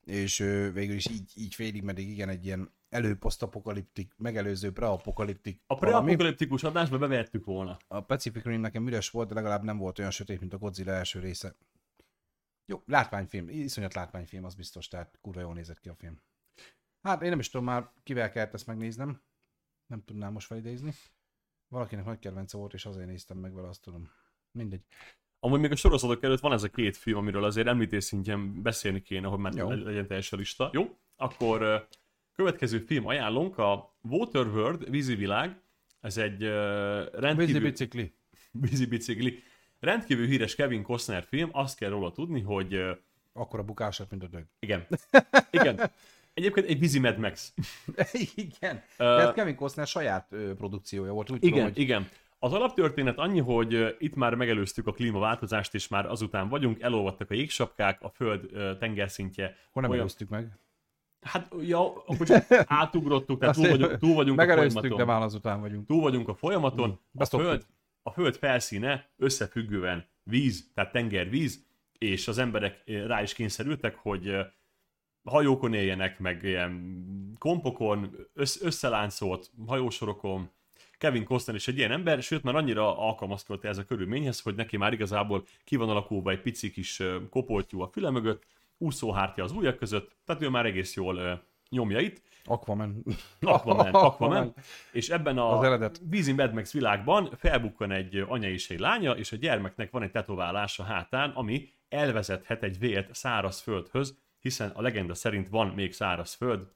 [0.05, 5.63] És ö, végül is így, így félig meddig igen, egy ilyen előposztapokaliptik, megelőző preapokaliptik.
[5.67, 7.77] A preapokaliptikus adásba bevehettük volna.
[7.89, 10.93] A Pacific Rim nekem üres volt, de legalább nem volt olyan sötét, mint a Godzilla
[10.93, 11.57] első része.
[12.67, 16.21] Jó, látványfilm, iszonyat látványfilm, az biztos, tehát kurva jól nézett ki a film.
[17.03, 19.23] Hát én nem is tudom már, kivel kellett ezt megnéznem.
[19.87, 20.93] Nem tudnám most felidézni.
[21.69, 24.11] Valakinek nagy kedvence volt, és azért néztem meg vele, azt tudom.
[24.53, 24.85] Mindegy.
[25.39, 29.03] Amúgy még a sorozatok előtt van ez a két film, amiről azért említés szintjén beszélni
[29.03, 29.71] kéne, hogy már Jó.
[29.71, 30.71] legyen teljes a lista.
[30.73, 30.99] Jó?
[31.17, 31.89] Akkor
[32.35, 35.61] következő film ajánlunk, a Waterworld, vízivilág.
[36.01, 36.51] Ez egy Vízi
[37.13, 37.61] rendkívül...
[37.61, 38.15] bicikli.
[38.51, 39.43] vízi bicikli.
[39.81, 42.93] Rendkívül híres Kevin Costner film, azt kell róla tudni, hogy ö,
[43.33, 44.45] Akkor a bukás lett, mint a dög.
[44.59, 44.87] igen.
[45.51, 45.81] Igen.
[46.35, 47.55] Egyébként egy vízi Mad Max.
[48.35, 48.83] igen.
[48.97, 52.09] Ez Kevin Costner saját ö, produkciója volt, úgy Igen, tudom, hogy igen.
[52.39, 57.35] Az alaptörténet annyi, hogy itt már megelőztük a klímaváltozást, és már azután vagyunk, elolvadtak a
[57.35, 59.57] jégsapkák, a föld tengerszintje.
[59.69, 60.59] akkor nem olyan- előztük meg.
[61.21, 62.47] Hát, ja, akkor csak
[62.81, 65.15] átugrottuk, tehát túl vagyunk, túl vagyunk a Megelőztük, de folyamaton.
[65.15, 65.87] már azután vagyunk.
[65.87, 67.01] Túl vagyunk a folyamaton.
[67.15, 67.67] A föld,
[68.03, 71.67] a föld felszíne összefüggően víz, tehát tengervíz,
[71.99, 74.41] és az emberek ö, rá is kényszerültek, hogy ö,
[75.25, 77.03] hajókon éljenek, meg ilyen
[77.39, 80.51] kompokon, össz, összeláncolt hajósorokon.
[80.99, 84.77] Kevin Costner is egy ilyen ember, sőt már annyira alkalmazkodott ez a körülményhez, hogy neki
[84.77, 88.47] már igazából ki van alakulva egy pici kis ö, kopoltyú a füle mögött,
[88.81, 91.33] úszóhártya az ujjak között, tehát ő már egész jól ö,
[91.69, 92.23] nyomja itt.
[92.45, 93.05] Aquaman.
[93.41, 94.55] Aquaman, Aquaman.
[94.93, 96.01] És ebben Az a eredet.
[96.09, 100.11] vízi Mad Max világban felbukkan egy anya és egy lánya, és a gyermeknek van egy
[100.11, 105.93] tetoválás a hátán, ami elvezethet egy vélt száraz földhöz, hiszen a legenda szerint van még
[105.93, 106.73] száraz föld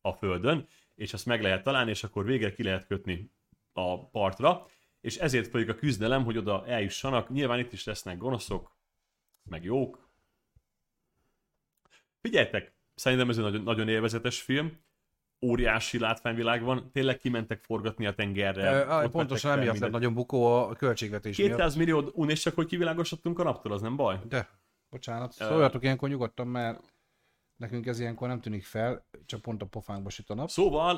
[0.00, 3.30] a földön, és azt meg lehet találni, és akkor végre ki lehet kötni
[3.72, 4.66] a partra,
[5.00, 7.30] és ezért folyik a küzdelem, hogy oda eljussanak.
[7.30, 8.76] Nyilván itt is lesznek gonoszok,
[9.50, 10.10] meg jók.
[12.22, 14.80] Figyeljetek, szerintem ez egy nagyon, nagyon élvezetes film.
[15.46, 19.08] Óriási látványvilág van, tényleg kimentek forgatni a tengerre.
[19.08, 21.50] Pontosan emiatt lett nagyon bukó a költségvetés miatt.
[21.50, 24.20] 200 millió, un, és csak hogy kivilágosodtunk a naptól, az nem baj?
[24.28, 24.48] De,
[24.90, 26.91] bocsánat, szóljatok ilyenkor nyugodtan, mert
[27.62, 30.50] nekünk ez ilyenkor nem tűnik fel, csak pont a pofánkba süt a nap.
[30.50, 30.96] Szóval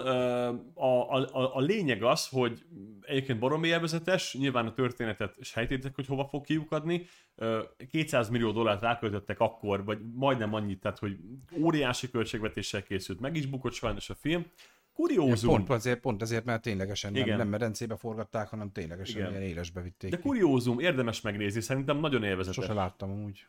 [0.74, 2.65] a, a, a, lényeg az, hogy
[3.01, 7.07] egyébként baromi élvezetes, nyilván a történetet sejtétek, hogy hova fog kiukadni.
[7.35, 11.16] Ö, 200 millió dollárt ráköltöttek akkor, vagy majdnem annyit, tehát hogy
[11.59, 14.47] óriási költségvetéssel készült, meg is bukott sajnos a film.
[14.93, 17.36] Kuriózum, Pont azért, pont ezért, mert ténylegesen nem, Igen.
[17.36, 19.31] nem medencébe forgatták, hanem ténylegesen Igen.
[19.31, 20.23] ilyen élesbe vitték de ki.
[20.23, 22.55] kuriózum, érdemes megnézni, szerintem nagyon élvezetes.
[22.65, 23.47] Sose láttam amúgy.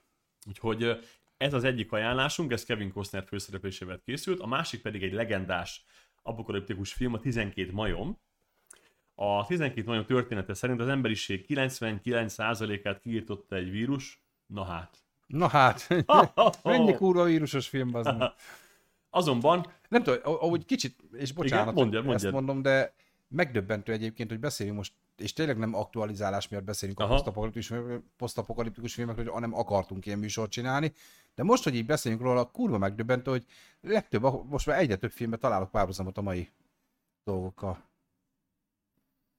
[0.48, 1.00] Úgyhogy
[1.38, 5.86] ez az egyik ajánlásunk, ez Kevin Costner főszereplésével készült, a másik pedig egy legendás
[6.24, 8.20] apokaliptikus film, a 12 majom.
[9.16, 15.03] A 12 majom története szerint az emberiség 99%-át kiirtotta egy vírus, na hát.
[15.28, 15.88] Na hát,
[16.64, 18.07] mennyi kurva vírusos film az.
[19.10, 22.45] Azonban, Nem tudom, ah- ahogy kicsit, és bocsánat, mondjad, hogy ezt mondjad.
[22.45, 22.94] mondom, de
[23.27, 27.10] megdöbbentő egyébként, hogy beszélünk most, és tényleg nem aktualizálás miatt beszélünk Aha.
[27.10, 27.73] a posztapokaliptikus,
[28.18, 30.93] posztapokaliptikus filmekről, hanem akartunk ilyen műsort csinálni,
[31.35, 33.45] de most, hogy így beszélünk róla, kurva megdöbbentő, hogy
[33.81, 36.52] legtöbb, most már egyre több filmben találok párhuzamot a mai
[37.23, 37.84] dolgokkal.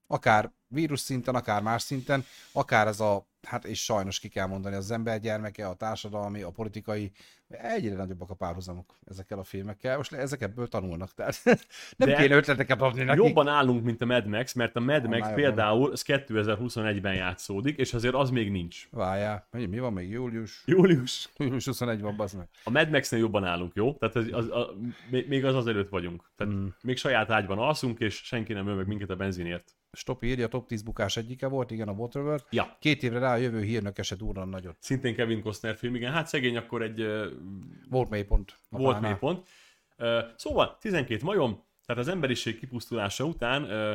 [0.07, 4.75] Akár vírus szinten, akár más szinten, akár ez a, hát és sajnos ki kell mondani,
[4.75, 7.13] az ember gyermeke, a társadalmi, a politikai,
[7.49, 9.97] egyre nagyobbak a párhuzamok ezekkel a filmekkel.
[9.97, 11.41] Most ezek ebből tanulnak, tehát
[11.97, 13.25] nem De kéne ötleteket adni nekik.
[13.25, 17.79] jobban állunk, mint a Mad Max, mert a Mad Max Annál például ez 2021-ben játszódik,
[17.79, 18.89] és azért az még nincs.
[18.91, 20.11] Várjál, mi, van még?
[20.11, 20.63] Július?
[20.67, 21.29] Július.
[21.37, 22.49] Július 21 van, bazd meg.
[22.65, 23.93] A Mad Max-nél jobban állunk, jó?
[23.93, 24.75] Tehát ez, az, a,
[25.11, 26.31] még az az előtt vagyunk.
[26.37, 26.67] Tehát mm.
[26.83, 29.75] még saját ágyban alszunk, és senki nem öl meg minket a benzinért.
[29.97, 32.45] Stop írja, top 10 bukás egyike volt, igen, a Waterworld.
[32.51, 34.77] Ja, Két évre rá a jövő hírnök eset úrran nagyot.
[34.81, 36.13] szintén Kevin Costner film, igen.
[36.13, 37.31] Hát szegény akkor egy ö,
[37.89, 38.59] Volt mélypont.
[38.71, 39.47] volt mélypont.
[39.97, 43.93] Ö, Szóval 12 majom, tehát az emberiség kipusztulása után ö,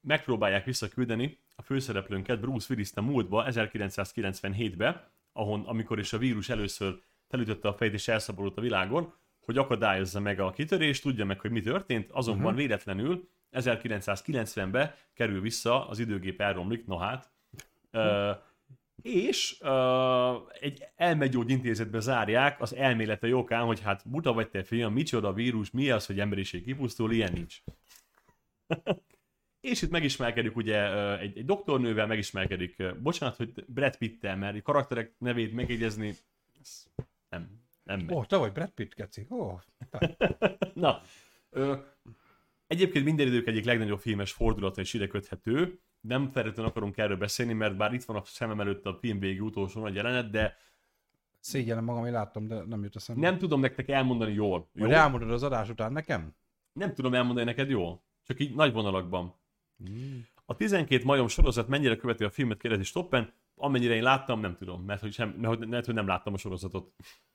[0.00, 6.98] megpróbálják visszaküldeni a főszereplőnket Bruce willis a múltba, 1997-be, ahon, amikor is a vírus először
[7.28, 9.14] felütötte a fejét és elszabadult a világon,
[9.44, 12.60] hogy akadályozza meg a kitörést, tudja meg, hogy mi történt, azonban uh-huh.
[12.60, 17.30] véletlenül 1990-be kerül vissza, az időgép elromlik, no hát,
[17.90, 18.30] ö,
[19.02, 25.32] és uh, egy elmegyógyintézetbe zárják az elmélete jókán, hogy hát buta vagy te fiam, micsoda
[25.32, 27.62] vírus, mi az, hogy emberiség kipusztul, ilyen nincs.
[29.60, 34.62] és itt megismerkedik ugye ö, egy, egy doktornővel, megismerkedik, ö, bocsánat, hogy Brad Pitt-tel, mert
[34.62, 36.14] karakterek nevét megjegyezni,
[36.60, 36.84] ez
[37.28, 37.48] nem,
[37.82, 38.06] nem.
[38.10, 39.26] Ó, oh, te vagy Brad Pitt, keci.
[39.30, 39.60] Ó, oh,
[40.74, 41.02] Na,
[41.50, 41.74] ö,
[42.66, 45.80] egyébként minden idők egyik legnagyobb filmes fordulata is ide köthető.
[46.00, 49.40] Nem feltétlenül akarunk erről beszélni, mert bár itt van a szemem előtt a film végi
[49.40, 50.56] utolsó nagy jelenet, de
[51.40, 53.30] szégyellem magam, hogy láttam, de nem jut eszembe.
[53.30, 54.68] nem tudom nektek elmondani jól.
[54.72, 54.82] Jó?
[54.82, 56.34] Majd elmondod az adás után nekem?
[56.72, 58.04] Nem tudom elmondani neked jól.
[58.22, 59.34] Csak így nagy vonalakban.
[59.90, 60.18] Mm.
[60.44, 63.32] A 12 majom sorozat mennyire követi a filmet kérdezi Stoppen?
[63.56, 66.36] amennyire én láttam, nem tudom, mert hogy, sem, mert, hogy, mert, hogy nem láttam a
[66.36, 66.92] sorozatot.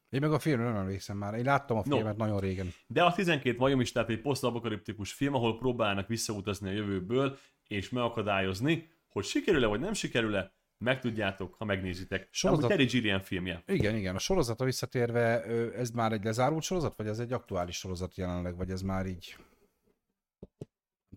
[0.10, 1.34] Én meg a filmről nem emlékszem már.
[1.34, 1.96] Én láttam a No.
[1.96, 2.68] filmet nagyon régen.
[2.88, 7.38] De a 12 majom is tehát egy posztapokaliptikus film, ahol próbálnak visszautazni a jövőből,
[7.68, 12.28] és megakadályozni, hogy sikerül-e vagy nem sikerül-e, megtudjátok, ha megnézitek.
[12.32, 12.70] Sorozat- Sorozat...
[12.70, 13.64] Terry Gilliam filmje.
[13.68, 14.16] Igen, igen.
[14.16, 18.70] A sorozata visszatérve, ez már egy lezárult sorozat, vagy ez egy aktuális sorozat jelenleg, vagy
[18.70, 19.38] ez már így...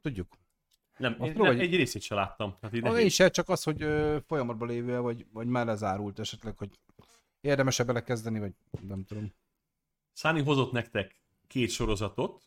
[0.01, 0.39] Tudjuk.
[0.99, 2.55] Nem, Azt én, próbálj- nem egy részét se láttam.
[2.73, 2.99] Így nehéz.
[2.99, 3.87] én se, csak az, hogy
[4.27, 6.79] folyamatban lévő, vagy, vagy már lezárult esetleg, hogy
[7.43, 9.33] érdemes-e belekezdeni, vagy nem tudom.
[10.13, 12.43] Száni hozott nektek két sorozatot,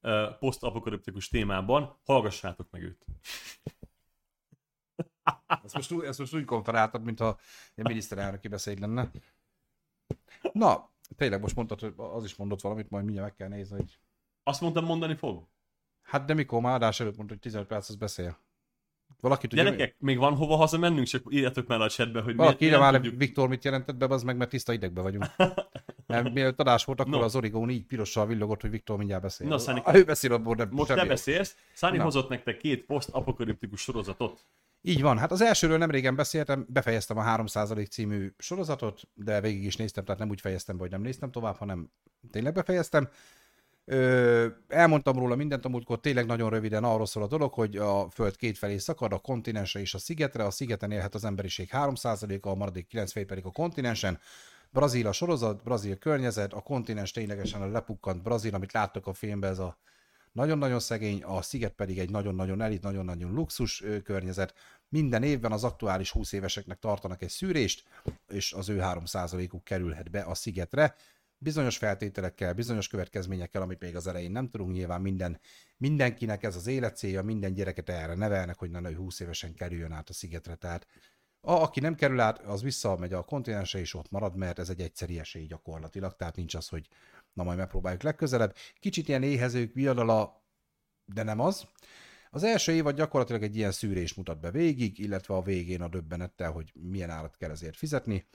[0.00, 3.04] ö, posztapokaliptikus témában, hallgassátok meg őt.
[5.64, 7.38] Ezt most, úgy- ezt most úgy konferáltad, mintha
[7.74, 9.10] egy miniszterelnöki beszéd lenne.
[10.52, 13.98] Na, tényleg most mondtad, hogy az is mondott valamit, majd mindjárt meg kell nézni, hogy...
[14.42, 15.48] Azt mondtam, mondani fog.
[16.02, 18.38] Hát de mikor már adás előtt mondta, hogy 15 perc, az beszél.
[19.20, 22.78] Valaki tudja, Gyerekek, még van hova hazamennünk, csak írjatok már a chatbe, hogy Valaki írja
[22.78, 23.16] már, tudjuk.
[23.18, 25.26] Viktor mit jelentett be, az meg, mert tiszta idegbe vagyunk.
[26.06, 27.22] Mert mielőtt adás volt, akkor No.
[27.22, 29.48] az origón így pirossal villogott, hogy Viktor mindjárt beszél.
[29.48, 33.80] Na, Száni- Ah, ő beszél abból, de Most te beszélsz, Száni hozott nektek két posztapokaliptikus
[33.80, 34.40] sorozatot.
[34.82, 39.64] Így van, hát az elsőről nem régen beszéltem, befejeztem a 3% című sorozatot, de végig
[39.64, 41.90] is néztem, tehát nem úgy fejeztem be, hogy nem néztem tovább, hanem
[42.30, 43.08] tényleg befejeztem.
[43.90, 48.10] Ö, elmondtam róla mindent, a múltkor tényleg nagyon röviden arról szól a dolog, hogy a
[48.10, 52.48] Föld két felé szakad, a kontinensre és a szigetre, a szigeten élhet az emberiség 3%-a,
[52.48, 54.18] a maradék 9 pedig a kontinensen.
[54.70, 59.50] Brazil a sorozat, Brazil környezet, a kontinens ténylegesen a lepukkant Brazil, amit láttok a filmben,
[59.50, 59.78] ez a
[60.32, 64.54] nagyon-nagyon szegény, a sziget pedig egy nagyon-nagyon elit, nagyon-nagyon luxus környezet.
[64.88, 67.84] Minden évben az aktuális 20 éveseknek tartanak egy szűrést,
[68.28, 70.94] és az ő 3%-uk kerülhet be a szigetre.
[71.38, 75.40] Bizonyos feltételekkel, bizonyos következményekkel, amit még az elején nem tudunk, nyilván minden,
[75.76, 80.08] mindenkinek ez az életcélja, minden gyereket erre nevelnek, hogy na, ő 20 évesen kerüljön át
[80.08, 80.54] a szigetre.
[80.54, 80.86] Tehát
[81.40, 84.80] a, aki nem kerül át, az visszamegy a kontinensre, és ott marad, mert ez egy
[84.80, 86.88] egyszeri esély gyakorlatilag, tehát nincs az, hogy
[87.32, 88.54] na majd megpróbáljuk legközelebb.
[88.80, 90.42] Kicsit ilyen éhezők, viadala,
[91.04, 91.66] de nem az.
[92.30, 96.50] Az első évad gyakorlatilag egy ilyen szűrést mutat be végig, illetve a végén a döbbenettel,
[96.50, 98.26] hogy milyen árat kell ezért fizetni.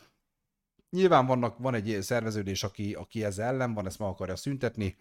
[0.94, 4.98] Nyilván vannak, van egy szerveződés, aki, aki ezzel ellen van, ezt meg akarja szüntetni.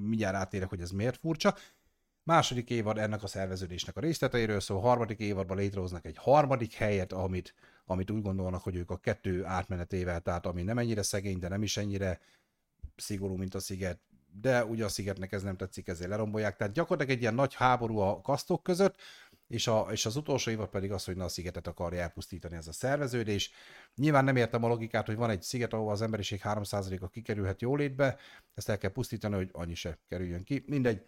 [0.00, 1.54] Mindjárt átérek, hogy ez miért furcsa.
[2.22, 7.54] Második évad ennek a szerveződésnek a részleteiről szól, harmadik évadban létrehoznak egy harmadik helyet, amit,
[7.84, 11.62] amit úgy gondolnak, hogy ők a kettő átmenetével, tehát ami nem ennyire szegény, de nem
[11.62, 12.20] is ennyire
[12.96, 14.00] szigorú, mint a sziget,
[14.40, 16.56] de ugye a szigetnek ez nem tetszik, ezért lerombolják.
[16.56, 18.96] Tehát gyakorlatilag egy ilyen nagy háború a kasztok között,
[19.48, 22.66] és, a, és az utolsó évad pedig az, hogy na a szigetet akarja elpusztítani ez
[22.66, 23.50] a szerveződés.
[23.96, 28.16] Nyilván nem értem a logikát, hogy van egy sziget, ahol az emberiség 3%-a kikerülhet jólétbe,
[28.54, 30.64] ezt el kell pusztítani, hogy annyi se kerüljön ki.
[30.66, 31.02] Mindegy,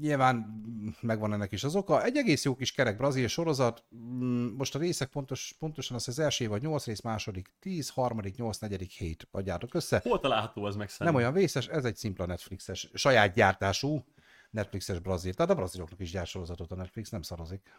[0.00, 0.62] nyilván
[1.00, 2.04] megvan ennek is az oka.
[2.04, 6.18] Egy egész jó kis kerek brazil sorozat, Mm, most a részek pontos, pontosan az, az
[6.18, 10.00] első vagy 8 rész, második 10, harmadik 8, negyedik 7 adjátok össze.
[10.02, 11.22] Hol található ez meg Nem szerintem?
[11.22, 14.04] olyan vészes, ez egy szimpla Netflixes, saját gyártású
[14.52, 15.34] Netflixes brazil.
[15.34, 17.74] Tehát a braziloknak is gyárt sorozatot a Netflix, nem szarozik.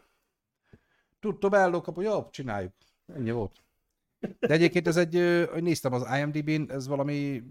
[1.20, 2.74] Tudto bello kapu, jó, csináljuk.
[3.08, 3.64] Ennyi volt.
[4.40, 7.44] De egyébként ez egy, hogy néztem az IMDb-n, ez valami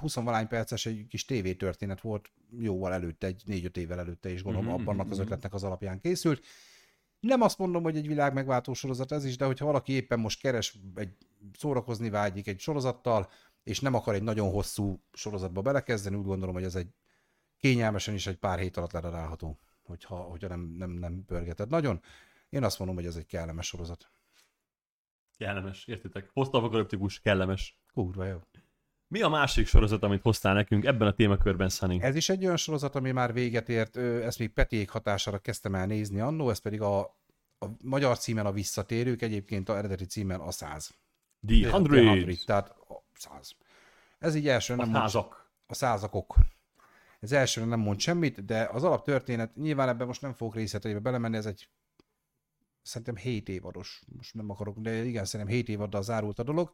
[0.00, 4.68] 20 valány perces egy kis tévétörténet volt, jóval előtte, egy 4-5 évvel előtte is gondolom,
[4.68, 5.20] Mhm, abban az mhm.
[5.20, 6.44] ötletnek az alapján készült.
[7.20, 10.40] Nem azt mondom, hogy egy világ megváltó sorozat ez is, de hogyha valaki éppen most
[10.40, 11.16] keres egy
[11.58, 13.28] szórakozni vágyik egy sorozattal,
[13.62, 16.88] és nem akar egy nagyon hosszú sorozatba belekezdeni, úgy gondolom, hogy ez egy
[17.64, 22.02] kényelmesen is egy pár hét alatt ledarálható, hogyha, hogyha nem, nem, nem pörgeted nagyon.
[22.48, 24.10] Én azt mondom, hogy ez egy kellemes sorozat.
[25.36, 26.30] Kellemes, értitek?
[26.32, 27.78] Posztapokaliptikus, kellemes.
[27.92, 28.40] Kurva jó.
[29.08, 31.98] Mi a másik sorozat, amit hoztál nekünk ebben a témakörben, Sunny?
[32.00, 35.86] Ez is egy olyan sorozat, ami már véget ért, ezt még Petiék hatására kezdtem el
[35.86, 37.00] nézni annó, ez pedig a,
[37.58, 40.94] a magyar címen a Visszatérők, egyébként a eredeti címen a 100.
[41.46, 42.38] The The Hundred.
[42.44, 43.56] Tehát a 100.
[44.18, 45.50] Ez így első A nem házak.
[45.66, 46.36] a százakok.
[47.24, 51.36] Ez elsőre nem mond semmit, de az alaptörténet, nyilván ebben most nem fogok részleteibe belemenni,
[51.36, 51.68] ez egy
[52.82, 56.72] szerintem 7 évados, most nem akarok, de igen, szerintem 7 évaddal zárult a dolog.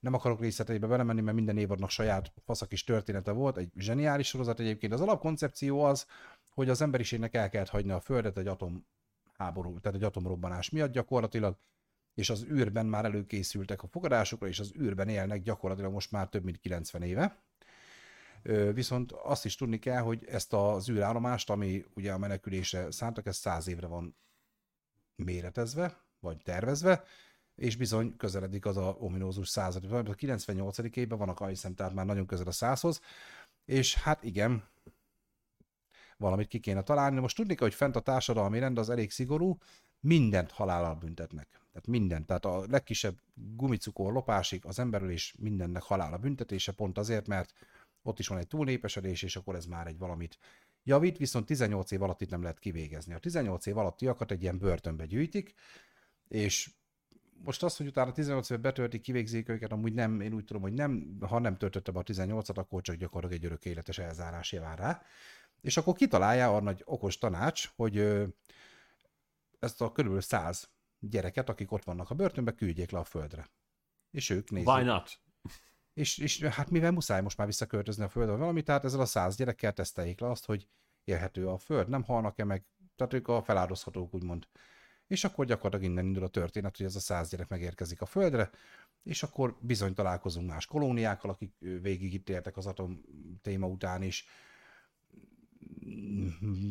[0.00, 4.60] Nem akarok részleteibe belemenni, mert minden évadnak saját faszak is története volt, egy zseniális sorozat
[4.60, 4.92] egyébként.
[4.92, 6.06] Az alapkoncepció az,
[6.48, 8.86] hogy az emberiségnek el kellett hagyni a Földet egy atom
[9.36, 11.56] háború, tehát egy atomrobbanás miatt gyakorlatilag,
[12.14, 16.44] és az űrben már előkészültek a fogadásokra, és az űrben élnek gyakorlatilag most már több
[16.44, 17.42] mint 90 éve.
[18.72, 23.36] Viszont azt is tudni kell, hogy ezt az űrállomást, ami ugye a menekülésre szántak, ez
[23.36, 24.16] 100 évre van
[25.16, 27.04] méretezve, vagy tervezve,
[27.54, 30.08] és bizony közeledik az a ominózus század.
[30.08, 30.96] A 98.
[30.96, 33.00] évben vannak, ahogy hiszem, tehát már nagyon közel a százhoz,
[33.64, 34.68] és hát igen,
[36.16, 37.20] valamit ki kéne találni.
[37.20, 39.58] Most tudni kell, hogy fent a társadalmi rend az elég szigorú,
[40.00, 41.48] mindent halállal büntetnek.
[41.50, 42.26] Tehát mindent.
[42.26, 47.52] Tehát a legkisebb gumicukor lopásig az emberölés mindennek halála büntetése, pont azért, mert
[48.04, 50.38] ott is van egy túlnépesedés, és akkor ez már egy valamit
[50.82, 53.14] javít, viszont 18 év alatt itt nem lehet kivégezni.
[53.14, 55.54] A 18 év alattiakat egy ilyen börtönbe gyűjtik,
[56.28, 56.70] és
[57.44, 60.72] most azt, hogy utána 18 évet betöltik, kivégzik őket, amúgy nem, én úgy tudom, hogy
[60.72, 64.78] nem, ha nem töltötte be a 18-at, akkor csak gyakorlatilag egy örök életes elzárás vár
[64.78, 65.02] rá.
[65.60, 67.98] És akkor kitalálja a nagy okos tanács, hogy
[69.58, 73.50] ezt a körülbelül 100 gyereket, akik ott vannak a börtönbe, küldjék le a földre.
[74.10, 74.68] És ők nézik.
[74.68, 75.18] Why not?
[75.94, 79.36] És, és hát mivel muszáj most már visszaköltözni a földre valami, tehát ezzel a száz
[79.36, 80.68] gyerekkel teszteljék le azt, hogy
[81.04, 82.64] élhető a föld, nem halnak-e meg,
[82.96, 84.46] tehát ők a feláldozhatók, úgymond.
[85.06, 88.50] És akkor gyakorlatilag innen indul a történet, hogy ez a száz gyerek megérkezik a földre,
[89.02, 93.00] és akkor bizony találkozunk más kolóniákkal, akik végig itt éltek az atom
[93.42, 94.26] téma után is,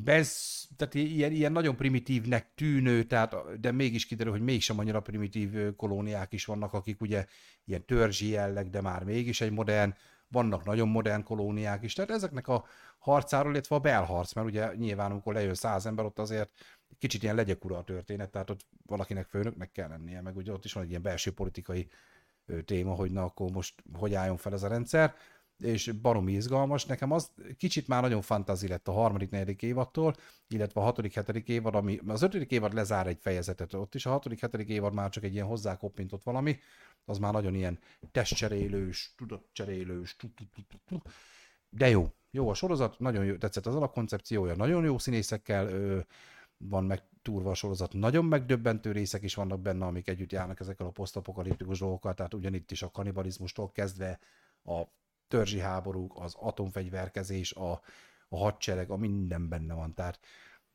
[0.06, 5.76] ez, tehát ilyen, ilyen nagyon primitívnek tűnő, tehát, de mégis kiderül, hogy mégsem annyira primitív
[5.76, 7.26] kolóniák is vannak, akik ugye
[7.66, 9.94] ilyen törzsi jelleg, de már mégis egy modern,
[10.28, 12.66] vannak nagyon modern kolóniák is, tehát ezeknek a
[13.00, 16.50] harcáról, illetve a belharc, mert ugye nyilván, amikor lejön száz ember, ott azért
[17.00, 20.66] kicsit ilyen legyek ura a történet, tehát ott valakinek főnöknek kell lennie, meg ugye ott
[20.66, 21.88] is van egy ilyen belső politikai
[22.66, 25.16] téma, hogy na akkor most hogy álljon fel ez a rendszer
[25.64, 26.86] és baromi izgalmas.
[26.86, 30.16] Nekem az kicsit már nagyon fantazi lett a harmadik, negyedik évadtól,
[30.48, 34.10] illetve a hatodik, hetedik évad, ami az ötödik évad lezár egy fejezetet ott is, a
[34.10, 36.60] hatodik, hetedik évad már csak egy ilyen hozzákoppintott valami,
[37.06, 37.80] az már nagyon ilyen
[38.12, 40.16] testcserélős, tudatcserélős,
[41.70, 46.00] de jó, jó a sorozat, nagyon jó, tetszett az alapkoncepciója, nagyon jó színészekkel ö,
[46.58, 50.86] van meg túrva a sorozat, nagyon megdöbbentő részek is vannak benne, amik együtt járnak ezekkel
[50.86, 54.20] a posztapokaliptikus dolgokkal, tehát ugyanitt is a kanibalizmustól kezdve
[54.64, 54.84] a
[55.34, 57.82] törzsi háborúk, az atomfegyverkezés, a,
[58.30, 59.94] a hadsereg, a minden benne van.
[59.94, 60.20] Tehát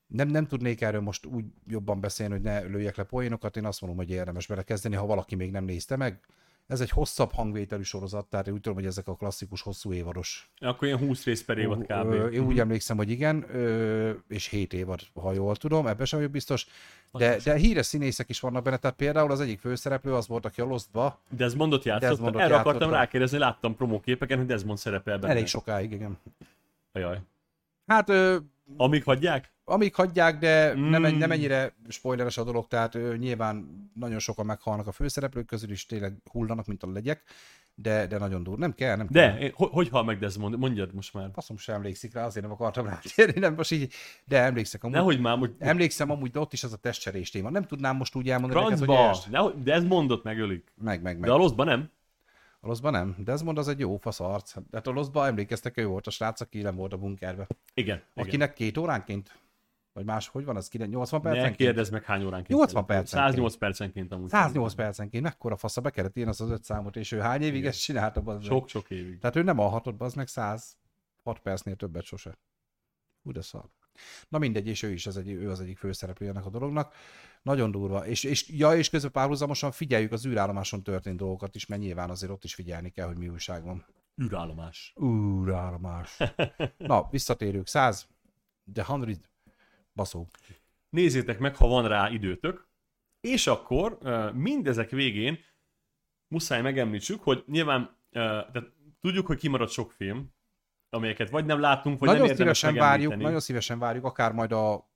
[0.07, 3.81] nem, nem tudnék erről most úgy jobban beszélni, hogy ne lőjek le poénokat, én azt
[3.81, 6.27] mondom, hogy érdemes belekezdeni, ha valaki még nem nézte meg.
[6.69, 10.51] Ez egy hosszabb hangvételű sorozat, tehát én úgy tudom, hogy ezek a klasszikus hosszú évados.
[10.59, 12.33] Akkor ilyen 20 rész per évad kb.
[12.33, 13.47] Én úgy emlékszem, hogy igen,
[14.29, 16.67] és 7 évad, ha jól tudom, ebben sem vagyok biztos.
[17.13, 20.61] De, de híres színészek is vannak benne, tehát például az egyik főszereplő az volt, aki
[20.61, 21.21] a Lostba.
[21.31, 25.33] Desmondot játszott, Desmondot erre játszott akartam rákérdezni, láttam promóképeken, hogy Desmond szerepel benne.
[25.33, 26.19] Elég sokáig, igen.
[26.93, 27.21] Ajaj.
[27.87, 28.09] Hát...
[28.09, 28.37] Ö,
[28.77, 29.53] amíg hagyják?
[29.69, 30.91] Amíg hagyják, de mm.
[30.91, 35.71] nem, nem ennyire spoileres a dolog, tehát ö, nyilván nagyon sokan meghalnak a főszereplők közül
[35.71, 37.23] is, tényleg hullanak, mint a legyek
[37.83, 38.59] de, de nagyon dur.
[38.59, 39.51] Nem kell, nem de, kell.
[39.55, 40.59] hogy, hogy hal meg Desmond?
[40.59, 41.31] Mondjad most már.
[41.33, 43.93] Faszom sem emlékszik rá, azért nem akartam rátérni, nem most így,
[44.25, 44.97] de emlékszek amúgy.
[44.97, 45.55] Nehogy már, hogy...
[45.59, 47.51] Emlékszem amúgy, de ott is az a testcserés téma.
[47.51, 50.73] Nem tudnám most úgy elmondani Francba, neked, hogy Nehogy, Desmondot megölik.
[50.75, 51.29] Meg, meg, meg.
[51.29, 51.91] De a Loszba nem.
[52.61, 53.17] A Loszba nem.
[53.19, 54.55] Desmond az egy jó fasz arc.
[54.71, 57.47] De a Loszba emlékeztek, ő volt a srác, aki nem volt a bunkerbe.
[57.75, 58.03] Igen.
[58.15, 58.55] Akinek igen.
[58.55, 59.39] két óránként
[59.99, 60.71] vagy más, hogy van az?
[60.71, 61.59] 80 percenként?
[61.59, 62.59] Ne kérdezz meg hány óránként.
[62.59, 63.33] 80 percenként.
[63.33, 64.29] 108 percenként amúgy.
[64.29, 65.23] 108 percenként.
[65.23, 67.69] Mekkora fasza be kellett írni az az öt számot, és ő hány évig Igen.
[67.71, 68.39] ezt csinálta?
[68.41, 69.19] Sok-sok évig.
[69.19, 70.77] Tehát ő nem alhatott, az meg 106
[71.43, 72.39] percnél többet sose.
[73.23, 73.65] Hú, de szar.
[74.29, 76.95] Na mindegy, és ő is az, egy, ő az egyik főszereplőjének a dolognak.
[77.43, 78.07] Nagyon durva.
[78.07, 82.33] És, és, ja, és közben párhuzamosan figyeljük az űrállomáson történt dolgokat is, mert nyilván azért
[82.33, 83.85] ott is figyelni kell, hogy mi újság van.
[84.23, 84.95] űrállomás.
[85.03, 86.19] űrállomás.
[86.77, 87.67] Na, visszatérők.
[87.67, 88.09] 100.
[88.73, 89.21] The 100
[89.99, 90.27] Baszó.
[90.89, 92.69] Nézzétek meg, ha van rá időtök.
[93.21, 93.99] És akkor
[94.35, 95.39] mindezek végén
[96.29, 100.35] muszáj megemlítsük, hogy nyilván tehát tudjuk, hogy kimaradt sok film,
[100.91, 104.91] amelyeket vagy nem látunk, vagy nagyon nem szívesen várjuk, Nagyon szívesen várjuk, akár majd a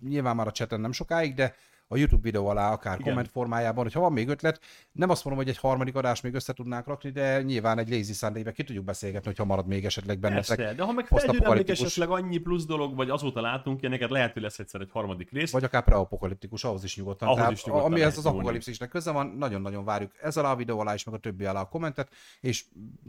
[0.00, 1.54] nyilván már a cseten nem sokáig, de
[1.88, 3.06] a YouTube videó alá, akár Igen.
[3.06, 4.60] komment formájában, hogyha van még ötlet,
[4.92, 8.12] nem azt mondom, hogy egy harmadik adás még össze tudnánk rakni, de nyilván egy Lazy
[8.12, 10.56] sunday ki tudjuk beszélgetni, hogyha marad még esetleg bennetek.
[10.56, 14.42] Persze, de ha meg felgyűremlik esetleg annyi plusz dolog, vagy azóta látunk ilyeneket, lehet, hogy
[14.42, 15.52] lesz egyszer egy harmadik rész.
[15.52, 17.28] Vagy akár preapokaliptikus, ahhoz is nyugodtan.
[17.28, 20.56] Ahhoz Tehát, is nyugodtan ami ez az apokalipszisnek köze van, nagyon-nagyon várjuk ez alá a
[20.56, 22.64] videó alá is, meg a többi alá a kommentet, és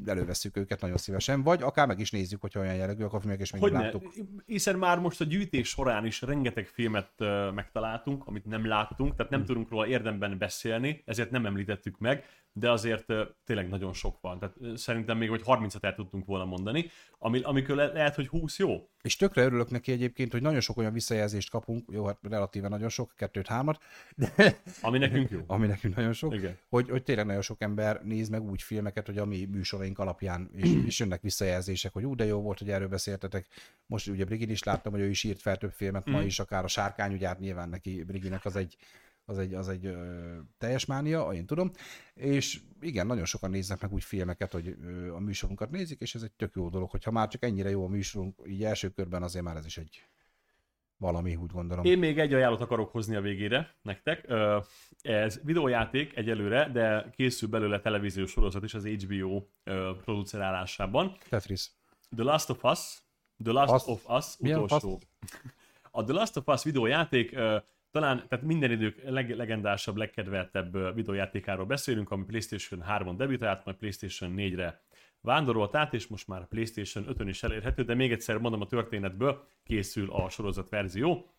[0.06, 3.52] elővesszük őket nagyon szívesen, vagy akár meg is nézzük, hogy olyan jellegűek a filmek, és
[3.52, 4.14] még nem láttuk.
[4.45, 7.11] Hiszen már most a gyűjtés során is rengeteg filmet
[7.53, 9.48] megtaláltunk, amit nem láttunk, tehát nem hmm.
[9.48, 12.26] tudunk róla érdemben beszélni, ezért nem említettük meg,
[12.57, 13.06] de azért
[13.45, 14.40] tényleg nagyon sok van.
[14.40, 18.60] Tehát szerintem még hogy 30-at el tudtunk volna mondani, ami, amikor le- lehet, hogy 20
[18.60, 18.90] jó.
[19.02, 22.90] És tökre örülök neki egyébként, hogy nagyon sok olyan visszajelzést kapunk, jó, hát relatíve nagyon
[22.90, 23.82] sok, kettőt, hármat,
[24.15, 24.61] de...
[24.82, 25.41] Ami nekünk jó.
[25.48, 26.57] ami nekünk nagyon sok, Igen.
[26.69, 30.49] Hogy, hogy tényleg nagyon sok ember néz meg úgy filmeket, hogy a mi műsoraink alapján
[30.53, 33.48] és, és jönnek visszajelzések, hogy ú, de jó volt, hogy erről beszéltetek.
[33.86, 36.14] Most ugye Brigid is láttam, hogy ő is írt fel több filmet, mm.
[36.14, 38.77] ma is akár a Sárkány, ugye hát nyilván neki Briginek az egy
[39.26, 41.72] az egy, az egy ö, teljes mánia, én tudom,
[42.14, 46.22] és igen, nagyon sokan néznek meg úgy filmeket, hogy ö, a műsorunkat nézik, és ez
[46.22, 49.45] egy tök jó dolog, hogyha már csak ennyire jó a műsorunk, így első körben azért
[49.45, 50.03] már ez is egy
[50.97, 51.85] valami, úgy gondolom.
[51.85, 54.27] Én még egy ajánlót akarok hozni a végére nektek.
[55.02, 59.43] Ez videójáték egyelőre, de készül belőle televíziós sorozat is az HBO
[60.03, 61.18] producerálásában.
[61.30, 61.72] Tetris.
[62.15, 62.80] The Last of Us,
[63.43, 63.88] The Last Fasz.
[63.88, 64.99] of Us utolsó.
[65.91, 67.35] A The Last of Us videójáték
[68.00, 74.34] talán tehát minden idők leg- legendásabb, legkedveltebb videójátékáról beszélünk, ami PlayStation 3-on debütált, majd PlayStation
[74.38, 74.82] 4-re
[75.22, 79.48] vándorolt át, és most már PlayStation 5-ön is elérhető, de még egyszer mondom a történetből,
[79.64, 81.36] készül a sorozat verzió.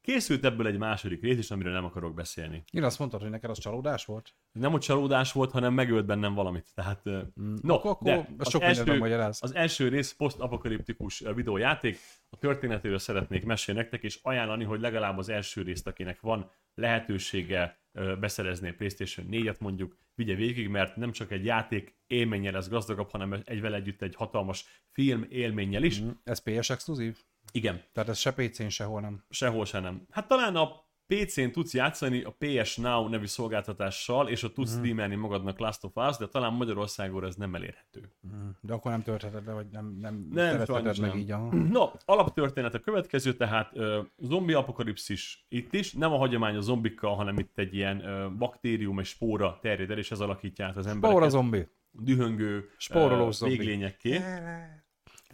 [0.00, 2.64] Készült ebből egy második rész is, amiről nem akarok beszélni.
[2.70, 4.34] Én azt mondtad, hogy neked az csalódás volt?
[4.52, 6.74] Nem hogy csalódás volt, hanem megölt bennem valamit.
[6.74, 7.54] Tehát, mm.
[7.62, 9.38] no, akkor, akkor de az sok első, magyaráz.
[9.42, 11.98] az első rész posztapokaliptikus videójáték,
[12.30, 17.80] a történetéről szeretnék mesélni nektek, és ajánlani, hogy legalább az első részt, akinek van lehetősége
[18.20, 23.10] beszerezni a PlayStation 4-et mondjuk, vigye végig, mert nem csak egy játék élménnyel lesz gazdagabb,
[23.10, 26.00] hanem egy vele együtt egy hatalmas film élménnyel is.
[26.00, 26.08] Mm.
[26.24, 27.18] Ez PS exkluzív?
[27.52, 29.24] Igen, Tehát ez se PC-n, sehol nem.
[29.30, 30.06] sehol se nem.
[30.10, 34.78] Hát talán a PC-n tudsz játszani a PS Now nevű szolgáltatással, és ott tudsz mm.
[34.78, 38.12] streamelni magadnak Last of Us, de talán Magyarországon ez nem elérhető.
[38.60, 41.18] De akkor nem töltheted le, vagy nem, nem, Nem, sajnos meg nem.
[41.18, 41.30] így.
[41.30, 41.38] A...
[41.78, 47.38] No, alaptörténet a következő, tehát ö, zombi apokalipszis itt is, nem a hagyományos zombikkal, hanem
[47.38, 50.96] itt egy ilyen ö, baktérium és spóra terjed el, és ez alakítja át az Spóra
[51.06, 51.66] embereket zombi.
[51.90, 54.20] dühöngő Spóroló véglényekké.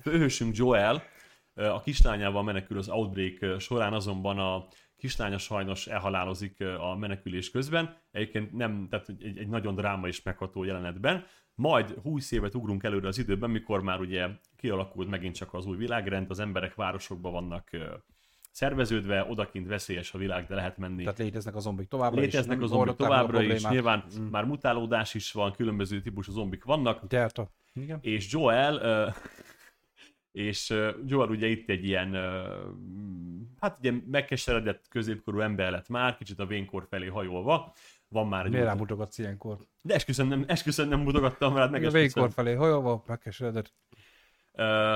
[0.03, 1.03] Főhősünk Joel
[1.57, 4.67] a kislányával menekül az Outbreak során, azonban a
[4.97, 7.97] kislánya sajnos elhalálozik a menekülés közben.
[8.11, 11.25] Egyébként nem, tehát egy, egy nagyon dráma és megható jelenetben.
[11.55, 15.77] Majd 20 évet ugrunk előre az időben, mikor már ugye kialakult megint csak az új
[15.77, 17.71] világrend, az emberek városokban vannak
[18.57, 22.65] szerveződve, odakint veszélyes a világ, de lehet menni Tehát léteznek a zombik továbbra Léteznek is.
[22.65, 24.25] a zombik meg a továbbra is, nyilván mm.
[24.25, 27.51] már mutálódás is van, különböző típusú zombik vannak, Delta.
[27.75, 27.99] Igen.
[28.03, 29.15] és Joel,
[30.37, 32.23] és uh, Joel ugye itt egy ilyen, uh,
[33.61, 37.73] hát ugye megkeseredett középkorú ember lett már, kicsit a vénkor felé hajolva,
[38.09, 39.59] van már egy Miért út- rám mutogatsz ilyenkor?
[39.83, 42.01] De esküszöm nem, esküszöm nem mutogattam rá, A megesküszöm.
[42.01, 43.73] végkor felé hajolva, megkeseredett.
[44.53, 44.95] Ö,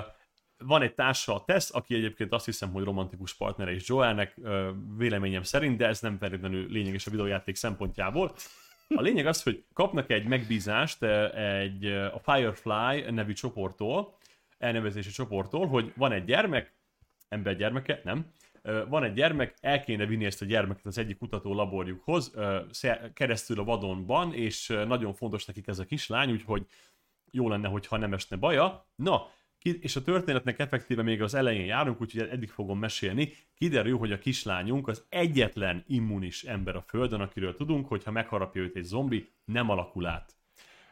[0.58, 4.40] van egy társa, a Tess, aki egyébként azt hiszem, hogy romantikus partnere is Joelnek,
[4.96, 8.34] véleményem szerint, de ez nem feltétlenül lényeges a videójáték szempontjából.
[8.88, 14.18] A lényeg az, hogy kapnak egy megbízást egy, a Firefly nevű csoporttól,
[14.60, 16.74] elnevezési csoporttól, hogy van egy gyermek,
[17.28, 18.32] ember gyermeke, nem,
[18.88, 22.34] van egy gyermek, el kéne vinni ezt a gyermeket az egyik kutató laborjukhoz,
[23.14, 26.66] keresztül a vadonban, és nagyon fontos nekik ez a kislány, úgyhogy
[27.30, 28.86] jó lenne, hogyha nem esne baja.
[28.94, 29.30] Na,
[29.62, 33.32] és a történetnek effektíve még az elején járunk, úgyhogy eddig fogom mesélni.
[33.54, 38.62] Kiderül, hogy a kislányunk az egyetlen immunis ember a Földön, akiről tudunk, hogy ha megharapja
[38.62, 40.34] őt egy zombi, nem alakul át.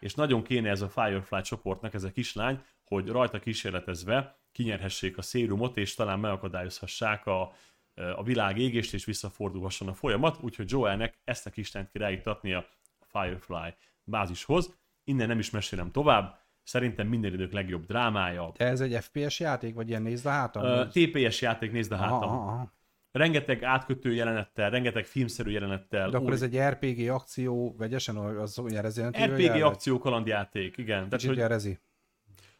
[0.01, 5.23] És nagyon kéne ez a Firefly csoportnak, ez a kislány, hogy rajta kísérletezve kinyerhessék a
[5.23, 7.52] szérumot, és talán megakadályozhassák a,
[7.94, 12.66] a világ égést, és visszafordulhasson a folyamat, úgyhogy Joelnek ezt a kislányt kell eljutatni a
[13.06, 13.74] Firefly
[14.05, 14.78] bázishoz.
[15.05, 18.52] Innen nem is mesélem tovább, szerintem minden idők legjobb drámája.
[18.56, 20.89] De ez egy FPS játék, vagy ilyen nézd a hátam?
[20.89, 22.23] TPS játék, nézd a hátam.
[22.23, 22.77] aha, aha.
[23.10, 26.10] Rengeteg átkötő jelenettel, rengeteg filmszerű jelenettel.
[26.10, 30.77] De akkor új- ez egy RPG akció, vegyesen, az olyan Resident Evil RPG akció kalandjáték,
[30.77, 30.97] igen.
[30.97, 31.78] Tehát, Kicsit hogy ilyen rezi.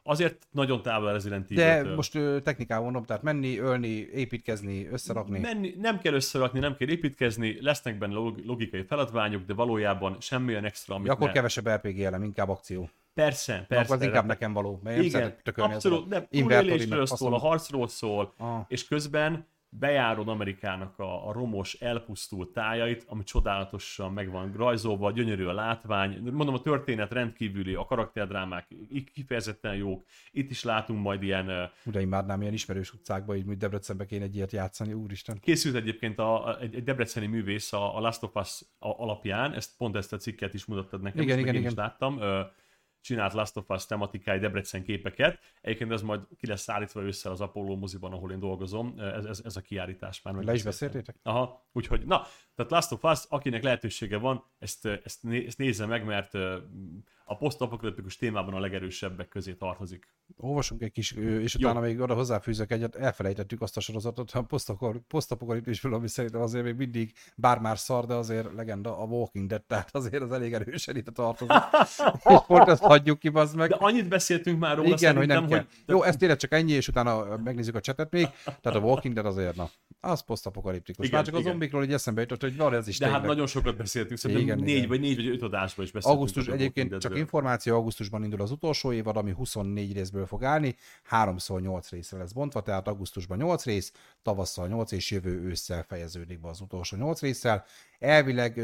[0.09, 5.39] Azért nagyon távol a Resident De most ö, technikával mondom, tehát menni, ölni, építkezni, összerakni.
[5.39, 10.51] Menni, nem kell összerakni, nem kell építkezni, lesznek benne log- logikai feladványok, de valójában semmi
[10.53, 11.33] olyan extra, amit Ja, akkor ne...
[11.33, 12.91] kevesebb RPG elem, inkább akció.
[13.15, 17.89] Persze, Persze, az inkább nekem való, mert Igen, tökölni abszolút, invertori, túlélésről szól, a harcról
[17.89, 18.61] szól, Ah.
[18.69, 25.45] és közben bejárod Amerikának a, a romos, elpusztult tájait, ami csodálatosan meg van rajzolva, gyönyörű
[25.45, 26.21] a látvány.
[26.23, 28.67] Mondom, a történet rendkívüli, a karakterdrámák
[29.13, 30.05] kifejezetten jók.
[30.31, 31.49] Itt is látunk majd ilyen...
[31.49, 35.39] ö, Ura, imádnám ilyen ismerős utcákba, így mint Debrecenbe kéne egy ilyet játszani, úristen.
[35.41, 39.97] Készült egyébként a, egy, egy debreceni művész a, a Last of Us alapján, ezt pont
[39.97, 41.85] ezt a cikket is mutattad nekem, Igen, igen, én is igen.
[41.85, 42.21] láttam.
[42.21, 42.41] Ö,
[43.01, 45.39] csinált Last of Us tematikai Debrecen képeket.
[45.61, 48.95] Egyébként ez majd ki lesz szállítva össze az Apollo moziban, ahol én dolgozom.
[48.99, 50.35] Ez, ez, ez a kiállítás már.
[50.35, 51.17] Le is beszéltétek?
[51.23, 52.23] Aha, úgyhogy, na,
[52.55, 56.33] tehát Last of Us, akinek lehetősége van, ezt, ezt, né- ezt nézze meg, mert
[57.31, 60.09] a posztapokaliptikus témában a legerősebbek közé tartozik.
[60.37, 65.03] Olvasunk egy kis, és utána még oda hozzáfűzök egyet, elfelejtettük azt a sorozatot, a posztapokal-
[65.09, 69.63] posztapokaliptisből, ami szerintem azért még mindig, bár már szar, de azért legenda a Walking Dead,
[69.63, 71.57] tehát azért az elég erősen ide tartozik.
[72.25, 73.69] és pont ezt hagyjuk ki, bazd meg.
[73.69, 75.59] De annyit beszéltünk már róla Igen, hogy nem kell.
[75.59, 78.29] hogy Jó, ez tényleg csak ennyi, és utána megnézzük a csetet még.
[78.45, 81.07] Tehát a Walking Dead azért, na, az posztapokaliptikus.
[81.07, 81.51] Igen, Már csak a igen.
[81.51, 83.31] zombikról így eszembe jutott, hogy van ez is De hát tényleg.
[83.31, 84.89] nagyon sokat beszéltünk, szerintem Igen, négy, igen.
[84.89, 86.15] vagy négy vagy öt adásban is beszéltünk.
[86.15, 90.77] Augusztus a egyébként csak információ, augusztusban indul az utolsó évad, ami 24 részből fog állni,
[91.03, 93.93] 3 8 részre lesz bontva, tehát augusztusban 8 rész,
[94.23, 97.65] tavasszal 8 és jövő ősszel fejeződik be az utolsó 8 résszel.
[97.99, 98.57] Elvileg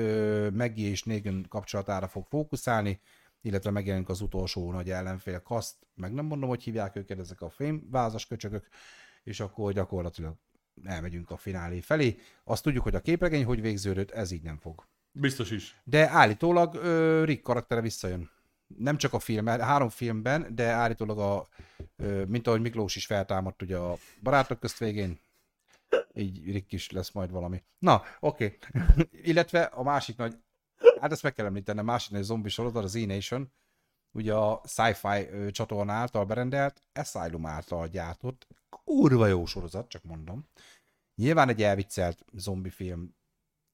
[0.52, 3.00] Meggie és Negan kapcsolatára fog fókuszálni,
[3.42, 7.50] illetve megjelenik az utolsó nagy ellenfél, Kaszt, meg nem mondom, hogy hívják őket, ezek a
[7.50, 8.68] fémvázas köcsögök,
[9.24, 10.34] és akkor gyakorlatilag
[10.84, 12.16] elmegyünk a finálé felé.
[12.44, 14.86] Azt tudjuk, hogy a képregény hogy végződött, ez így nem fog.
[15.12, 15.80] Biztos is.
[15.84, 18.30] De állítólag ö, Rick karaktere visszajön.
[18.66, 21.46] Nem csak a film, három filmben, de állítólag a,
[22.26, 25.18] mint ahogy Miklós is feltámadt ugye a barátok közt végén,
[26.14, 27.62] így Rick is lesz majd valami.
[27.78, 28.58] Na, oké.
[28.70, 29.08] Okay.
[29.30, 30.36] Illetve a másik nagy,
[31.00, 33.52] hát ezt meg kell említeni, a másik nagy zombi sorozat, az E-Nation,
[34.12, 38.46] ugye a Sci-Fi csatorna által berendelt, Asylum által gyártott,
[38.84, 40.48] kurva jó sorozat, csak mondom.
[41.14, 43.14] Nyilván egy elviccelt zombi film,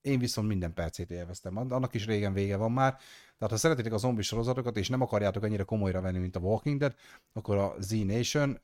[0.00, 1.56] én viszont minden percét élveztem.
[1.56, 2.96] Annak is régen vége van már.
[3.38, 6.78] Tehát ha szeretitek a zombi sorozatokat, és nem akarjátok ennyire komolyra venni, mint a Walking
[6.78, 6.94] Dead,
[7.32, 8.60] akkor a Z Nation,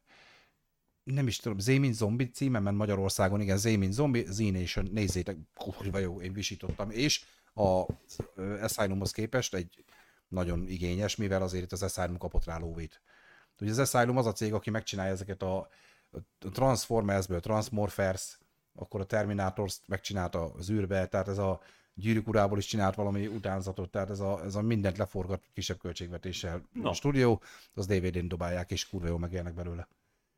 [1.05, 4.89] nem is tudom, Z mint zombi címe, mert Magyarországon, igen, Z mint zombi, Z Nation,
[4.93, 6.91] nézzétek, kurva jó, én visítottam.
[6.91, 7.85] És a
[8.61, 9.85] Asylumhoz képest egy
[10.29, 13.01] nagyon igényes, mivel azért itt az Asylum kapott rá lóvét.
[13.61, 15.69] Ugye az Asylum az a cég, aki megcsinálja ezeket a
[16.39, 18.39] Transformersből, Transmorphers,
[18.77, 21.61] akkor a Terminators megcsinálta az űrbe, tehát ez a
[21.94, 26.62] gyűrűk urából is csinált valami utánzatot, tehát ez a, ez a mindent leforgat kisebb költségvetéssel
[26.73, 26.89] no.
[26.89, 27.43] a stúdió,
[27.74, 29.89] az DVD-n dobálják, és kurva jó megélnek belőle.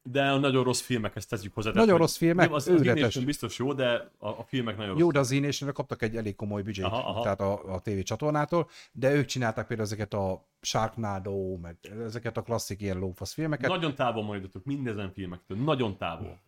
[0.02, 1.70] De a nagyon rossz filmek, ezt tegyük hozzá.
[1.74, 5.30] Nagyon rossz filmek, az, az biztos jó, de a, a filmek nagyon Jó, de az
[5.30, 7.22] Ination kaptak egy elég komoly büdzsét, aha, aha.
[7.22, 12.42] tehát a, a TV csatornától, de ők csinálták például ezeket a Sharknado, meg ezeket a
[12.42, 13.68] klasszik ilyen lófasz filmeket.
[13.68, 16.40] Nagyon távol maradjatok mindezen filmektől, nagyon távol.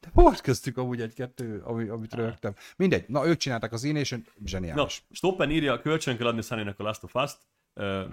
[0.00, 2.54] De volt köztük amúgy egy-kettő, ami, amit rögtem.
[2.76, 5.04] Mindegy, na ők csinálták az Ination, zseniális.
[5.08, 7.38] Na, Stoppen írja, kölcsön kell adni sunny a Last of Us-t.
[7.74, 8.04] Uh...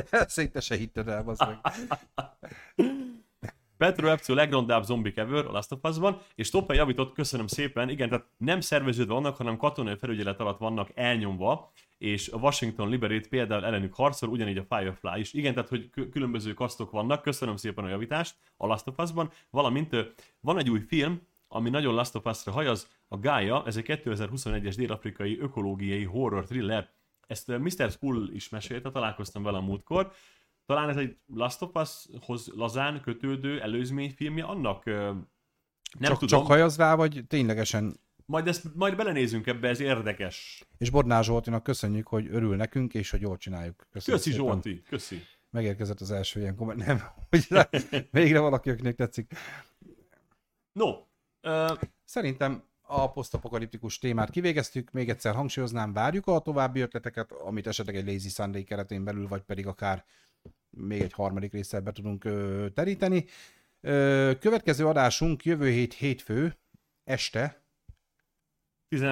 [0.26, 1.58] Szinte se hitted el, az meg.
[3.82, 8.08] Petro Epcio legrondább zombik ever a Last of Us-ban, és Toppen javított, köszönöm szépen, igen,
[8.08, 13.64] tehát nem szerveződve vannak, hanem katonai felügyelet alatt vannak elnyomva, és a Washington Liberate például
[13.64, 15.32] ellenük harcol, ugyanígy a Firefly is.
[15.32, 19.96] Igen, tehát hogy különböző kasztok vannak, köszönöm szépen a javítást a Last of Us-ban, valamint
[20.40, 24.74] van egy új film, ami nagyon Last of Us-ra hajaz, a Gaia, ez egy 2021-es
[24.76, 26.90] dél-afrikai ökológiai horror thriller,
[27.32, 27.90] ezt Mr.
[27.90, 30.12] Skull is mesélte, találkoztam vele a múltkor.
[30.66, 34.84] Talán ez egy Last of Us-hoz lazán kötődő előzményfilmje annak?
[34.84, 35.26] Nem
[36.00, 36.38] csak, tudom.
[36.38, 40.64] Csak hajaz rá, vagy ténylegesen majd, ezt, majd belenézünk ebbe, ez érdekes.
[40.78, 43.86] És Bodnár Zsoltinak köszönjük, hogy örül nekünk, és hogy jól csináljuk.
[43.90, 44.46] Köszönjük köszi szépen.
[44.46, 45.22] Zsolti, köszi.
[45.50, 46.86] Megérkezett az első ilyen komment.
[46.86, 47.46] Nem, hogy
[48.10, 49.32] végre valaki, akinek tetszik.
[50.72, 50.88] No.
[51.42, 51.78] Uh...
[52.04, 52.62] Szerintem
[52.92, 58.28] a posztapokaliptikus témát kivégeztük, még egyszer hangsúlyoznám, várjuk a további ötleteket, amit esetleg egy Lazy
[58.28, 60.04] Sunday keretén belül, vagy pedig akár
[60.70, 63.24] még egy harmadik résszel be tudunk ö, teríteni.
[63.80, 66.56] Ö, következő adásunk jövő hét hétfő,
[67.04, 67.62] este.
[68.88, 69.02] 10...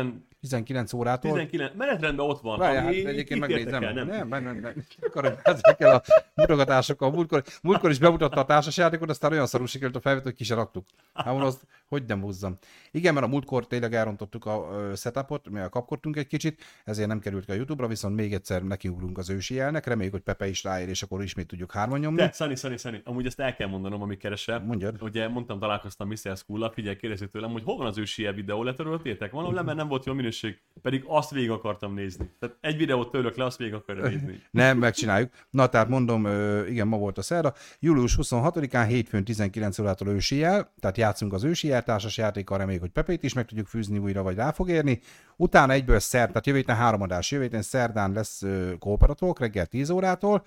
[0.40, 1.32] 19 órától.
[1.32, 2.58] 19, menetrendben ott van.
[2.58, 3.80] Várjál, hát egyébként megnézem.
[3.80, 4.84] Nem, nem, nem, nem, nem.
[5.00, 6.02] Akarom ezekkel a
[6.34, 7.10] mutogatásokkal.
[7.10, 10.54] Múltkor, múltkor is bemutatta a társasjátékot, aztán olyan szarul sikerült a felvét, hogy ki se
[10.54, 10.86] raktuk.
[11.14, 12.58] Hát mondom, azt, hogy nem húzzam.
[12.90, 17.44] Igen, mert a múltkor tényleg elrontottuk a setupot, mi kapkodtunk egy kicsit, ezért nem került
[17.44, 19.86] ki a YouTube-ra, viszont még egyszer nekiugrunk az ősi jelnek.
[19.86, 22.20] Reméljük, hogy Pepe is ráér, és akkor ismét tudjuk hárman nyomni.
[22.20, 24.60] De, Szani, Szani, Szani, amúgy ezt el kell mondanom, amit keresel.
[24.60, 25.02] Mondjad.
[25.02, 26.36] Ugye mondtam, találkoztam Mr.
[26.36, 26.96] School-la, figyelj,
[27.32, 29.32] tőlem, hogy hol van az ősi videó, letöröltétek?
[29.32, 32.30] Le, mert nem volt jó minőség, pedig azt végig akartam nézni.
[32.38, 34.42] Tehát egy videót tőlök le, azt végig akarja nézni.
[34.50, 35.30] nem, megcsináljuk.
[35.50, 36.26] Na, tehát mondom,
[36.66, 37.54] igen, ma volt a szerda.
[37.78, 42.82] Július 26-án, hétfőn 19 órától ősi jel, tehát játszunk az ősi jel társas játékkal, reméljük,
[42.82, 45.00] hogy Pepét is meg tudjuk fűzni újra, vagy rá fog érni.
[45.36, 48.42] Utána egyből szerd, tehát jövő héten három adás, jövő héten szerdán lesz
[48.78, 50.44] kooperatók reggel 10 órától,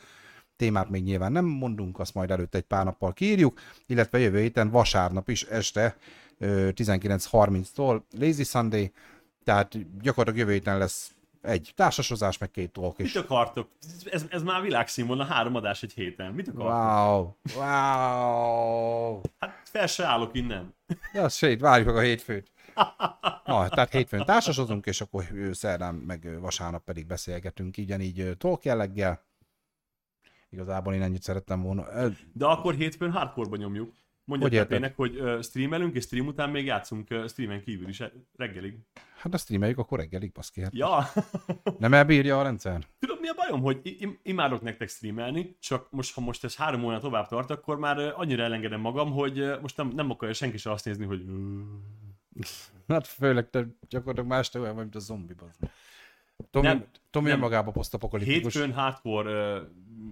[0.55, 4.69] témát még nyilván nem mondunk, azt majd előtte egy pár nappal kiírjuk, illetve jövő héten
[4.69, 5.95] vasárnap is este
[6.39, 8.91] 19.30-tól Lazy Sunday,
[9.43, 13.13] tehát gyakorlatilag jövő héten lesz egy társasozás, meg két talk is.
[13.13, 13.69] Mit akartok?
[14.05, 16.33] Ez, ez már világszínvonal, három adás egy héten.
[16.33, 17.35] Mit akartok?
[17.55, 19.21] Wow, wow.
[19.39, 20.75] Hát fel se állok innen.
[21.13, 22.51] Ja, sét, várjuk meg a hétfőt.
[23.45, 29.23] Na, tehát hétfőn társasozunk, és akkor szerdán meg vasárnap pedig beszélgetünk, így talk jelleggel.
[30.49, 31.85] Igazából én ennyit szerettem volna.
[32.33, 33.93] De akkor hétfőn hardcore nyomjuk.
[34.25, 38.03] Mondja hogy Pepének, hogy streamelünk, és stream után még játszunk streamen kívül is
[38.35, 38.77] reggelig.
[39.17, 40.61] Hát a streameljük, akkor reggelig, baszki.
[40.61, 41.03] Hát ja.
[41.77, 42.87] nem elbírja a rendszer?
[42.99, 46.83] Tudod, mi a bajom, hogy im- imádok nektek streamelni, csak most, ha most ez három
[46.83, 50.71] óra tovább tart, akkor már annyira elengedem magam, hogy most nem, nem akarja senki se
[50.71, 51.25] azt nézni, hogy...
[52.87, 55.59] Hát főleg te gyakorlatilag más te olyan vagy, mint a zombi, bazd.
[56.51, 57.35] Tomi, Nem, Tomi nem.
[57.35, 58.53] önmagában posztapokaliptikus.
[58.53, 59.61] Hétfőn hardcore uh,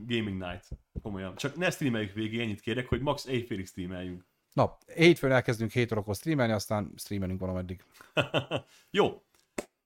[0.07, 0.67] gaming night.
[1.01, 1.35] Komolyan.
[1.35, 4.25] Csak ne streameljük végig, ennyit kérek, hogy max éjfélig streameljünk.
[4.53, 7.83] Na, hétfőn elkezdünk 7 órakor streamelni, aztán streamelünk valameddig.
[8.89, 9.21] Jó.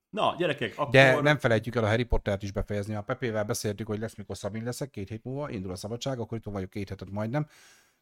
[0.10, 0.92] Na, gyerekek, akkor...
[0.94, 2.96] De nem felejtjük el a Harry Pottert is befejezni.
[2.96, 6.38] A Pepével beszéltük, hogy lesz, mikor Szabin leszek, két hét múlva, indul a szabadság, akkor
[6.38, 7.48] itt vagyok két hetet majdnem.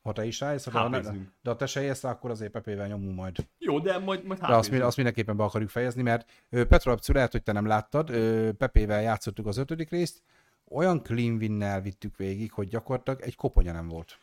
[0.03, 2.88] Ha te is rájössz, de, ha ne, de ha te se rá, akkor azért Pepével
[2.88, 3.35] nyomunk majd.
[3.57, 4.84] Jó, de majd, majd De azt, hápézünk.
[4.84, 8.11] azt mindenképpen be akarjuk fejezni, mert ö, Petrolapció lehet, hogy te nem láttad,
[8.57, 10.21] Pepével játszottuk az ötödik részt,
[10.69, 14.17] olyan clean winnel vittük végig, hogy gyakorlatilag egy koponya nem volt.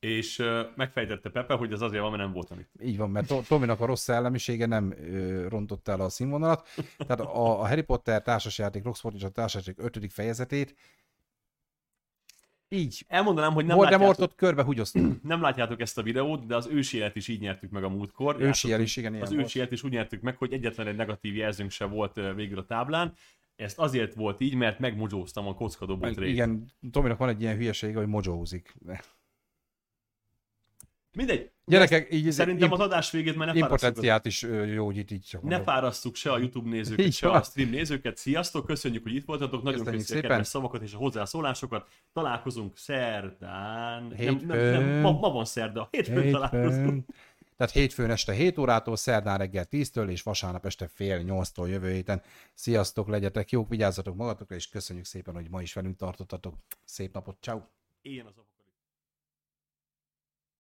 [0.00, 2.70] És uh, megfejtette Pepe, hogy ez azért van, mert nem voltam itt.
[2.82, 6.68] Így van, mert To- Tominak a rossz szellemisége nem ö, rontott el a színvonalat.
[6.96, 10.74] Tehát a, a Harry Potter társasjáték, Roxford és a társasjáték ötödik fejezetét
[12.68, 15.22] így Elmondanám, hogy nem Voldemortot látjátok, körbe húgyoztuk.
[15.22, 18.40] nem látjátok ezt a videót, de az ősi élet is így nyertük meg a múltkor.
[18.40, 19.44] Ősi jel is, igen, Az volt.
[19.44, 22.64] ősi élet is úgy nyertük meg, hogy egyetlen egy negatív jelzőnk se volt végül a
[22.64, 23.14] táblán.
[23.56, 26.28] Ezt azért volt így, mert megmogyóztam a kockadobót rét.
[26.28, 28.74] Igen, Tominak van egy ilyen hülyesége, hogy mojózik.
[31.12, 31.50] Mindegy.
[31.68, 35.74] Gyerekek, így Szerintem az adás végét már ne impotenciát is gyógyít így csak ne mondom.
[35.74, 38.16] fárasztuk se a YouTube nézőket, se a stream nézőket.
[38.16, 39.62] Sziasztok, köszönjük, hogy itt voltatok.
[39.62, 41.88] Nagyon Köszönjük köszönjük a kedves szavakat és a hozzászólásokat.
[42.12, 44.14] Találkozunk szerdán.
[44.18, 45.00] Nem, nem, nem, Hétfőn.
[45.00, 45.88] ma, ma van szerda.
[45.90, 46.74] Hétfőn, találkozunk.
[46.74, 47.04] Hétfőn.
[47.56, 52.22] Tehát hétfőn este 7 órától, szerdán reggel 10-től, és vasárnap este fél 8-tól jövő héten.
[52.54, 56.54] Sziasztok, legyetek jók, vigyázzatok magatokra, és köszönjük szépen, hogy ma is velünk tartottatok.
[56.84, 57.60] Szép napot, ciao.
[58.02, 58.47] Én az